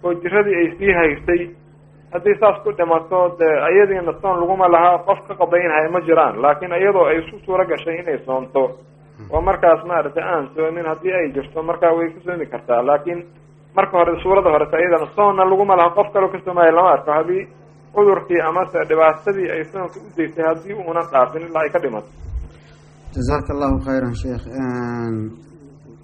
oo 0.04 0.12
jiradii 0.22 0.56
ay 0.60 0.68
sii 0.78 0.92
haysay 1.00 1.42
haddii 2.12 2.36
saas 2.40 2.58
ku 2.64 2.70
dhimato 2.78 3.20
dee 3.38 3.54
iyadiina 3.74 4.12
soon 4.22 4.40
laguma 4.40 4.68
lahaa 4.74 4.98
qof 5.06 5.18
ka 5.28 5.34
qadaynhaya 5.40 5.90
ma 5.94 6.00
jiraan 6.08 6.42
laakiin 6.42 6.72
iyadoo 6.82 7.04
ay 7.10 7.18
isu 7.18 7.38
suuro 7.44 7.64
gashay 7.70 7.96
inay 8.02 8.18
soomto 8.26 8.62
oo 9.32 9.40
markaas 9.40 9.84
maaragtay 9.84 10.24
aan 10.32 10.48
soomin 10.54 10.86
haddii 10.90 11.12
ay 11.20 11.30
jirto 11.34 11.62
markaa 11.62 11.92
way 11.96 12.08
ka 12.14 12.20
soomi 12.26 12.46
kartaa 12.46 12.82
laakiin 12.86 13.20
marka 13.76 13.94
hore 13.98 14.12
suurada 14.22 14.50
horeta 14.54 14.76
iyadana 14.82 15.06
soonna 15.16 15.42
laguma 15.50 15.74
laha 15.80 15.90
qof 15.98 16.08
kaloo 16.14 16.30
ka 16.34 16.38
soomaayo 16.46 16.72
lama 16.78 16.90
arko 16.96 17.10
haddii 17.18 17.42
cudurkii 17.94 18.40
amase 18.48 18.78
dhibaatadii 18.90 19.48
ay 19.54 19.62
soonka 19.72 19.96
u 20.06 20.08
daysay 20.16 20.44
haddii 20.50 20.74
uunan 20.80 21.06
dhaafin 21.12 21.42
ilaa 21.48 21.62
ay 21.64 21.70
ka 21.74 21.78
dhimato. 21.84 22.08
Jazaaka 23.14 23.50
allahu 23.54 23.76
khayran 23.86 24.14
sheekh 24.22 24.44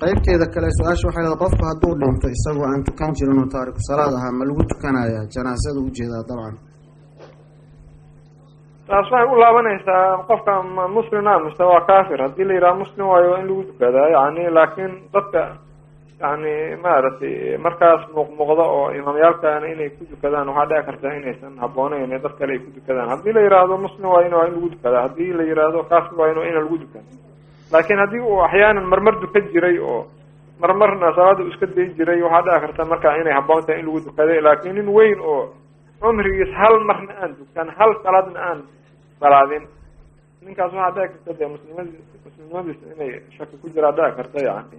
qeybteeda 0.02 0.46
kale 0.54 0.68
su'aasha 0.78 1.04
waxay 1.08 1.22
leedahay 1.24 1.40
qofku 1.44 1.62
hadduu 1.70 1.92
dhinto 2.00 2.26
isagoo 2.36 2.66
aan 2.70 2.82
tukan 2.88 3.10
jirin 3.18 3.38
oo 3.42 3.48
taariku 3.54 3.80
salaad 3.88 4.14
ahaa 4.18 4.32
ma 4.38 4.44
lagu 4.48 4.62
tukanaya 4.72 5.20
janaasada 5.34 5.78
u 5.86 5.90
jeedaa 5.98 6.22
dabcan. 6.30 6.56
Taas 8.88 9.06
waxay 9.12 9.24
u 9.32 9.34
laabanaysaa 9.42 10.04
qofka 10.28 10.52
ma 10.76 10.84
muslima 10.96 11.32
mise 11.44 11.64
waa 11.72 11.82
kafir 11.90 12.18
haddii 12.24 12.46
la 12.48 12.54
yidhaha 12.56 12.80
muslim 12.82 13.06
waayo 13.12 13.28
waa 13.32 13.40
in 13.42 13.46
lagu 13.50 13.62
tukadaa 13.70 14.08
yani 14.16 14.42
laakiin 14.56 14.92
dadka 15.14 15.40
yani 16.20 16.76
maaragtay 16.84 17.56
markaas 17.66 18.02
muuqmuuqda 18.14 18.64
oo 18.76 18.90
imaamyaalkana 18.98 19.66
inay 19.72 19.90
ku 19.96 20.04
tukadaan 20.10 20.48
waxaa 20.48 20.66
dhici 20.70 20.86
karta 20.88 21.08
inaysan 21.18 21.58
habbooneyn 21.62 22.10
dad 22.10 22.34
kale 22.38 22.52
ay 22.52 22.58
ku 22.64 22.70
tukadaan 22.76 23.08
haddii 23.12 23.32
la 23.36 23.40
yidhaahdo 23.46 23.76
muslim 23.86 24.08
waayona 24.14 24.36
waa 24.36 24.46
in 24.48 24.54
lagu 24.54 24.68
tukadaa 24.74 25.02
haddii 25.06 25.32
la 25.38 25.42
yidhaahdo 25.50 25.82
kafir 25.92 26.14
waayona 26.20 26.40
waa 26.40 26.48
ina 26.50 26.60
lagu 26.60 26.78
tukada 26.78 27.10
laakiin 27.72 27.98
haddii 28.02 28.20
uu 28.20 28.40
axyaanan 28.46 28.84
marmar 28.92 29.14
dukan 29.20 29.44
jiray 29.52 29.78
oo 29.78 30.06
marmarna 30.60 31.12
salaada 31.16 31.42
u 31.44 31.48
iska 31.52 31.66
day 31.76 31.86
jiray 31.98 32.22
waxaa 32.22 32.42
dhici 32.42 32.60
karta 32.66 32.84
marka 32.92 33.16
inay 33.20 33.32
habboon 33.38 33.62
tahay 33.66 33.80
in 33.80 33.86
lagu 33.86 34.00
tukaday 34.00 34.40
laakiin 34.40 34.74
nin 34.74 34.88
weyn 34.96 35.20
oo 35.20 35.52
cumrigiis 36.00 36.52
hal 36.60 36.80
marna 36.88 37.12
aan 37.22 37.32
dukan 37.40 37.68
hal 37.78 37.90
salaadna 38.04 38.40
aan 38.48 38.58
salaadin 39.20 39.64
ninkaas 40.46 40.72
waxaa 40.72 40.94
dhici 40.96 41.12
karta 41.24 41.32
dee 41.38 41.48
muslimad 41.54 41.86
muslimnimadiisa 42.24 42.84
inay 42.94 43.10
shaki 43.36 43.56
ku 43.62 43.68
jiraa 43.74 43.92
dhici 43.98 44.16
karta 44.18 44.38
yani 44.48 44.78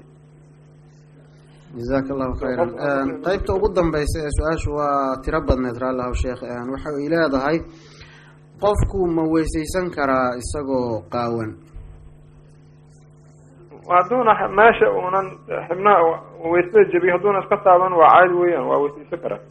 jazaaka 1.75 2.09
allahu 2.15 2.33
khayran 2.41 2.69
qeybta 3.25 3.51
ugu 3.57 3.67
dambeysa 3.77 4.17
ee 4.25 4.31
su'aashu 4.37 4.69
waa 4.79 5.17
tiro 5.23 5.39
badneed 5.47 5.77
raallahu 5.83 6.13
sheekh. 6.23 6.41
Waxa 6.73 6.89
ay 6.99 7.07
leedahay 7.13 7.57
qofku 8.63 8.99
ma 9.15 9.23
weyseysan 9.33 9.85
karaa 9.95 10.29
isagoo 10.41 11.03
qaawan. 11.13 11.51
Hadduuna 13.93 14.33
meesha 14.59 14.87
uunan 14.97 15.27
xibnaha 15.67 15.99
weysada 16.53 16.83
jebiyo 16.91 17.11
hadduuna 17.15 17.39
iska 17.43 17.57
taaban 17.65 17.93
waa 17.99 18.09
caadi 18.15 18.35
weeyaan 18.41 18.67
waa 18.71 18.79
weyseysan 18.83 19.19
karaa. 19.23 19.41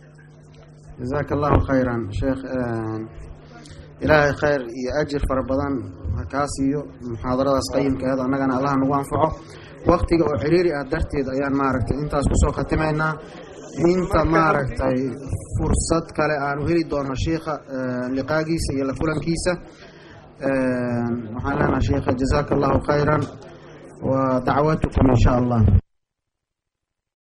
Jazaaka 1.01 1.33
allahu 1.37 1.59
khayran 1.69 2.03
sheekh 2.21 2.41
ilaahay 4.05 4.33
khayr 4.43 4.61
iyo 4.81 4.91
ajir 5.01 5.23
fara 5.29 5.43
badan 5.51 5.75
ha 6.17 6.23
kaa 6.33 6.47
siiyo 6.55 6.81
muxaadaradaas 7.11 7.69
qayimkeeda 7.75 8.23
annagana 8.27 8.53
allah 8.59 8.73
nagu 8.81 8.95
anfaco 9.01 9.29
waktiga 9.93 10.25
oo 10.31 10.37
ciriiri 10.43 10.71
ah 10.79 10.85
darteed 10.93 11.27
ayaan 11.35 11.55
maaragtay 11.61 11.97
intaas 12.03 12.27
ku 12.31 12.37
soo 12.43 12.53
khatimaynaa 12.59 13.13
inta 13.93 14.21
maaragtay 14.35 14.97
fursad 15.57 16.07
kale 16.17 16.35
aanu 16.47 16.63
heli 16.69 16.85
doono 16.91 17.15
shiikha 17.25 17.55
liqaagiisa 18.17 18.71
iyo 18.77 18.85
la 18.91 18.95
kulankiisa. 19.01 19.53
Waxaan 21.35 21.57
leenahay 21.59 21.83
sheikha 21.89 22.11
jazaaka 22.21 22.51
allahu 22.57 22.79
khayran. 22.89 23.23
Wa 24.09 24.41
dacwatukum 24.47 25.05
in 25.13 25.17
sha 25.25 25.33
allah 25.41 25.61